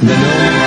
De 0.00 0.16
nuevo. 0.16 0.61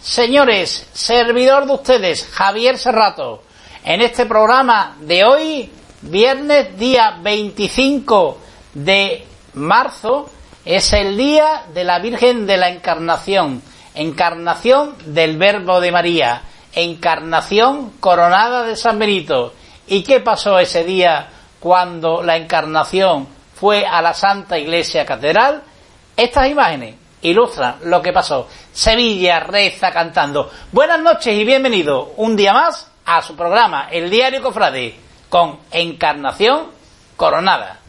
Señores, 0.00 0.88
servidor 0.94 1.66
de 1.66 1.74
ustedes, 1.74 2.26
Javier 2.32 2.78
Serrato, 2.78 3.42
en 3.84 4.00
este 4.00 4.24
programa 4.24 4.96
de 5.00 5.22
hoy, 5.22 5.70
viernes 6.00 6.78
día 6.78 7.18
25 7.20 8.38
de 8.72 9.26
marzo, 9.52 10.30
es 10.64 10.94
el 10.94 11.14
día 11.14 11.64
de 11.74 11.84
la 11.84 11.98
Virgen 11.98 12.46
de 12.46 12.56
la 12.56 12.70
Encarnación, 12.70 13.62
encarnación 13.94 14.96
del 15.04 15.36
Verbo 15.36 15.78
de 15.78 15.92
María, 15.92 16.40
encarnación 16.72 17.90
coronada 18.00 18.62
de 18.62 18.76
San 18.76 18.98
Benito. 18.98 19.52
¿Y 19.86 20.02
qué 20.04 20.20
pasó 20.20 20.58
ese 20.58 20.84
día 20.84 21.28
cuando 21.60 22.22
la 22.22 22.38
encarnación 22.38 23.28
fue 23.54 23.84
a 23.84 24.00
la 24.00 24.14
Santa 24.14 24.58
Iglesia 24.58 25.04
Catedral? 25.04 25.62
Estas 26.16 26.48
imágenes 26.48 26.99
ilustran 27.22 27.76
lo 27.84 28.02
que 28.02 28.12
pasó. 28.12 28.48
Sevilla 28.72 29.40
reza 29.40 29.92
cantando. 29.92 30.50
Buenas 30.72 31.00
noches 31.00 31.34
y 31.34 31.44
bienvenido 31.44 32.12
un 32.16 32.36
día 32.36 32.52
más 32.52 32.90
a 33.04 33.22
su 33.22 33.36
programa 33.36 33.88
El 33.90 34.10
Diario 34.10 34.42
Cofrade 34.42 34.94
con 35.28 35.58
Encarnación 35.70 36.68
Coronada. 37.16 37.80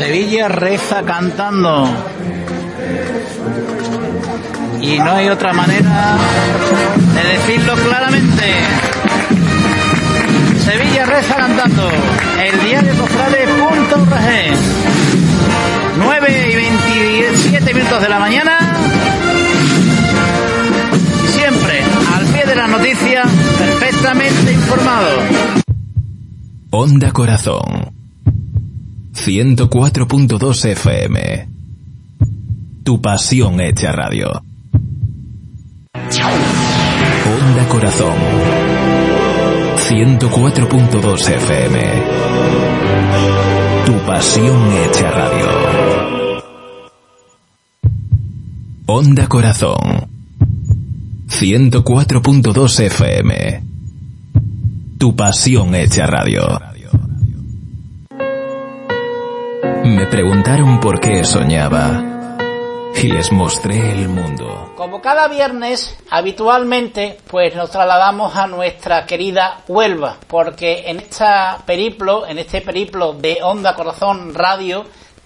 Sevilla 0.00 0.48
reza 0.48 1.02
cantando. 1.02 1.86
Y 4.80 4.98
no 4.98 5.12
hay 5.12 5.28
otra 5.28 5.52
manera 5.52 6.16
de 7.14 7.22
decirlo 7.32 7.74
claramente. 7.74 8.44
Sevilla 10.64 11.04
reza 11.04 11.36
cantando. 11.36 11.90
El 12.42 12.60
diario 12.60 12.94
cofrade.org. 12.94 14.56
9 15.98 16.48
y 16.50 16.56
27 16.56 17.74
minutos 17.74 18.00
de 18.00 18.08
la 18.08 18.18
mañana. 18.18 18.56
Siempre 21.26 21.82
al 22.16 22.24
pie 22.24 22.46
de 22.46 22.54
la 22.56 22.66
noticia, 22.68 23.24
perfectamente 23.58 24.50
informado. 24.50 25.10
Onda 26.70 27.12
Corazón 27.12 27.89
104.2 29.20 30.64
FM. 30.64 31.48
Tu 32.82 33.02
pasión 33.02 33.60
hecha 33.60 33.92
radio. 33.92 34.30
Onda 35.92 37.68
Corazón. 37.68 38.16
104.2 39.76 41.28
FM. 41.28 41.78
Tu 43.84 43.92
pasión 44.06 44.72
hecha 44.72 45.10
radio. 45.10 45.48
Onda 48.86 49.28
Corazón. 49.28 50.08
104.2 51.28 52.80
FM. 52.80 53.62
Tu 54.96 55.14
pasión 55.14 55.74
hecha 55.74 56.06
radio. 56.06 56.69
Me 59.84 60.06
preguntaron 60.06 60.78
por 60.78 61.00
qué 61.00 61.24
soñaba 61.24 62.38
y 62.94 63.08
les 63.08 63.32
mostré 63.32 63.92
el 63.92 64.08
mundo. 64.08 64.72
Como 64.76 65.00
cada 65.00 65.26
viernes, 65.28 65.96
habitualmente, 66.10 67.18
pues 67.26 67.54
nos 67.54 67.70
trasladamos 67.70 68.36
a 68.36 68.46
nuestra 68.46 69.06
querida 69.06 69.62
Huelva, 69.68 70.16
porque 70.28 70.84
en 70.86 70.98
este 70.98 71.24
periplo, 71.64 72.26
en 72.26 72.38
este 72.38 72.60
periplo 72.60 73.14
de 73.14 73.38
Onda 73.42 73.74
Corazón 73.74 74.34
Radio, 74.34 74.84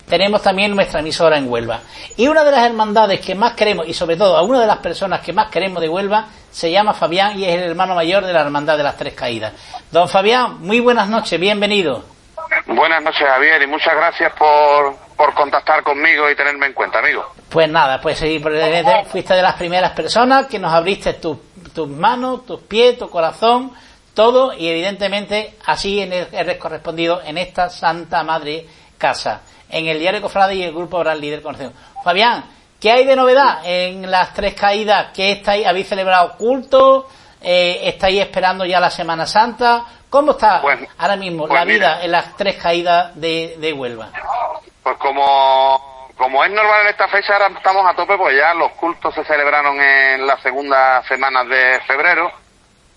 tenemos 0.08 0.42
también 0.42 0.74
nuestra 0.74 1.00
emisora 1.00 1.36
en 1.36 1.50
Huelva. 1.50 1.80
Y 2.16 2.28
una 2.28 2.44
de 2.44 2.52
las 2.52 2.64
hermandades 2.64 3.20
que 3.20 3.34
más 3.34 3.54
queremos, 3.54 3.88
y 3.88 3.94
sobre 3.94 4.16
todo 4.16 4.36
a 4.36 4.42
una 4.42 4.60
de 4.60 4.66
las 4.68 4.78
personas 4.78 5.20
que 5.20 5.32
más 5.32 5.50
queremos 5.50 5.80
de 5.80 5.88
Huelva, 5.88 6.26
se 6.52 6.70
llama 6.70 6.94
Fabián 6.94 7.36
y 7.38 7.44
es 7.44 7.54
el 7.54 7.70
hermano 7.70 7.96
mayor 7.96 8.24
de 8.24 8.32
la 8.32 8.42
Hermandad 8.42 8.76
de 8.76 8.84
las 8.84 8.96
Tres 8.96 9.14
Caídas. 9.14 9.52
Don 9.90 10.08
Fabián, 10.08 10.60
muy 10.60 10.78
buenas 10.78 11.08
noches, 11.08 11.40
bienvenido. 11.40 12.13
Buenas 12.66 13.02
noches, 13.02 13.26
Javier, 13.26 13.62
y 13.62 13.66
muchas 13.66 13.94
gracias 13.94 14.32
por, 14.34 14.96
por 15.16 15.34
contactar 15.34 15.82
conmigo 15.82 16.30
y 16.30 16.36
tenerme 16.36 16.66
en 16.66 16.72
cuenta, 16.72 16.98
amigo. 16.98 17.24
Pues 17.48 17.68
nada, 17.68 18.00
pues 18.00 18.18
sí, 18.18 18.42
fuiste 19.06 19.34
de 19.34 19.42
las 19.42 19.54
primeras 19.54 19.92
personas 19.92 20.46
que 20.46 20.58
nos 20.58 20.72
abriste 20.72 21.14
tus 21.14 21.88
manos, 21.88 22.44
tus 22.46 22.60
pies, 22.62 22.98
tu 22.98 23.08
corazón, 23.08 23.72
todo, 24.14 24.52
y 24.52 24.68
evidentemente 24.68 25.56
así 25.66 26.00
eres 26.00 26.56
correspondido 26.58 27.20
en 27.24 27.38
esta 27.38 27.68
Santa 27.70 28.22
Madre 28.22 28.66
Casa, 28.98 29.42
en 29.68 29.86
el 29.86 29.98
diario 29.98 30.22
Cofrade 30.22 30.54
y 30.54 30.62
el 30.62 30.72
grupo 30.72 30.98
Gran 30.98 31.20
Líder 31.20 31.42
Conocido. 31.42 31.72
Fabián, 32.02 32.44
¿qué 32.80 32.90
hay 32.90 33.04
de 33.04 33.16
novedad 33.16 33.60
en 33.64 34.10
las 34.10 34.32
tres 34.34 34.54
caídas? 34.54 35.08
¿Qué 35.14 35.32
estáis? 35.32 35.66
¿Habéis 35.66 35.88
celebrado 35.88 36.36
culto? 36.36 37.08
Eh, 37.44 37.88
¿Estáis 37.88 38.20
esperando 38.20 38.64
ya 38.64 38.80
la 38.80 38.90
Semana 38.90 39.26
Santa? 39.26 39.84
¿Cómo 40.08 40.32
está 40.32 40.60
Pues- 40.62 40.78
ahora 40.98 41.16
mismo 41.16 41.46
pues 41.46 41.58
la 41.58 41.64
vida 41.64 41.94
mira. 41.94 42.04
en 42.04 42.12
las 42.12 42.36
tres 42.36 42.56
caídas 42.56 43.14
de, 43.20 43.56
de 43.58 43.72
Huelva? 43.72 44.08
Pues 44.82 44.96
como, 44.98 46.08
como 46.16 46.44
es 46.44 46.50
normal 46.50 46.82
en 46.82 46.88
esta 46.88 47.08
fecha, 47.08 47.34
ahora 47.34 47.48
estamos 47.56 47.84
a 47.86 47.94
tope, 47.94 48.16
pues 48.16 48.36
ya 48.36 48.54
los 48.54 48.72
cultos 48.72 49.14
se 49.14 49.24
celebraron 49.24 49.80
en 49.80 50.26
las 50.26 50.40
segundas 50.40 51.04
semanas 51.06 51.48
de 51.48 51.80
febrero 51.86 52.30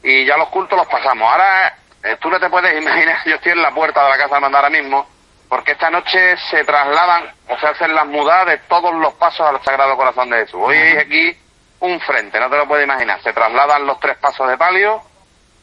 y 0.04 0.26
ya 0.26 0.38
los 0.38 0.50
cultos 0.50 0.78
los 0.78 0.88
pasamos. 0.88 1.30
Ahora, 1.32 1.76
eh, 2.04 2.18
tú 2.22 2.30
no 2.30 2.40
te 2.40 2.50
puedes 2.50 2.80
imaginar, 2.80 3.18
yo 3.26 3.36
estoy 3.36 3.52
en 3.54 3.62
la 3.62 3.72
puerta 3.72 4.04
de 4.04 4.10
la 4.12 4.18
Casa 4.18 4.36
Hermandad 4.36 4.64
ahora 4.66 4.70
mismo, 4.82 5.08
porque 5.50 5.72
esta 5.72 5.90
noche 5.90 6.36
se 6.52 6.64
trasladan, 6.66 7.32
o 7.50 7.58
se 7.58 7.68
hacen 7.68 7.96
las 7.96 8.06
mudadas 8.06 8.46
de 8.48 8.58
todos 8.70 8.94
los 8.96 9.14
pasos 9.16 9.48
al 9.48 9.64
Sagrado 9.64 9.96
Corazón 9.98 10.30
de 10.30 10.40
Jesús. 10.46 10.60
Hoy 10.62 10.78
aquí 10.78 11.38
un 11.80 12.00
frente, 12.02 12.40
no 12.40 12.50
te 12.50 12.58
lo 12.58 12.68
puedes 12.68 12.86
imaginar. 12.86 13.22
Se 13.22 13.34
trasladan 13.34 13.86
los 13.86 14.00
tres 14.00 14.18
pasos 14.18 14.48
de 14.50 14.58
palio 14.58 15.02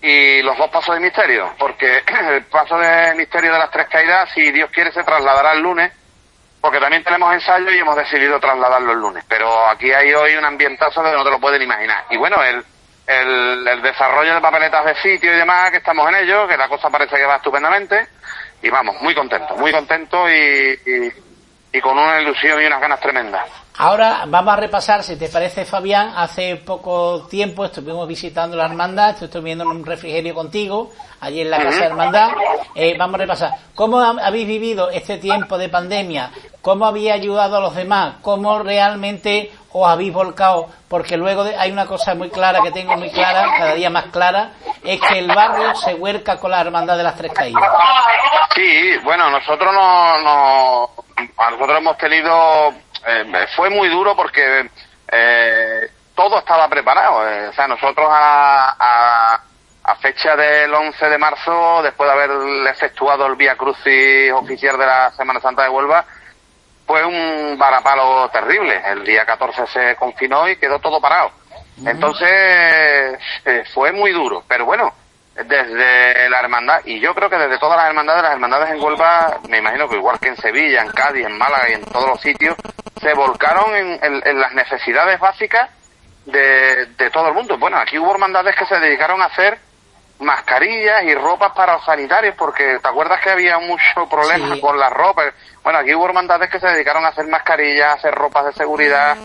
y 0.01 0.43
los 0.43 0.57
dos 0.59 0.69
pasos 0.71 0.95
de 0.95 1.01
misterio, 1.01 1.55
porque 1.59 2.03
el 2.31 2.45
paso 2.45 2.79
de 2.79 3.15
misterio 3.15 3.53
de 3.53 3.59
las 3.59 3.71
tres 3.71 3.89
caídas, 3.89 4.31
si 4.35 4.53
Dios 4.53 4.71
quiere, 4.71 4.93
se 4.93 5.03
trasladará 5.03 5.53
el 5.53 5.61
lunes, 5.61 5.93
porque 6.61 6.81
también 6.81 7.03
tenemos 7.03 7.33
ensayo 7.33 7.71
y 7.71 7.79
hemos 7.79 7.97
decidido 7.97 8.39
trasladarlo 8.39 8.93
el 8.93 8.99
lunes. 8.99 9.25
Pero 9.29 9.67
aquí 9.69 9.93
hay 9.93 10.13
hoy 10.15 10.35
un 10.37 10.45
ambientazo 10.45 11.03
que 11.03 11.13
no 11.13 11.25
te 11.25 11.31
lo 11.31 11.41
pueden 11.41 11.63
imaginar. 11.63 12.05
Y 12.11 12.17
bueno, 12.17 12.43
el, 12.43 12.65
el, 13.07 13.67
el 13.67 13.83
desarrollo 13.83 14.35
de 14.35 14.41
papeletas 14.41 14.85
de 14.85 14.95
sitio 14.97 15.33
y 15.33 15.37
demás, 15.37 15.71
que 15.71 15.79
estamos 15.79 16.09
en 16.09 16.17
ello, 16.17 16.47
que 16.47 16.57
la 16.57 16.69
cosa 16.69 16.91
parece 16.91 17.17
que 17.17 17.27
va 17.27 17.37
estupendamente, 17.37 18.09
y 18.63 18.71
vamos, 18.71 19.01
muy 19.03 19.15
contentos, 19.15 19.57
muy 19.59 19.73
contentos 19.73 20.31
y, 20.31 20.91
y, 20.91 21.13
y 21.73 21.81
con 21.81 21.99
una 21.99 22.21
ilusión 22.21 22.63
y 22.63 22.67
unas 22.67 22.81
ganas 22.81 23.01
tremendas. 23.01 23.64
Ahora 23.77 24.23
vamos 24.29 24.53
a 24.53 24.57
repasar, 24.57 25.03
si 25.03 25.17
te 25.17 25.29
parece, 25.29 25.65
Fabián, 25.65 26.13
hace 26.17 26.55
poco 26.57 27.27
tiempo 27.29 27.65
estuvimos 27.65 28.07
visitando 28.07 28.57
la 28.57 28.67
hermandad, 28.67 29.21
estoy 29.21 29.43
viendo 29.43 29.65
un 29.69 29.85
refrigerio 29.85 30.33
contigo, 30.33 30.93
allí 31.21 31.41
en 31.41 31.51
la 31.51 31.59
Casa 31.59 31.81
de 31.81 31.87
Hermandad. 31.87 32.29
Eh, 32.77 32.95
vamos 32.97 33.17
a 33.17 33.19
repasar, 33.19 33.51
¿cómo 33.75 33.99
ha- 33.99 34.15
habéis 34.25 34.47
vivido 34.47 34.91
este 34.91 35.19
tiempo 35.19 35.59
de 35.59 35.69
pandemia? 35.69 36.31
¿Cómo 36.63 36.87
habéis 36.87 37.11
ayudado 37.13 37.57
a 37.57 37.61
los 37.61 37.75
demás? 37.75 38.15
¿Cómo 38.23 38.61
realmente 38.61 39.51
os 39.73 39.89
habéis 39.89 40.13
volcado? 40.13 40.69
Porque 40.89 41.17
luego 41.17 41.43
de- 41.43 41.57
hay 41.57 41.73
una 41.73 41.87
cosa 41.87 42.15
muy 42.15 42.31
clara 42.31 42.61
que 42.63 42.71
tengo 42.71 42.97
muy 42.97 43.11
clara, 43.11 43.57
cada 43.59 43.75
día 43.75 43.91
más 43.91 44.05
clara, 44.07 44.51
es 44.85 45.01
que 45.01 45.19
el 45.19 45.27
barrio 45.27 45.75
se 45.75 45.95
huerca 45.95 46.39
con 46.39 46.53
la 46.53 46.61
hermandad 46.61 46.97
de 46.97 47.03
las 47.03 47.17
tres 47.17 47.33
caídas. 47.33 47.63
Sí, 48.55 48.99
bueno, 49.03 49.29
nosotros 49.31 49.75
no, 49.75 50.89
nosotros 51.51 51.79
hemos 51.79 51.99
tenido, 51.99 52.73
eh, 53.07 53.47
fue 53.57 53.71
muy 53.71 53.89
duro 53.89 54.15
porque 54.17 54.71
eh, 55.11 55.91
todo 56.15 56.39
estaba 56.39 56.69
preparado. 56.69 57.29
eh, 57.29 57.49
o 57.49 57.53
sea, 57.53 57.67
nosotros 57.69 58.07
a, 58.11 58.77
a, 58.79 59.41
a 59.85 59.97
fecha 59.97 60.37
del 60.37 60.73
11 60.73 61.09
de 61.09 61.19
marzo, 61.19 61.83
después 61.83 62.09
de 62.09 62.15
haber 62.15 62.69
efectuado 62.69 63.27
el 63.27 63.37
Vía 63.37 63.57
Crucis 63.57 64.33
oficial 64.33 64.79
de 64.79 64.87
la 64.87 65.11
Semana 65.13 65.41
Santa 65.41 65.63
de 65.65 65.69
Huelva, 65.69 66.05
fue 66.87 67.05
un 67.05 67.57
varapalo 67.59 68.29
terrible. 68.31 68.81
El 68.87 69.05
día 69.05 69.25
14 69.25 69.67
se 69.67 69.97
confinó 69.97 70.49
y 70.49 70.57
quedó 70.57 70.79
todo 70.79 71.01
parado. 71.01 71.31
Entonces, 71.85 72.29
eh, 73.45 73.65
fue 73.73 73.91
muy 73.93 74.13
duro. 74.13 74.45
Pero 74.47 74.65
bueno, 74.67 74.93
desde 75.35 76.29
la 76.31 76.39
hermandad, 76.41 76.81
y 76.85 77.01
yo 77.01 77.15
creo 77.15 77.29
que 77.29 77.37
desde 77.37 77.59
todas 77.59 77.77
las 77.77 77.87
hermandades, 77.89 78.23
las 78.23 78.33
hermandades 78.33 78.71
en 78.71 78.81
Huelva, 78.83 79.39
me 79.49 79.59
imagino 79.59 79.89
que 79.89 79.97
igual 79.97 80.19
que 80.21 80.29
en 80.29 80.37
Sevilla, 80.37 80.83
en 80.83 80.91
Cádiz, 80.93 81.27
en 81.27 81.37
Málaga 81.37 81.69
y 81.71 81.73
en 81.75 81.85
todos 81.85 82.09
los 82.09 82.21
sitios, 82.21 82.55
se 83.01 83.13
volcaron 83.15 83.75
en, 83.75 83.99
en- 84.03 84.23
en 84.27 84.41
las 84.41 84.53
necesidades 84.53 85.19
básicas 85.19 85.69
de, 86.27 86.87
de 86.87 87.11
todo 87.11 87.29
el 87.29 87.35
mundo. 87.35 87.59
Bueno, 87.59 87.77
aquí 87.79 87.99
hubo 87.99 88.13
hermandades 88.13 88.55
que 88.57 88.65
se 88.67 88.79
dedicaron 88.79 89.21
a 89.21 89.27
hacer 89.27 89.59
mascarillas 90.21 91.03
y 91.03 91.15
ropas 91.15 91.53
para 91.53 91.75
los 91.75 91.85
sanitarios, 91.85 92.35
porque 92.39 92.79
te 92.81 92.89
acuerdas 92.89 93.21
que 93.21 93.31
había 93.31 93.59
mucho 93.59 94.09
problema 94.09 94.55
Sí. 94.55 94.61
con 94.61 94.79
las 94.79 94.91
ropas. 94.93 95.35
Bueno, 95.63 95.81
aquí 95.81 95.95
hubo 95.95 96.07
hermandades 96.07 96.49
que 96.51 96.61
se 96.61 96.69
dedicaron 96.69 97.05
a 97.05 97.09
hacer 97.09 97.27
mascarillas, 97.27 97.89
a 97.89 97.93
hacer 97.95 98.15
ropas 98.15 98.47
de 98.47 98.53
seguridad. 98.53 99.17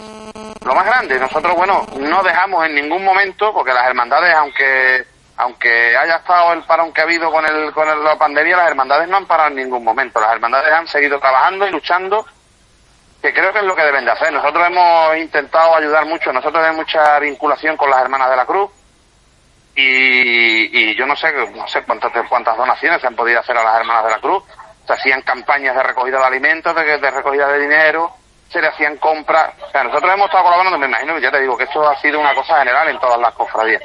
Lo 0.66 0.74
más 0.76 0.86
grande, 0.86 1.20
nosotros, 1.20 1.56
bueno, 1.56 1.86
no 2.00 2.24
dejamos 2.24 2.66
en 2.66 2.76
ningún 2.76 3.04
momento, 3.06 3.54
porque 3.54 3.72
las 3.74 3.88
hermandades, 3.88 4.34
aunque 4.36 5.06
aunque 5.40 5.96
haya 5.98 6.18
estado 6.18 6.54
el 6.54 6.64
parón 6.64 6.92
que 6.94 7.02
ha 7.02 7.06
habido 7.06 7.32
con 7.32 7.46
el 7.46 7.74
con 7.74 7.88
el- 7.90 8.04
la 8.04 8.18
pandemia, 8.18 8.58
las 8.58 8.68
hermandades 8.70 9.08
no 9.08 9.18
han 9.18 9.26
parado 9.26 9.50
en 9.50 9.56
ningún 9.56 9.84
momento. 9.84 10.20
Las 10.20 10.34
hermandades 10.34 10.72
han 10.74 10.88
seguido 10.88 11.20
trabajando 11.20 11.66
y 11.68 11.72
luchando 11.72 12.26
que 13.22 13.34
creo 13.34 13.52
que 13.54 13.60
es 13.60 13.66
lo 13.66 13.76
que 13.76 13.84
deben 13.84 14.06
de 14.06 14.12
hacer. 14.12 14.32
Nosotros 14.34 14.66
hemos 14.68 15.18
intentado 15.18 15.76
ayudar 15.76 16.06
mucho, 16.06 16.32
nosotros 16.32 16.62
tenemos 16.62 16.78
mucha 16.86 17.20
vinculación 17.20 17.76
con 17.78 17.90
las 17.90 18.02
hermanas 18.02 18.30
de 18.30 18.36
la 18.36 18.46
Cruz 18.46 18.70
y, 19.76 20.78
y 20.92 20.96
yo 20.96 21.06
no 21.06 21.16
sé, 21.16 21.32
no 21.56 21.68
sé 21.68 21.84
cuántas, 21.84 22.12
cuántas 22.28 22.58
donaciones 22.58 23.00
se 23.02 23.08
han 23.08 23.16
podido 23.16 23.40
hacer 23.40 23.58
a 23.58 23.64
las 23.64 23.80
hermanas 23.80 24.06
de 24.06 24.12
la 24.12 24.20
Cruz. 24.20 24.44
Se 24.86 24.94
hacían 24.94 25.22
campañas 25.22 25.76
de 25.76 25.84
recogida 25.84 26.20
de 26.20 26.26
alimentos, 26.26 26.76
de, 26.76 26.98
de 26.98 27.12
recogida 27.12 27.48
de 27.48 27.60
dinero, 27.60 28.12
se 28.50 28.60
le 28.60 28.68
hacían 28.68 28.98
compras. 28.98 29.52
O 29.62 29.70
sea, 29.72 29.84
nosotros 29.84 30.12
hemos 30.14 30.26
estado 30.26 30.44
colaborando, 30.46 30.78
me 30.80 30.88
imagino 30.88 31.18
ya 31.20 31.32
te 31.32 31.40
digo 31.42 31.56
que 31.58 31.66
esto 31.66 31.88
ha 31.88 31.96
sido 32.02 32.20
una 32.20 32.34
cosa 32.34 32.58
general 32.60 32.90
en 32.90 33.00
todas 33.00 33.20
las 33.20 33.34
cofradías. 33.36 33.84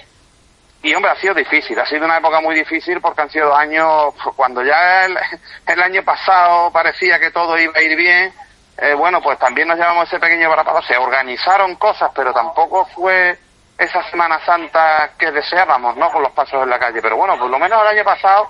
Y 0.85 0.95
hombre, 0.95 1.13
ha 1.13 1.17
sido 1.17 1.33
difícil, 1.33 1.81
ha 1.81 1.87
sido 1.87 2.05
una 2.05 2.19
época 2.19 2.43
muy 2.43 2.55
difícil 2.55 3.01
porque 3.01 3.23
han 3.23 3.31
sido 3.31 3.57
años, 3.57 4.13
cuando 4.37 4.63
ya 4.63 5.07
el, 5.07 5.17
el 5.67 5.83
año 5.83 6.05
pasado 6.05 6.71
parecía 6.71 7.19
que 7.19 7.31
todo 7.31 7.59
iba 7.59 7.73
a 7.75 7.83
ir 7.83 7.97
bien, 7.97 8.31
eh, 8.77 8.93
bueno, 8.93 9.23
pues 9.23 9.39
también 9.39 9.67
nos 9.67 9.79
llevamos 9.79 10.07
ese 10.07 10.21
pequeño 10.21 10.51
varapalo. 10.51 10.83
Se 10.83 10.95
organizaron 10.99 11.77
cosas, 11.77 12.11
pero 12.15 12.35
tampoco 12.35 12.85
fue 12.95 13.39
esa 13.79 14.03
Semana 14.11 14.45
Santa 14.45 15.13
que 15.19 15.31
deseábamos, 15.31 15.97
¿no? 15.97 16.11
Con 16.11 16.23
los 16.23 16.33
pasos 16.33 16.63
en 16.63 16.69
la 16.69 16.79
calle. 16.79 17.01
Pero 17.01 17.17
bueno, 17.17 17.39
por 17.39 17.49
lo 17.49 17.59
menos 17.59 17.81
el 17.81 17.89
año 17.97 18.05
pasado 18.05 18.47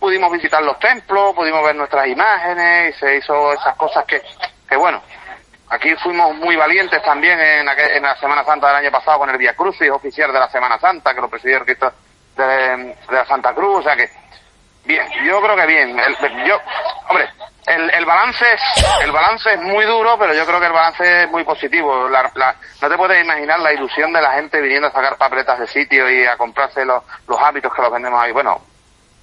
pudimos 0.00 0.32
visitar 0.32 0.62
los 0.62 0.78
templos, 0.78 1.34
pudimos 1.34 1.62
ver 1.62 1.76
nuestras 1.76 2.06
imágenes 2.06 2.96
y 2.96 2.98
se 2.98 3.16
hizo 3.16 3.52
esas 3.52 3.76
cosas 3.76 4.06
que, 4.06 4.22
que 4.66 4.76
bueno, 4.76 5.02
Aquí 5.74 5.94
fuimos 5.96 6.34
muy 6.36 6.54
valientes 6.56 7.02
también 7.02 7.38
en, 7.40 7.68
en 7.68 8.02
la 8.02 8.16
Semana 8.16 8.44
Santa 8.44 8.68
del 8.68 8.76
año 8.76 8.90
pasado 8.92 9.18
con 9.18 9.30
el 9.30 9.36
Via 9.38 9.54
Crucis 9.54 9.90
oficial 9.90 10.32
de 10.32 10.38
la 10.38 10.48
Semana 10.50 10.78
Santa, 10.78 11.12
que 11.14 11.20
lo 11.20 11.28
presidió 11.28 11.58
el 11.58 11.64
Cristo 11.64 11.92
de, 12.36 12.96
la 13.10 13.24
Santa 13.26 13.52
Cruz, 13.54 13.80
o 13.80 13.82
sea 13.82 13.96
que, 13.96 14.08
bien, 14.84 15.06
yo 15.24 15.40
creo 15.42 15.56
que 15.56 15.66
bien. 15.66 15.98
El, 15.98 16.16
yo, 16.46 16.58
hombre, 17.08 17.28
el, 17.66 17.90
el 17.90 18.04
balance 18.04 18.44
el 19.02 19.10
balance 19.10 19.52
es 19.54 19.60
muy 19.62 19.84
duro, 19.84 20.16
pero 20.18 20.32
yo 20.34 20.44
creo 20.46 20.60
que 20.60 20.66
el 20.66 20.72
balance 20.72 21.22
es 21.24 21.30
muy 21.30 21.42
positivo. 21.44 22.08
La- 22.08 22.30
la- 22.34 22.54
no 22.80 22.88
te 22.88 22.96
puedes 22.96 23.24
imaginar 23.24 23.58
la 23.60 23.72
ilusión 23.72 24.12
de 24.12 24.20
la 24.22 24.32
gente 24.32 24.60
viniendo 24.60 24.88
a 24.88 24.92
sacar 24.92 25.16
papeletas 25.16 25.58
de 25.58 25.66
sitio 25.66 26.08
y 26.10 26.24
a 26.24 26.36
comprarse 26.36 26.84
los 26.84 27.02
hábitos 27.40 27.72
que 27.74 27.82
los 27.82 27.90
vendemos 27.92 28.22
ahí. 28.22 28.32
Bueno, 28.32 28.60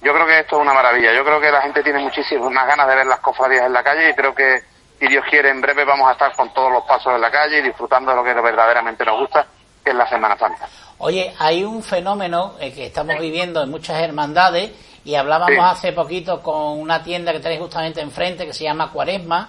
yo 0.02 0.12
creo 0.12 0.26
que 0.26 0.40
esto 0.40 0.56
es 0.56 0.62
una 0.62 0.74
maravilla. 0.74 1.12
Yo 1.12 1.24
creo 1.24 1.40
que 1.40 1.50
la 1.50 1.62
gente 1.62 1.82
tiene 1.82 2.00
muchísimas 2.00 2.66
ganas 2.66 2.88
de 2.88 2.96
ver 2.96 3.06
las 3.06 3.20
cofradías 3.20 3.64
en 3.66 3.72
la 3.72 3.82
calle 3.84 4.10
y 4.10 4.14
creo 4.14 4.34
que, 4.34 4.60
si 5.02 5.08
Dios 5.08 5.24
quiere, 5.28 5.50
en 5.50 5.60
breve 5.60 5.84
vamos 5.84 6.08
a 6.08 6.12
estar 6.12 6.32
con 6.36 6.54
todos 6.54 6.70
los 6.70 6.84
pasos 6.84 7.12
en 7.12 7.20
la 7.20 7.28
calle 7.28 7.58
y 7.58 7.62
disfrutando 7.62 8.12
de 8.12 8.16
lo 8.18 8.22
que 8.22 8.32
verdaderamente 8.34 9.04
nos 9.04 9.18
gusta, 9.18 9.44
que 9.84 9.90
es 9.90 9.96
la 9.96 10.08
Semana 10.08 10.38
Santa. 10.38 10.68
Oye, 10.98 11.34
hay 11.40 11.64
un 11.64 11.82
fenómeno 11.82 12.52
eh, 12.60 12.72
que 12.72 12.86
estamos 12.86 13.18
viviendo 13.18 13.60
en 13.64 13.70
muchas 13.70 14.00
hermandades 14.00 14.70
y 15.04 15.16
hablábamos 15.16 15.56
Sí. 15.56 15.60
hace 15.60 15.92
poquito 15.92 16.40
con 16.40 16.78
una 16.78 17.02
tienda 17.02 17.32
que 17.32 17.40
tenéis 17.40 17.60
justamente 17.60 18.00
enfrente 18.00 18.46
que 18.46 18.52
se 18.52 18.62
llama 18.62 18.92
Cuaresma, 18.92 19.48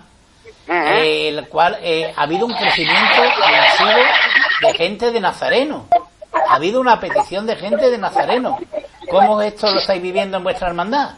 Ujú. 0.67 0.75
eh, 0.75 1.29
el 1.29 1.47
cual 1.49 1.77
eh, 1.83 2.11
ha 2.17 2.23
habido 2.23 2.47
un 2.47 2.53
crecimiento 2.55 3.21
masivo 3.51 3.91
de 4.61 4.73
gente 4.73 5.11
de 5.11 5.19
Nazareno. 5.19 5.85
Ha 6.49 6.55
habido 6.55 6.81
una 6.81 6.99
petición 6.99 7.45
de 7.45 7.55
gente 7.57 7.91
de 7.91 7.97
Nazareno. 7.99 8.57
¿Cómo 9.07 9.39
esto 9.43 9.69
lo 9.71 9.79
estáis 9.79 10.01
viviendo 10.01 10.37
en 10.37 10.43
vuestra 10.43 10.69
hermandad? 10.69 11.11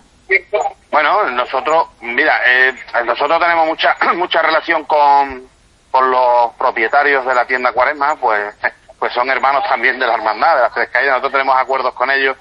Bueno, 0.95 1.29
nosotros, 1.31 1.89
mira, 1.99 2.39
eh, 2.45 2.73
nosotros 3.03 3.37
tenemos 3.37 3.67
mucha 3.67 3.97
mucha 4.15 4.41
relación 4.41 4.85
con, 4.85 5.45
con 5.91 6.09
los 6.09 6.53
propietarios 6.53 7.25
de 7.25 7.35
la 7.35 7.45
tienda 7.45 7.73
Cuaresma, 7.73 8.15
pues, 8.15 8.55
pues 8.97 9.11
son 9.11 9.29
hermanos 9.29 9.65
también 9.67 9.99
de 9.99 10.07
la 10.07 10.13
hermandad, 10.13 10.55
de 10.55 10.61
las 10.61 10.73
Tres 10.73 10.87
Caídas. 10.87 11.15
Nosotros 11.15 11.33
tenemos 11.33 11.57
acuerdos 11.57 11.93
con 11.95 12.09
ellos 12.11 12.37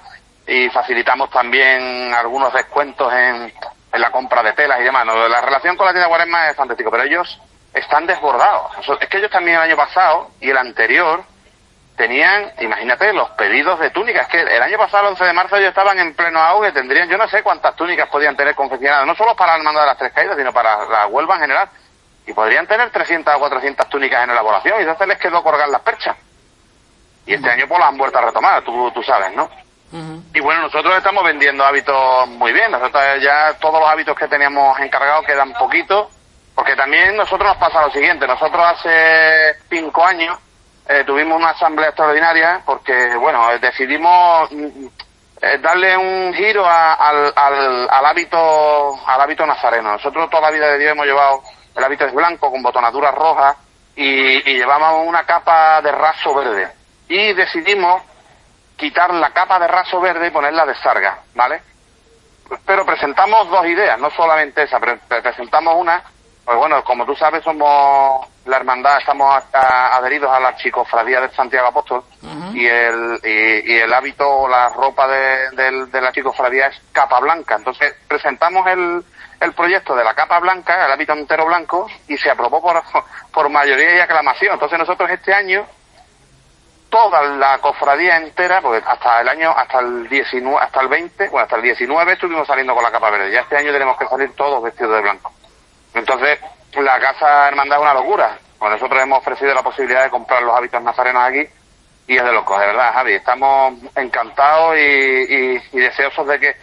y 0.47 0.69
facilitamos 0.69 1.29
también 1.31 2.13
algunos 2.13 2.53
descuentos 2.53 3.11
en, 3.11 3.53
en 3.91 4.01
la 4.01 4.09
compra 4.09 4.41
de 4.41 4.53
telas 4.53 4.79
y 4.79 4.83
demás. 4.83 5.05
No, 5.05 5.27
La 5.27 5.41
relación 5.41 5.75
con 5.75 5.87
la 5.87 5.91
tienda 5.91 6.07
Cuaresma 6.07 6.47
es 6.47 6.55
fantástica, 6.55 6.89
pero 6.89 7.03
ellos 7.03 7.41
están 7.73 8.07
desbordados. 8.07 8.71
Es 9.01 9.09
que 9.09 9.17
ellos 9.17 9.31
también 9.31 9.57
el 9.57 9.63
año 9.63 9.75
pasado 9.75 10.31
y 10.39 10.49
el 10.49 10.57
anterior 10.57 11.25
tenían, 11.95 12.51
imagínate, 12.59 13.13
los 13.13 13.29
pedidos 13.31 13.79
de 13.79 13.89
túnicas. 13.89 14.27
que 14.27 14.41
el 14.41 14.61
año 14.61 14.77
pasado, 14.77 15.03
el 15.03 15.09
11 15.11 15.25
de 15.25 15.33
marzo, 15.33 15.55
ellos 15.55 15.69
estaban 15.69 15.97
en 15.99 16.13
pleno 16.13 16.39
auge, 16.39 16.71
tendrían, 16.71 17.09
yo 17.09 17.17
no 17.17 17.27
sé 17.27 17.41
cuántas 17.43 17.75
túnicas 17.75 18.09
podían 18.09 18.35
tener 18.35 18.55
confeccionadas, 18.55 19.07
no 19.07 19.15
solo 19.15 19.35
para 19.35 19.53
la 19.53 19.59
hermandad 19.59 19.81
de 19.81 19.87
las 19.87 19.97
tres 19.97 20.13
caídas, 20.13 20.37
sino 20.37 20.53
para 20.53 20.85
la 20.85 21.07
Huelva 21.07 21.35
en 21.35 21.41
general. 21.41 21.69
Y 22.27 22.33
podrían 22.33 22.67
tener 22.67 22.89
300 22.89 23.35
o 23.35 23.39
400 23.39 23.87
túnicas 23.87 24.23
en 24.23 24.31
elaboración, 24.31 24.79
y 24.79 24.81
entonces 24.81 25.07
les 25.07 25.19
quedó 25.19 25.43
colgar 25.43 25.69
las 25.69 25.81
perchas. 25.81 26.17
Y 27.25 27.33
este 27.33 27.49
año 27.49 27.67
pues 27.67 27.79
las 27.79 27.89
han 27.89 27.97
vuelto 27.97 28.17
a 28.17 28.21
retomar, 28.21 28.63
tú, 28.63 28.91
tú 28.91 29.01
sabes, 29.03 29.33
¿no? 29.35 29.49
Y 30.33 30.41
bueno, 30.41 30.63
nosotros 30.63 30.97
estamos 30.97 31.23
vendiendo 31.23 31.63
hábitos 31.63 32.27
muy 32.27 32.51
bien. 32.51 32.69
Nosotros 32.69 33.01
ya 33.21 33.53
todos 33.61 33.79
los 33.79 33.89
hábitos 33.89 34.17
que 34.17 34.27
teníamos 34.27 34.77
encargados 34.79 35.25
quedan 35.25 35.53
poquitos. 35.53 36.07
Porque 36.53 36.75
también 36.75 37.15
nosotros 37.15 37.49
nos 37.49 37.57
pasa 37.57 37.81
lo 37.81 37.91
siguiente, 37.91 38.25
nosotros 38.25 38.63
hace 38.65 39.55
cinco 39.69 40.05
años 40.05 40.37
eh, 40.87 41.03
tuvimos 41.05 41.37
una 41.37 41.49
asamblea 41.51 41.89
extraordinaria 41.89 42.61
porque, 42.65 43.15
bueno, 43.15 43.51
eh, 43.51 43.59
decidimos 43.59 44.51
mm, 44.51 44.85
eh, 45.41 45.57
darle 45.59 45.97
un 45.97 46.33
giro 46.33 46.65
al, 46.67 47.33
al, 47.35 47.87
al 47.89 48.05
hábito 48.05 48.99
al 49.07 49.21
hábito 49.21 49.45
nazareno. 49.45 49.91
Nosotros 49.93 50.29
toda 50.29 50.43
la 50.43 50.51
vida 50.51 50.67
de 50.71 50.79
Dios 50.79 50.91
hemos 50.91 51.05
llevado 51.05 51.41
el 51.75 51.83
hábito 51.83 52.05
es 52.05 52.13
blanco 52.13 52.49
con 52.51 52.63
botonaduras 52.63 53.13
rojas 53.15 53.57
y, 53.95 54.49
y 54.49 54.55
llevábamos 54.57 55.07
una 55.07 55.23
capa 55.25 55.81
de 55.81 55.91
raso 55.91 56.33
verde. 56.33 56.69
Y 57.09 57.33
decidimos 57.33 58.01
quitar 58.77 59.13
la 59.13 59.29
capa 59.31 59.59
de 59.59 59.67
raso 59.67 59.99
verde 60.01 60.27
y 60.27 60.31
ponerla 60.31 60.65
de 60.65 60.75
sarga, 60.75 61.19
¿vale? 61.33 61.61
Pero 62.65 62.85
presentamos 62.85 63.49
dos 63.49 63.65
ideas, 63.65 63.97
no 63.99 64.09
solamente 64.11 64.63
esa, 64.63 64.79
pero 64.79 64.97
pre- 65.07 65.21
presentamos 65.21 65.75
una, 65.75 66.03
pues 66.43 66.57
bueno, 66.57 66.83
como 66.83 67.05
tú 67.05 67.15
sabes, 67.15 67.43
somos 67.43 68.27
la 68.45 68.57
hermandad, 68.57 68.99
estamos 68.99 69.43
a- 69.53 69.57
a- 69.57 69.97
adheridos 69.97 70.31
a 70.31 70.39
la 70.39 70.49
archicofradía 70.49 71.19
de 71.21 71.29
Santiago 71.35 71.67
Apóstol 71.67 72.03
y, 72.55 72.65
el, 72.67 73.19
y, 73.23 73.73
y 73.73 73.77
el 73.79 73.91
hábito 73.93 74.29
o 74.29 74.47
la 74.47 74.69
ropa 74.69 75.07
de, 75.07 75.49
del- 75.51 75.91
de 75.91 76.01
la 76.01 76.07
archicofradía 76.09 76.67
es 76.67 76.79
capa 76.91 77.19
blanca. 77.19 77.55
Entonces 77.55 77.93
presentamos 78.07 78.65
el, 78.67 79.03
el 79.39 79.53
proyecto 79.53 79.95
de 79.95 80.03
la 80.03 80.13
capa 80.13 80.39
blanca, 80.39 80.85
el 80.85 80.91
hábito 80.91 81.13
entero 81.13 81.45
blanco, 81.45 81.87
y 82.07 82.17
se 82.17 82.29
aprobó 82.29 82.61
por, 82.61 82.81
por 83.33 83.49
mayoría 83.49 83.95
y 83.95 83.99
aclamación. 83.99 84.53
Entonces 84.53 84.77
nosotros 84.79 85.09
este 85.09 85.33
año 85.33 85.65
toda 86.89 87.21
la 87.23 87.57
cofradía 87.57 88.17
entera, 88.17 88.61
porque 88.61 88.83
hasta 88.87 89.21
el 89.21 89.27
año, 89.27 89.51
hasta 89.51 89.79
el 89.79 90.07
19, 90.07 90.57
hasta 90.63 90.81
el 90.81 90.87
20, 90.87 91.29
bueno, 91.29 91.43
hasta 91.43 91.55
el 91.57 91.61
19 91.63 92.13
estuvimos 92.13 92.47
saliendo 92.47 92.73
con 92.73 92.83
la 92.83 92.91
capa 92.91 93.09
verde. 93.09 93.31
Ya 93.31 93.41
este 93.41 93.57
año 93.57 93.71
tenemos 93.73 93.97
que 93.97 94.07
salir 94.07 94.33
todos 94.35 94.63
vestidos 94.63 94.93
de 94.95 95.01
blanco. 95.01 95.33
Entonces, 95.93 96.39
la 96.83 96.99
casa 96.99 97.47
hermandad 97.47 97.77
es 97.77 97.81
una 97.83 97.93
locura. 97.93 98.37
Pues 98.57 98.71
nosotros 98.71 99.01
hemos 99.01 99.19
ofrecido 99.19 99.53
la 99.53 99.63
posibilidad 99.63 100.03
de 100.03 100.09
comprar 100.09 100.41
los 100.41 100.55
hábitos 100.55 100.81
nazarenos 100.81 101.23
aquí 101.23 101.45
y 102.07 102.17
es 102.17 102.23
de 102.23 102.31
locos, 102.31 102.59
de 102.59 102.67
verdad, 102.67 102.93
Javi. 102.93 103.13
Estamos 103.13 103.73
encantados 103.95 104.75
y, 104.77 104.79
y- 104.81 105.61
y 105.73 105.79
deseosos 105.79 106.27
de 106.27 106.39
que... 106.39 106.55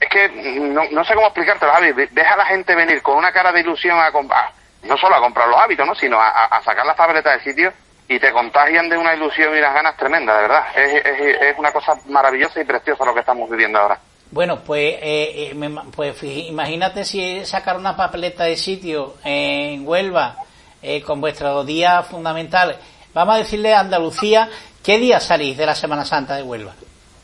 Es 0.00 0.08
que 0.10 0.28
no, 0.28 0.82
no 0.90 1.04
sé 1.04 1.14
cómo 1.14 1.26
explicártelo, 1.28 1.72
Javi. 1.72 1.92
Ves 1.92 2.26
a 2.26 2.36
la 2.36 2.46
gente 2.46 2.74
venir 2.74 3.02
con 3.02 3.16
una 3.16 3.32
cara 3.32 3.52
de 3.52 3.60
ilusión 3.60 3.98
a 3.98 4.12
comprar, 4.12 4.50
no 4.82 4.96
solo 4.98 5.16
a 5.16 5.20
comprar 5.20 5.48
los 5.48 5.58
hábitos, 5.58 5.86
¿no? 5.86 5.94
sino 5.94 6.20
a, 6.20 6.60
sacar 6.64 6.84
las 6.84 6.96
tabletas 6.96 7.34
del 7.34 7.44
sitio 7.44 7.72
y 8.06 8.18
te 8.20 8.30
contagian 8.32 8.88
de 8.90 8.98
una 8.98 9.14
ilusión 9.14 9.54
y 9.54 9.58
unas 9.58 9.72
ganas 9.74 9.96
tremendas, 9.96 10.36
de 10.36 10.42
verdad. 10.42 10.66
Es 10.76 11.58
una 11.58 11.72
cosa 11.72 11.94
maravillosa 12.06 12.60
y 12.60 12.64
preciosa 12.64 13.04
lo 13.06 13.14
que 13.14 13.20
estamos 13.20 13.48
viviendo 13.48 13.78
ahora. 13.78 13.98
Bueno, 14.34 14.64
pues, 14.66 14.96
eh, 15.00 15.52
eh, 15.52 15.80
pues 15.94 16.20
imagínate 16.24 17.04
si 17.04 17.46
sacar 17.46 17.76
una 17.76 17.96
papeleta 17.96 18.42
de 18.42 18.56
sitio 18.56 19.14
en 19.22 19.86
Huelva 19.86 20.34
eh, 20.82 21.02
con 21.02 21.20
vuestros 21.20 21.64
días 21.64 22.04
fundamentales. 22.08 22.76
Vamos 23.14 23.36
a 23.36 23.38
decirle 23.38 23.72
a 23.72 23.78
Andalucía, 23.78 24.48
¿qué 24.82 24.98
día 24.98 25.20
salís 25.20 25.56
de 25.56 25.66
la 25.66 25.76
Semana 25.76 26.04
Santa 26.04 26.34
de 26.34 26.42
Huelva? 26.42 26.72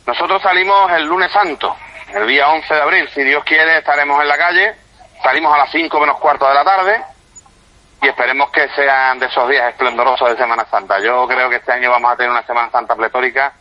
Nosotros 0.06 0.40
salimos 0.40 0.88
el 0.92 1.04
lunes 1.04 1.32
santo, 1.32 1.74
el 2.14 2.28
día 2.28 2.48
11 2.48 2.74
de 2.74 2.80
abril. 2.80 3.08
Si 3.12 3.24
Dios 3.24 3.42
quiere, 3.42 3.78
estaremos 3.78 4.22
en 4.22 4.28
la 4.28 4.38
calle. 4.38 4.76
Salimos 5.20 5.52
a 5.52 5.58
las 5.58 5.72
5 5.72 5.98
menos 5.98 6.16
cuarto 6.20 6.46
de 6.46 6.54
la 6.54 6.62
tarde 6.62 7.02
y 8.02 8.06
esperemos 8.06 8.50
que 8.52 8.68
sean 8.68 9.18
de 9.18 9.26
esos 9.26 9.48
días 9.48 9.68
esplendorosos 9.70 10.28
de 10.28 10.36
Semana 10.36 10.64
Santa. 10.70 11.00
Yo 11.00 11.26
creo 11.26 11.50
que 11.50 11.56
este 11.56 11.72
año 11.72 11.90
vamos 11.90 12.12
a 12.12 12.16
tener 12.16 12.30
una 12.30 12.46
Semana 12.46 12.70
Santa 12.70 12.94
pletórica 12.94 13.52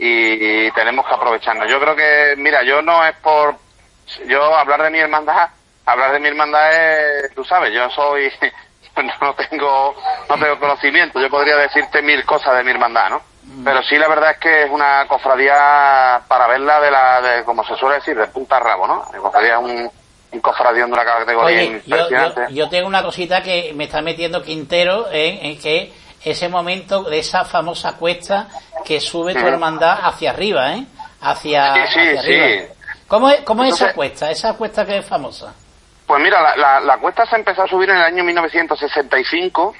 y, 0.00 0.70
tenemos 0.72 1.06
que 1.06 1.14
aprovecharnos. 1.14 1.68
Yo 1.68 1.78
creo 1.78 1.94
que, 1.94 2.34
mira, 2.38 2.62
yo 2.62 2.80
no 2.80 3.04
es 3.04 3.14
por 3.16 3.56
yo 4.26 4.56
hablar 4.56 4.82
de 4.82 4.90
mi 4.90 4.98
hermandad, 4.98 5.50
hablar 5.84 6.12
de 6.12 6.20
mi 6.20 6.28
hermandad 6.28 6.72
es, 6.72 7.34
tú 7.34 7.44
sabes, 7.44 7.72
yo 7.72 7.88
soy, 7.90 8.32
no 9.20 9.34
tengo, 9.34 9.94
no 10.28 10.38
tengo 10.38 10.58
conocimiento, 10.58 11.20
yo 11.20 11.28
podría 11.28 11.56
decirte 11.56 12.02
mil 12.02 12.24
cosas 12.24 12.56
de 12.56 12.64
mi 12.64 12.70
hermandad, 12.70 13.10
¿no? 13.10 13.22
Pero 13.64 13.82
sí 13.82 13.96
la 13.96 14.08
verdad 14.08 14.32
es 14.32 14.38
que 14.38 14.62
es 14.64 14.70
una 14.70 15.06
cofradía 15.08 16.22
para 16.28 16.46
verla 16.46 16.80
de 16.80 16.90
la, 16.90 17.20
de, 17.20 17.44
como 17.44 17.64
se 17.64 17.76
suele 17.76 17.96
decir, 17.96 18.16
de 18.16 18.26
punta 18.28 18.56
a 18.56 18.60
rabo, 18.60 18.86
¿no? 18.86 19.04
La 19.12 19.18
cofradía 19.18 19.54
es 19.54 19.60
un, 19.60 19.90
un 20.32 20.40
cofradión 20.40 20.88
de 20.88 20.94
una 20.94 21.04
categoría 21.04 21.60
Oye, 21.60 21.82
yo, 21.84 21.96
impresionante. 21.96 22.40
yo, 22.50 22.64
yo 22.64 22.68
tengo 22.68 22.86
una 22.86 23.02
cosita 23.02 23.42
que 23.42 23.72
me 23.74 23.84
está 23.84 24.02
metiendo 24.02 24.42
Quintero 24.42 25.08
en, 25.10 25.44
en 25.44 25.58
que 25.58 25.92
ese 26.24 26.48
momento 26.48 27.02
de 27.04 27.18
esa 27.18 27.44
famosa 27.44 27.96
cuesta 27.96 28.48
que 28.84 29.00
sube 29.00 29.34
tu 29.34 29.46
hermandad 29.46 29.98
hacia 30.02 30.30
arriba, 30.30 30.72
¿eh? 30.74 30.84
Hacia, 31.20 31.74
Sí, 31.74 31.80
sí, 31.92 32.00
hacia 32.00 32.20
arriba. 32.20 32.46
sí. 32.74 33.00
¿Cómo 33.08 33.28
es, 33.30 33.40
cómo 33.42 33.64
es 33.64 33.70
esa 33.74 33.86
Entonces- 33.90 33.96
cuesta? 33.96 34.30
Esa 34.30 34.54
cuesta 34.54 34.84
que 34.86 34.98
es 34.98 35.04
famosa. 35.06 35.52
Pues 36.06 36.22
mira, 36.22 36.40
la, 36.42 36.56
la, 36.56 36.80
la 36.80 36.98
cuesta 36.98 37.24
se 37.26 37.36
empezó 37.36 37.62
a 37.62 37.68
subir 37.68 37.88
en 37.90 37.96
el 37.96 38.02
año 38.02 38.24
1965 38.24 39.74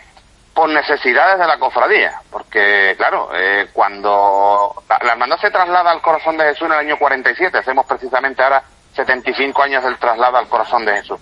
por 0.54 0.68
necesidades 0.68 1.38
de 1.38 1.46
la 1.46 1.58
cofradía, 1.58 2.20
porque 2.30 2.94
claro, 2.96 3.30
eh, 3.34 3.68
cuando 3.72 4.74
la, 4.88 4.98
la 5.02 5.12
hermandad 5.12 5.38
se 5.40 5.50
traslada 5.50 5.90
al 5.92 6.02
corazón 6.02 6.36
de 6.36 6.44
Jesús 6.44 6.66
en 6.66 6.72
el 6.72 6.78
año 6.78 6.98
47, 6.98 7.56
hacemos 7.58 7.86
precisamente 7.86 8.42
ahora 8.42 8.62
75 8.94 9.62
años 9.62 9.82
del 9.84 9.96
traslado 9.98 10.36
al 10.36 10.48
corazón 10.48 10.84
de 10.84 10.94
Jesús. 10.96 11.20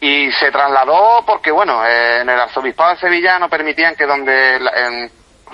Y 0.00 0.30
se 0.32 0.50
trasladó 0.52 1.24
porque, 1.26 1.50
bueno, 1.50 1.84
eh, 1.84 2.20
en 2.20 2.28
el 2.28 2.38
arzobispado 2.40 2.90
de 2.94 3.00
Sevilla 3.00 3.38
no 3.38 3.48
permitían 3.48 3.96
que 3.96 4.06
donde 4.06 4.60
la- 4.60 4.70
en- 4.86 5.10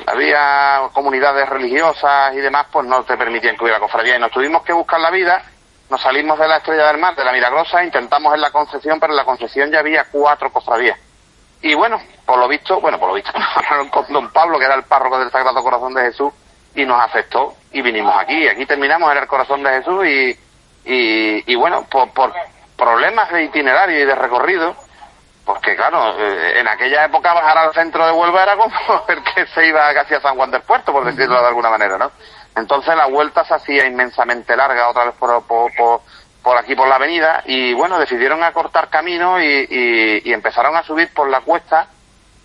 había 0.07 0.83
comunidades 0.93 1.49
religiosas 1.49 2.35
y 2.35 2.39
demás, 2.39 2.67
pues 2.71 2.87
no 2.87 3.05
te 3.05 3.17
permitían 3.17 3.57
que 3.57 3.65
hubiera 3.65 3.81
cofradía. 3.81 4.17
Y 4.17 4.19
nos 4.19 4.31
tuvimos 4.33 4.63
que 4.65 4.73
buscar 4.73 5.01
la 5.01 5.11
vida, 5.11 5.43
nos 5.89 6.01
salimos 6.03 6.39
de 6.39 6.49
la 6.49 6.57
Estrella 6.59 6.89
del 6.89 6.99
Mar, 6.99 7.15
de 7.15 7.25
la 7.25 7.33
Milagrosa, 7.33 7.83
intentamos 7.85 8.35
en 8.35 8.41
la 8.41 8.51
Concepción, 8.51 8.99
pero 9.01 9.13
en 9.13 9.17
la 9.17 9.25
Concepción 9.25 9.71
ya 9.71 9.79
había 9.79 10.05
cuatro 10.11 10.51
cofradías. 10.53 10.99
Y 11.63 11.73
bueno, 11.75 11.99
por 12.27 12.39
lo 12.39 12.47
visto, 12.49 12.81
bueno, 12.81 12.99
por 12.99 13.09
lo 13.09 13.15
visto, 13.15 13.31
hablaron 13.57 13.89
con 13.89 14.05
don 14.13 14.31
Pablo, 14.31 14.59
que 14.59 14.65
era 14.67 14.75
el 14.75 14.83
párroco 14.85 15.19
del 15.19 15.31
Sagrado 15.31 15.63
Corazón 15.63 15.95
de 15.95 16.03
Jesús, 16.03 16.33
y 16.75 16.85
nos 16.85 17.01
aceptó 17.01 17.55
y 17.73 17.81
vinimos 17.81 18.15
aquí. 18.19 18.47
Aquí 18.49 18.67
terminamos 18.67 19.11
en 19.13 19.19
el 19.19 19.27
Corazón 19.29 19.63
de 19.63 19.71
Jesús 19.71 20.05
y, 20.07 20.39
y, 20.85 21.53
y 21.53 21.55
bueno, 21.55 21.87
por, 21.91 22.11
por 22.11 22.33
problemas 22.85 23.31
de 23.31 23.45
itinerario 23.45 23.99
y 24.01 24.05
de 24.05 24.15
recorrido, 24.15 24.75
porque 25.45 25.75
claro, 25.75 26.15
eh, 26.19 26.61
en 26.61 26.69
aquella 26.69 27.05
época 27.07 27.33
bajar 27.33 27.57
al 27.59 27.73
centro 27.73 28.05
de 28.07 28.13
Huelva 28.13 28.43
era 28.43 28.57
como 28.57 28.75
el 29.09 29.23
que 29.23 29.47
se 29.47 29.67
iba 29.67 29.93
casi 29.95 30.15
a 30.15 30.21
San 30.21 30.37
Juan 30.37 30.51
del 30.51 30.63
Puerto, 30.63 30.93
por 30.93 31.05
decirlo 31.05 31.41
de 31.41 31.49
alguna 31.49 31.71
manera, 31.71 31.97
¿no? 31.97 32.11
Entonces 32.57 32.95
la 32.95 33.07
vuelta 33.07 33.45
se 33.45 33.55
hacía 33.55 33.87
inmensamente 33.87 34.55
larga 34.57 34.89
otra 34.89 35.05
vez 35.07 35.15
por, 35.19 35.43
por, 35.47 35.75
por, 35.75 36.01
por 36.43 36.57
aquí 36.59 36.75
por 36.77 36.87
la 36.89 36.97
avenida 36.97 37.43
y 37.47 37.73
bueno, 37.73 37.99
decidieron 37.99 38.43
acortar 38.45 38.89
camino 38.91 39.41
y, 39.43 39.67
y, 39.69 40.23
y 40.29 40.33
empezaron 40.33 40.77
a 40.77 40.83
subir 40.85 41.13
por 41.13 41.29
la 41.29 41.41
cuesta. 41.41 41.89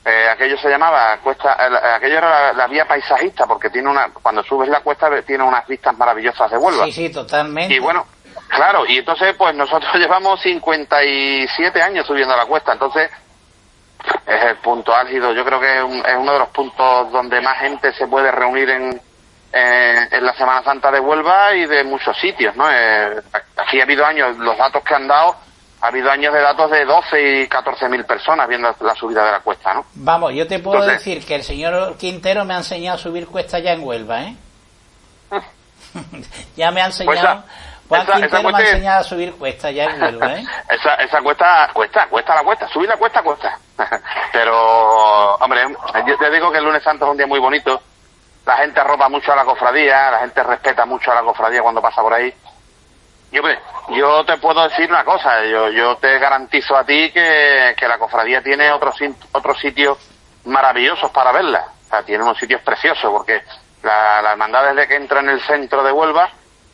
Eh, 0.06 0.30
aquello 0.32 0.58
se 0.58 0.70
llamaba 0.70 1.18
cuesta, 1.22 1.54
el- 1.68 1.76
aquello 1.76 2.18
era 2.18 2.30
la, 2.30 2.54
la 2.54 2.68
vía 2.68 2.86
paisajista 2.88 3.46
porque 3.46 3.70
tiene 3.70 3.90
una, 3.90 4.08
cuando 4.24 4.42
subes 4.44 4.70
la 4.70 4.80
cuesta 4.80 5.10
tiene 5.24 5.44
unas 5.44 5.68
vistas 5.68 5.96
maravillosas 5.98 6.50
de 6.50 6.58
Huelva. 6.58 6.86
Sí, 6.86 6.92
sí, 6.94 7.10
totalmente. 7.12 7.74
Y 7.76 7.80
bueno, 7.80 8.08
claro, 8.50 8.86
y 8.86 8.98
entonces 8.98 9.34
pues 9.38 9.56
nosotros 9.56 9.94
llevamos 9.96 10.42
57 10.42 11.82
años 11.82 12.06
subiendo 12.06 12.36
la 12.36 12.46
cuesta, 12.46 12.74
entonces 12.74 13.10
es 14.26 14.44
el 14.44 14.56
punto 14.58 14.94
álgido, 14.96 15.34
yo 15.34 15.44
creo 15.46 15.60
que 15.60 15.78
es, 15.78 15.84
un- 15.84 16.06
es 16.06 16.16
uno 16.18 16.34
de 16.34 16.40
los 16.40 16.50
puntos 16.50 17.12
donde 17.12 17.42
más 17.42 17.58
gente 17.60 17.94
se 17.94 18.08
puede 18.08 18.32
reunir 18.32 18.70
en, 18.70 19.02
en, 19.52 20.14
en 20.14 20.26
la 20.26 20.34
Semana 20.36 20.64
Santa 20.64 20.90
de 20.92 21.00
Huelva 21.00 21.54
y 21.56 21.66
de 21.66 21.84
muchos 21.84 22.18
sitios, 22.18 22.56
¿no? 22.56 22.70
Eh, 22.72 23.22
aquí 23.58 23.80
ha 23.80 23.84
habido 23.84 24.06
años, 24.06 24.38
los 24.38 24.58
datos 24.58 24.84
que 24.84 24.94
han 24.96 25.08
dado, 25.08 25.36
ha 25.82 25.88
habido 25.88 26.10
años 26.12 26.34
de 26.34 26.40
datos 26.42 26.72
de 26.72 26.86
12 26.86 27.42
y 27.44 27.48
14 27.48 27.90
mil 27.90 28.06
personas 28.06 28.48
viendo 28.48 28.74
la 28.82 28.96
subida 28.96 29.26
de 29.26 29.32
la 29.32 29.40
cuesta, 29.42 29.74
¿no? 29.74 29.86
Vamos, 29.96 30.34
yo 30.34 30.48
te 30.48 30.60
puedo 30.60 30.78
Entonces- 30.82 31.04
decir 31.06 31.26
que 31.26 31.36
el 31.36 31.44
señor 31.44 31.98
Quintero 31.98 32.46
me 32.46 32.54
ha 32.54 32.58
enseñado 32.58 32.96
a 32.98 33.00
subir 33.02 33.28
cuesta 33.28 33.60
ya 33.60 33.74
en 33.74 33.84
Huelva, 33.84 34.22
¿eh? 34.24 34.36
ya 36.56 36.72
me 36.72 36.82
ha 36.82 36.86
enseñado... 36.86 37.12
Pues 37.12 37.20
esa- 37.20 37.69
Juan 37.90 38.02
esa- 38.02 38.12
esa 38.12 38.20
Quintero 38.22 38.44
me 38.44 38.50
ha 38.50 38.52
cuesta 38.52 38.70
enseñado 38.72 39.00
a 39.00 39.04
subir 39.04 39.34
cuesta 39.34 39.72
ya 39.72 39.86
¿eh? 39.86 40.44
esa, 40.70 40.94
esa 40.96 41.22
cuesta, 41.22 41.70
cuesta, 41.74 42.08
cuesta 42.08 42.36
la 42.36 42.44
cuesta, 42.44 42.68
subir 42.70 42.88
la 42.90 42.98
cuesta 42.98 43.22
cuesta. 43.22 43.58
Pero, 44.32 45.36
hombre, 45.36 45.64
yo 46.08 46.18
te 46.18 46.30
digo 46.30 46.52
que 46.52 46.60
el 46.60 46.64
lunes 46.66 46.84
santo 46.84 47.06
es 47.06 47.12
un 47.12 47.18
día 47.18 47.28
muy 47.28 47.40
bonito. 47.40 47.82
La 48.46 48.58
gente 48.58 48.80
arropa 48.80 49.10
mucho 49.10 49.32
a 49.34 49.36
la 49.36 49.44
cofradía, 49.46 50.12
la 50.12 50.20
gente 50.20 50.42
respeta 50.44 50.86
mucho 50.86 51.12
a 51.12 51.16
la 51.16 51.22
cofradía 51.24 51.62
cuando 51.62 51.82
pasa 51.82 52.02
por 52.02 52.14
ahí. 52.14 52.34
Y 53.32 53.38
hombre, 53.38 53.60
yo 53.90 54.24
te 54.26 54.38
puedo 54.38 54.68
decir 54.68 54.90
una 54.90 55.04
cosa, 55.04 55.44
yo, 55.46 55.70
yo 55.70 55.98
te 55.98 56.18
garantizo 56.18 56.76
a 56.76 56.84
ti 56.84 57.12
que, 57.12 57.76
que 57.78 57.88
la 57.88 58.00
cofradía 58.00 58.42
tiene 58.42 58.72
otros 58.72 58.96
otros 59.34 59.60
sitios 59.60 59.98
maravillosos 60.46 61.12
para 61.12 61.32
verla. 61.32 61.66
O 61.86 61.90
sea, 61.90 62.04
tiene 62.04 62.24
unos 62.24 62.38
sitios 62.40 62.62
preciosos 62.62 63.12
porque 63.12 63.44
la, 63.84 64.22
la 64.24 64.32
hermandad 64.32 64.74
desde 64.74 64.88
que 64.88 64.96
entra 64.96 65.20
en 65.20 65.30
el 65.30 65.42
centro 65.42 65.84
de 65.84 65.92
Huelva, 65.92 66.30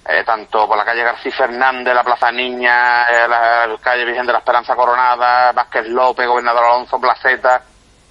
eh, 0.07 0.23
tanto 0.23 0.67
por 0.67 0.77
la 0.77 0.85
calle 0.85 1.03
García 1.03 1.31
Fernández, 1.31 1.93
la 1.93 2.03
Plaza 2.03 2.31
Niña, 2.31 3.05
eh, 3.09 3.27
la 3.27 3.67
calle 3.81 4.05
Virgen 4.05 4.25
de 4.25 4.33
la 4.33 4.39
Esperanza 4.39 4.75
Coronada, 4.75 5.51
Vázquez 5.51 5.87
López, 5.87 6.27
Gobernador 6.27 6.63
Alonso, 6.63 6.99
Placeta, 6.99 7.63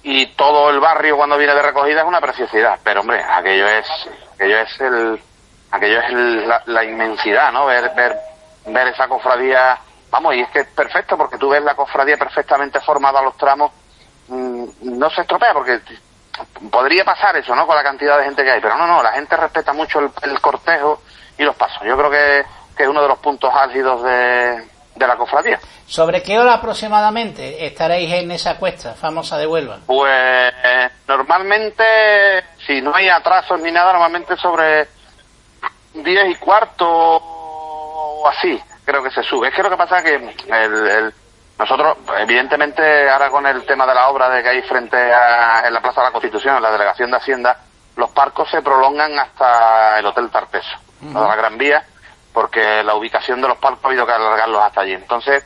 y 0.03 0.27
todo 0.35 0.69
el 0.69 0.79
barrio 0.79 1.17
cuando 1.17 1.37
viene 1.37 1.55
de 1.55 1.61
recogida 1.61 2.01
es 2.01 2.07
una 2.07 2.21
preciosidad. 2.21 2.79
Pero 2.83 3.01
hombre, 3.01 3.23
aquello 3.23 3.67
es, 3.67 3.87
aquello 4.35 4.59
es 4.59 4.81
el, 4.81 5.21
aquello 5.71 5.99
es 6.01 6.09
el- 6.09 6.47
la, 6.47 6.61
la 6.65 6.83
inmensidad, 6.83 7.51
¿no? 7.51 7.65
Ver, 7.65 7.91
ver, 7.95 8.15
ver 8.67 8.87
esa 8.89 9.07
cofradía 9.07 9.77
vamos, 10.11 10.35
y 10.35 10.41
es 10.41 10.49
que 10.49 10.59
es 10.61 10.67
perfecto 10.67 11.17
porque 11.17 11.37
tú 11.37 11.49
ves 11.49 11.61
la 11.63 11.75
cofradía 11.75 12.15
perfectamente 12.17 12.79
formada 12.79 13.19
a 13.19 13.23
los 13.23 13.35
tramos, 13.37 13.71
mm, 14.27 14.65
no 14.97 15.09
se 15.09 15.21
estropea 15.21 15.51
porque 15.53 15.79
podría 16.71 17.03
pasar 17.03 17.35
eso, 17.37 17.53
¿no? 17.55 17.65
Con 17.67 17.75
la 17.75 17.83
cantidad 17.83 18.17
de 18.17 18.25
gente 18.25 18.43
que 18.43 18.51
hay, 18.51 18.61
pero 18.61 18.77
no, 18.77 18.87
no, 18.87 19.03
la 19.03 19.11
gente 19.11 19.35
respeta 19.35 19.73
mucho 19.73 19.99
el, 19.99 20.39
cortejo 20.41 21.01
y 21.37 21.43
los 21.43 21.55
pasos. 21.55 21.81
Yo 21.85 21.97
creo 21.97 22.09
que, 22.09 22.45
que 22.75 22.83
es 22.83 22.89
uno 22.89 23.01
de 23.01 23.07
los 23.07 23.19
puntos 23.19 23.53
álgidos 23.53 24.03
de, 24.03 24.63
de 24.95 25.07
la 25.07 25.15
cofradía. 25.15 25.59
¿Sobre 25.85 26.23
qué 26.23 26.39
hora 26.39 26.53
aproximadamente 26.53 27.65
estaréis 27.65 28.11
en 28.13 28.31
esa 28.31 28.57
cuesta 28.57 28.93
famosa 28.93 29.37
de 29.37 29.45
Huelva? 29.45 29.79
Pues 29.85 30.53
normalmente, 31.07 31.83
si 32.65 32.81
no 32.81 32.95
hay 32.95 33.09
atrasos 33.09 33.59
ni 33.61 33.71
nada, 33.71 33.91
normalmente 33.91 34.35
sobre 34.37 34.87
10 35.93 36.29
y 36.29 36.35
cuarto 36.35 36.87
o 36.87 38.27
así, 38.27 38.59
creo 38.83 39.03
que 39.03 39.11
se 39.11 39.23
sube. 39.23 39.49
Es 39.49 39.55
que 39.55 39.63
lo 39.63 39.69
que 39.69 39.77
pasa 39.77 39.99
es 39.99 40.03
que 40.03 40.15
el, 40.15 41.13
nosotros, 41.57 41.97
evidentemente, 42.19 43.09
ahora 43.09 43.29
con 43.29 43.45
el 43.45 43.65
tema 43.65 43.85
de 43.85 43.93
la 43.93 44.09
obra 44.09 44.29
de 44.29 44.43
que 44.43 44.49
hay 44.49 44.61
frente 44.63 44.97
a 44.97 45.63
en 45.65 45.73
la 45.73 45.81
Plaza 45.81 46.01
de 46.01 46.07
la 46.07 46.11
Constitución, 46.11 46.57
en 46.57 46.63
la 46.63 46.71
Delegación 46.71 47.11
de 47.11 47.17
Hacienda, 47.17 47.57
los 47.95 48.11
parcos 48.11 48.49
se 48.49 48.61
prolongan 48.61 49.17
hasta 49.17 49.99
el 49.99 50.05
Hotel 50.05 50.29
Tarpeso, 50.29 50.77
la 51.13 51.35
Gran 51.35 51.57
Vía, 51.57 51.83
porque 52.33 52.83
la 52.83 52.95
ubicación 52.95 53.41
de 53.41 53.47
los 53.47 53.57
palcos 53.57 53.85
ha 53.85 53.87
habido 53.87 54.05
que 54.05 54.13
alargarlos 54.13 54.61
hasta 54.61 54.81
allí. 54.81 54.93
Entonces, 54.93 55.43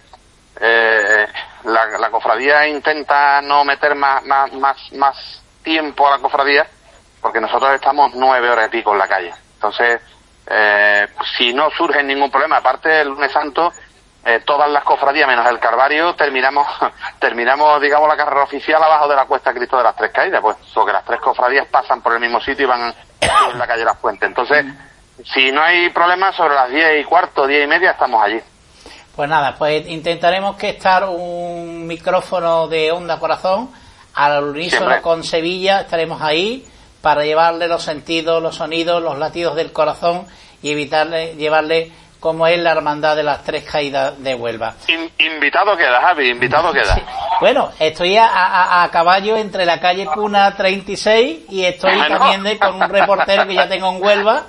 eh, 0.60 1.28
la, 1.64 2.10
cofradía 2.10 2.68
intenta 2.68 3.42
no 3.42 3.64
meter 3.64 3.96
más, 3.96 4.24
más, 4.26 4.92
más, 4.94 5.44
tiempo 5.64 6.08
a 6.08 6.12
la 6.12 6.20
cofradía, 6.20 6.66
porque 7.22 7.42
nosotros 7.42 7.74
estamos 7.76 8.14
nueve 8.16 8.50
horas 8.50 8.68
y 8.68 8.72
pico 8.72 8.94
en 8.94 8.98
la 8.98 9.08
calle. 9.08 9.34
Entonces, 9.56 10.02
eh, 10.48 11.08
si 11.38 11.54
no 11.54 11.70
surge 11.72 12.02
ningún 12.02 12.32
problema, 12.32 12.58
aparte 12.58 12.90
del 12.90 13.10
lunes 13.10 13.32
santo, 13.32 13.72
eh, 14.26 14.42
todas 14.46 14.70
las 14.70 14.84
cofradías 14.84 15.28
menos 15.28 15.48
el 15.48 15.60
Carvario 15.60 16.14
terminamos, 16.16 16.68
terminamos, 17.20 17.82
digamos, 17.82 18.08
la 18.08 18.18
carrera 18.18 18.44
oficial 18.44 18.82
abajo 18.82 19.08
de 19.08 19.16
la 19.16 19.26
cuesta 19.26 19.54
Cristo 19.54 19.78
de 19.78 19.84
las 19.84 19.96
Tres 19.96 20.12
Caídas, 20.12 20.42
pues, 20.42 20.58
porque 20.74 20.92
las 20.94 21.06
tres 21.06 21.20
cofradías 21.20 21.68
pasan 21.68 22.02
por 22.02 22.14
el 22.14 22.20
mismo 22.20 22.42
sitio 22.42 22.66
y 22.66 22.70
van 22.70 22.94
en 23.22 23.60
la 23.60 23.68
calle 23.68 23.86
Las 23.86 23.98
Fuentes. 24.00 24.28
Entonces, 24.28 24.66
si 25.26 25.52
no 25.52 25.62
hay 25.62 25.90
problema, 25.90 26.32
sobre 26.34 26.56
las 26.56 26.70
diez 26.70 27.02
y 27.02 27.04
cuarto, 27.04 27.46
diez 27.48 27.66
y 27.66 27.68
media, 27.68 27.92
estamos 27.92 28.24
allí. 28.24 28.40
Pues 29.16 29.30
nada, 29.30 29.56
pues 29.58 29.88
intentaremos 29.88 30.56
que 30.56 30.70
estar 30.70 31.04
un 31.06 31.86
micrófono 31.86 32.68
de 32.68 32.92
onda 32.92 33.20
corazón 33.20 33.70
al 34.14 34.44
unísono 34.46 35.02
con 35.02 35.24
Sevilla, 35.24 35.82
estaremos 35.82 36.22
ahí 36.22 36.66
para 37.02 37.24
llevarle 37.24 37.68
los 37.68 37.84
sentidos, 37.84 38.42
los 38.42 38.56
sonidos, 38.56 39.02
los 39.02 39.18
latidos 39.18 39.56
del 39.56 39.72
corazón 39.72 40.26
y 40.62 40.72
evitarle, 40.72 41.36
llevarle 41.36 41.92
como 42.20 42.48
es 42.48 42.60
la 42.60 42.72
hermandad 42.72 43.16
de 43.16 43.24
las 43.24 43.44
tres 43.44 43.64
caídas 43.64 44.22
de 44.22 44.36
Huelva. 44.36 44.76
invitado 45.18 45.76
queda, 45.78 46.02
Javi, 46.02 46.30
invitado 46.30 46.74
queda. 46.74 46.98
Bueno, 47.40 47.72
estoy 47.80 48.18
a, 48.18 48.88
caballo 48.92 49.38
entre 49.38 49.66
la 49.66 49.80
calle 49.80 50.06
Cuna 50.06 50.56
36 50.56 51.46
y 51.50 51.64
estoy 51.64 51.98
también 52.08 52.58
con 52.58 52.76
un 52.76 52.90
reportero 52.90 53.48
que 53.48 53.54
ya 53.54 53.70
tengo 53.70 53.90
en 53.90 54.04
Huelva 54.04 54.44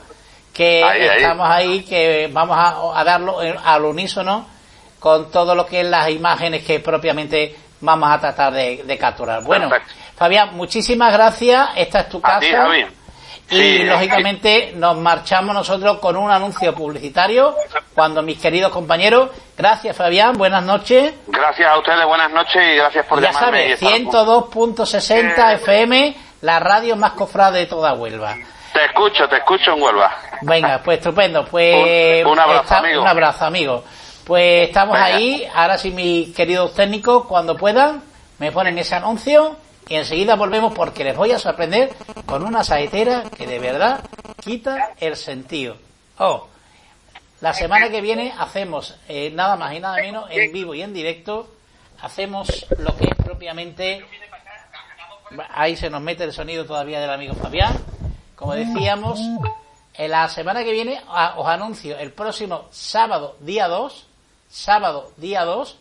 que 0.52 0.80
estamos 1.16 1.48
ahí. 1.48 1.82
que 1.82 2.28
vamos 2.32 2.56
a, 2.58 3.04
darlo 3.04 3.38
al 3.40 3.84
unísono 3.84 4.46
con 4.98 5.30
todo 5.30 5.54
lo 5.54 5.66
que 5.66 5.80
es 5.80 5.86
las 5.86 6.10
imágenes 6.10 6.64
que 6.64 6.80
propiamente 6.80 7.56
vamos 7.80 8.10
a 8.10 8.20
tratar 8.20 8.52
de, 8.52 8.98
capturar. 8.98 9.42
Bueno, 9.42 9.70
Fabián, 10.16 10.54
muchísimas 10.54 11.12
gracias. 11.12 11.70
Esta 11.76 12.00
es 12.00 12.08
tu 12.08 12.20
casa. 12.20 12.68
y 13.50 13.82
lógicamente 13.84 14.72
nos 14.76 14.96
marchamos 14.96 15.54
nosotros 15.54 15.98
con 15.98 16.16
un 16.16 16.30
anuncio 16.30 16.74
publicitario 16.74 17.56
cuando 17.94 18.22
mis 18.22 18.38
queridos 18.38 18.70
compañeros, 18.70 19.30
gracias 19.56 19.96
Fabián, 19.96 20.34
buenas 20.34 20.62
noches. 20.62 21.14
Gracias 21.26 21.68
a 21.68 21.78
ustedes, 21.78 22.06
buenas 22.06 22.30
noches 22.30 22.62
y 22.62 22.76
gracias 22.76 23.06
por 23.06 23.20
ya 23.20 23.32
llamarme. 23.32 23.70
Ya 23.70 23.76
sabes, 23.76 24.04
102.60 24.04 25.54
FM, 25.54 26.16
la 26.42 26.60
radio 26.60 26.96
más 26.96 27.12
cofrada 27.12 27.52
de 27.52 27.66
toda 27.66 27.92
Huelva. 27.94 28.36
Te 28.72 28.84
escucho, 28.84 29.28
te 29.28 29.38
escucho 29.38 29.72
en 29.72 29.82
Huelva. 29.82 30.29
Venga, 30.42 30.80
pues 30.82 30.98
estupendo. 30.98 31.44
Pues 31.44 32.24
un, 32.24 32.38
abrazo, 32.38 32.74
amigo. 32.76 33.02
Un 33.02 33.08
abrazo, 33.08 33.44
amigo. 33.44 33.84
Pues 34.24 34.68
estamos 34.68 34.96
ahí. 34.96 35.46
Ahora 35.54 35.78
sí, 35.78 35.90
mis 35.90 36.34
queridos 36.34 36.74
técnicos, 36.74 37.26
cuando 37.26 37.56
puedan, 37.56 38.02
me 38.38 38.52
ponen 38.52 38.78
ese 38.78 38.94
anuncio 38.94 39.56
y 39.88 39.96
enseguida 39.96 40.36
volvemos 40.36 40.72
porque 40.72 41.04
les 41.04 41.16
voy 41.16 41.32
a 41.32 41.38
sorprender 41.38 41.90
con 42.26 42.44
una 42.44 42.62
saetera 42.62 43.24
que 43.36 43.46
de 43.46 43.58
verdad 43.58 44.00
quita 44.42 44.90
el 45.00 45.16
sentido. 45.16 45.76
Oh, 46.18 46.46
la 47.40 47.54
semana 47.54 47.88
que 47.88 48.00
viene 48.00 48.32
hacemos 48.38 48.96
eh, 49.08 49.30
nada 49.34 49.56
más 49.56 49.74
y 49.74 49.80
nada 49.80 49.96
menos 49.96 50.26
en 50.30 50.52
vivo 50.52 50.74
y 50.74 50.82
en 50.82 50.92
directo. 50.92 51.48
Hacemos 52.02 52.66
lo 52.78 52.96
que 52.96 53.04
es 53.04 53.16
propiamente. 53.16 54.04
Ahí 55.54 55.76
se 55.76 55.90
nos 55.90 56.00
mete 56.00 56.24
el 56.24 56.32
sonido 56.32 56.64
todavía 56.64 57.00
del 57.00 57.10
amigo 57.10 57.34
Fabián 57.34 57.76
como 58.40 58.54
decíamos, 58.54 59.20
en 59.94 60.10
la 60.10 60.28
semana 60.28 60.64
que 60.64 60.72
viene 60.72 61.00
os 61.36 61.46
anuncio 61.46 61.98
el 61.98 62.12
próximo 62.12 62.68
sábado 62.70 63.36
día 63.40 63.68
2, 63.68 64.06
sábado 64.48 65.12
día 65.16 65.44
2, 65.44 65.76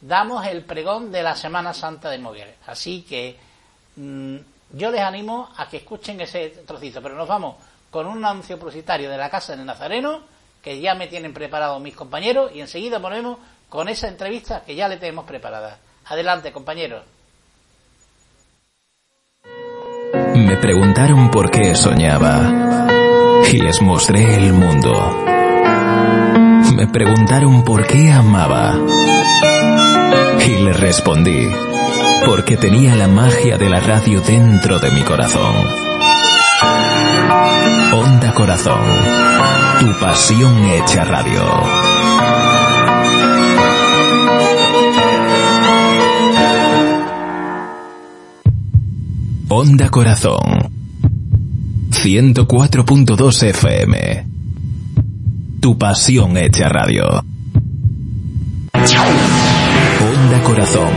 damos 0.00 0.46
el 0.46 0.64
pregón 0.64 1.12
de 1.12 1.22
la 1.22 1.36
Semana 1.36 1.72
Santa 1.72 2.10
de 2.10 2.18
Moguer. 2.18 2.56
Así 2.66 3.02
que 3.02 3.38
mm, 3.96 4.36
yo 4.72 4.90
les 4.90 5.00
animo 5.00 5.48
a 5.56 5.68
que 5.68 5.78
escuchen 5.78 6.20
ese 6.20 6.48
trocito, 6.66 7.00
pero 7.00 7.14
nos 7.14 7.28
vamos 7.28 7.56
con 7.90 8.06
un 8.06 8.24
anuncio 8.24 8.58
publicitario 8.58 9.10
de 9.10 9.16
la 9.16 9.30
Casa 9.30 9.54
del 9.54 9.64
Nazareno, 9.64 10.20
que 10.60 10.80
ya 10.80 10.94
me 10.94 11.08
tienen 11.08 11.34
preparado 11.34 11.78
mis 11.78 11.94
compañeros, 11.94 12.52
y 12.54 12.60
enseguida 12.60 13.00
ponemos 13.00 13.38
con 13.68 13.88
esa 13.88 14.08
entrevista 14.08 14.62
que 14.64 14.74
ya 14.74 14.88
le 14.88 14.96
tenemos 14.96 15.24
preparada. 15.24 15.78
Adelante, 16.06 16.52
compañeros. 16.52 17.04
Me 20.34 20.56
preguntaron 20.56 21.30
por 21.30 21.50
qué 21.50 21.74
soñaba 21.74 23.01
y 23.50 23.58
les 23.58 23.80
mostré 23.82 24.36
el 24.36 24.52
mundo. 24.52 24.92
Me 26.74 26.86
preguntaron 26.86 27.64
por 27.64 27.86
qué 27.86 28.12
amaba 28.12 28.74
y 30.46 30.64
les 30.64 30.78
respondí 30.78 31.48
porque 32.26 32.56
tenía 32.56 32.94
la 32.94 33.08
magia 33.08 33.58
de 33.58 33.68
la 33.68 33.80
radio 33.80 34.20
dentro 34.20 34.78
de 34.78 34.90
mi 34.90 35.02
corazón. 35.02 35.54
Onda 37.92 38.32
Corazón, 38.32 38.84
tu 39.80 39.92
pasión 39.98 40.64
hecha 40.70 41.04
radio. 41.04 41.42
Onda 49.48 49.90
Corazón. 49.90 50.71
104.2 52.02 53.42
FM. 53.50 54.26
Tu 55.60 55.78
pasión 55.78 56.36
hecha 56.36 56.68
radio. 56.68 57.22
Onda 58.74 60.42
Corazón. 60.42 60.90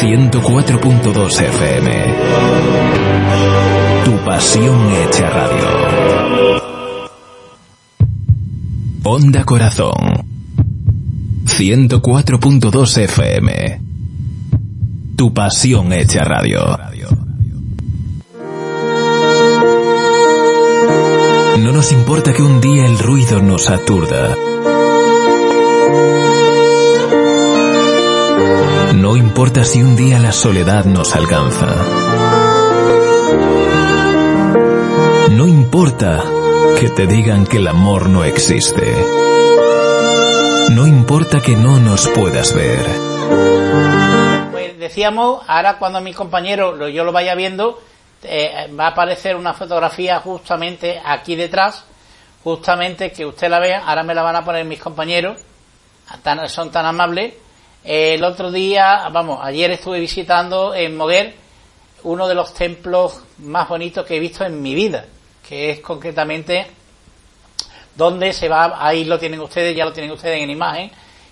104.2 0.00 1.40
FM. 1.40 2.14
Tu 4.04 4.16
pasión 4.24 4.90
hecha 4.92 5.30
radio. 5.30 5.68
Onda 9.04 9.44
Corazón. 9.44 10.26
104.2 11.44 12.98
FM 12.98 13.88
tu 15.18 15.34
pasión 15.34 15.92
hecha 15.92 16.22
radio. 16.22 16.78
Nos 21.78 21.92
importa 21.92 22.32
que 22.32 22.42
un 22.42 22.60
día 22.60 22.86
el 22.86 22.98
ruido 22.98 23.40
nos 23.40 23.70
aturda. 23.70 24.34
No 28.96 29.16
importa 29.16 29.62
si 29.62 29.80
un 29.80 29.94
día 29.94 30.18
la 30.18 30.32
soledad 30.32 30.86
nos 30.86 31.14
alcanza. 31.14 31.76
No 35.30 35.46
importa 35.46 36.24
que 36.80 36.88
te 36.88 37.06
digan 37.06 37.46
que 37.46 37.58
el 37.58 37.68
amor 37.68 38.08
no 38.08 38.24
existe. 38.24 38.92
No 40.70 40.84
importa 40.84 41.40
que 41.40 41.54
no 41.54 41.78
nos 41.78 42.08
puedas 42.08 42.52
ver 42.54 43.08
decíamos, 44.88 45.42
ahora 45.46 45.78
cuando 45.78 46.00
mi 46.00 46.14
compañero 46.14 46.88
yo 46.88 47.04
lo 47.04 47.12
vaya 47.12 47.34
viendo, 47.34 47.78
eh, 48.22 48.70
va 48.78 48.86
a 48.86 48.90
aparecer 48.90 49.36
una 49.36 49.54
fotografía 49.54 50.20
justamente 50.20 51.00
aquí 51.04 51.36
detrás, 51.36 51.84
justamente 52.42 53.12
que 53.12 53.24
usted 53.24 53.48
la 53.48 53.58
vea, 53.58 53.84
ahora 53.86 54.02
me 54.02 54.14
la 54.14 54.22
van 54.22 54.36
a 54.36 54.44
poner 54.44 54.64
mis 54.64 54.80
compañeros, 54.80 55.38
son 56.48 56.70
tan 56.70 56.86
amables. 56.86 57.34
el 57.84 58.24
otro 58.24 58.50
día, 58.50 59.08
vamos, 59.12 59.40
ayer 59.42 59.70
estuve 59.70 60.00
visitando 60.00 60.74
en 60.74 60.96
Moguer 60.96 61.34
uno 62.04 62.28
de 62.28 62.34
los 62.34 62.54
templos 62.54 63.22
más 63.38 63.68
bonitos 63.68 64.04
que 64.06 64.16
he 64.16 64.20
visto 64.20 64.44
en 64.44 64.60
mi 64.60 64.74
vida, 64.74 65.04
que 65.46 65.70
es 65.70 65.80
concretamente 65.80 66.66
donde 67.94 68.32
se 68.32 68.48
va, 68.48 68.76
ahí 68.78 69.04
lo 69.04 69.18
tienen 69.18 69.40
ustedes, 69.40 69.76
ya 69.76 69.84
lo 69.84 69.92
tienen 69.92 70.12
ustedes 70.12 70.40
en 70.40 70.50
imagen, 70.50 70.90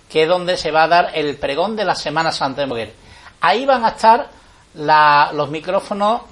que 0.09 0.23
es 0.23 0.29
donde 0.29 0.57
se 0.57 0.71
va 0.71 0.85
a 0.85 0.89
dar 0.89 1.11
el 1.15 1.37
pregón 1.37 1.77
de 1.77 1.85
la 1.85 1.95
Semana 1.95 2.33
Santa 2.33 2.61
de 2.61 2.67
Moguer. 2.67 2.93
Ahí 3.41 3.65
van 3.65 3.85
a 3.85 3.91
estar 3.91 4.29
los 4.75 5.51
micrófonos 5.51 6.23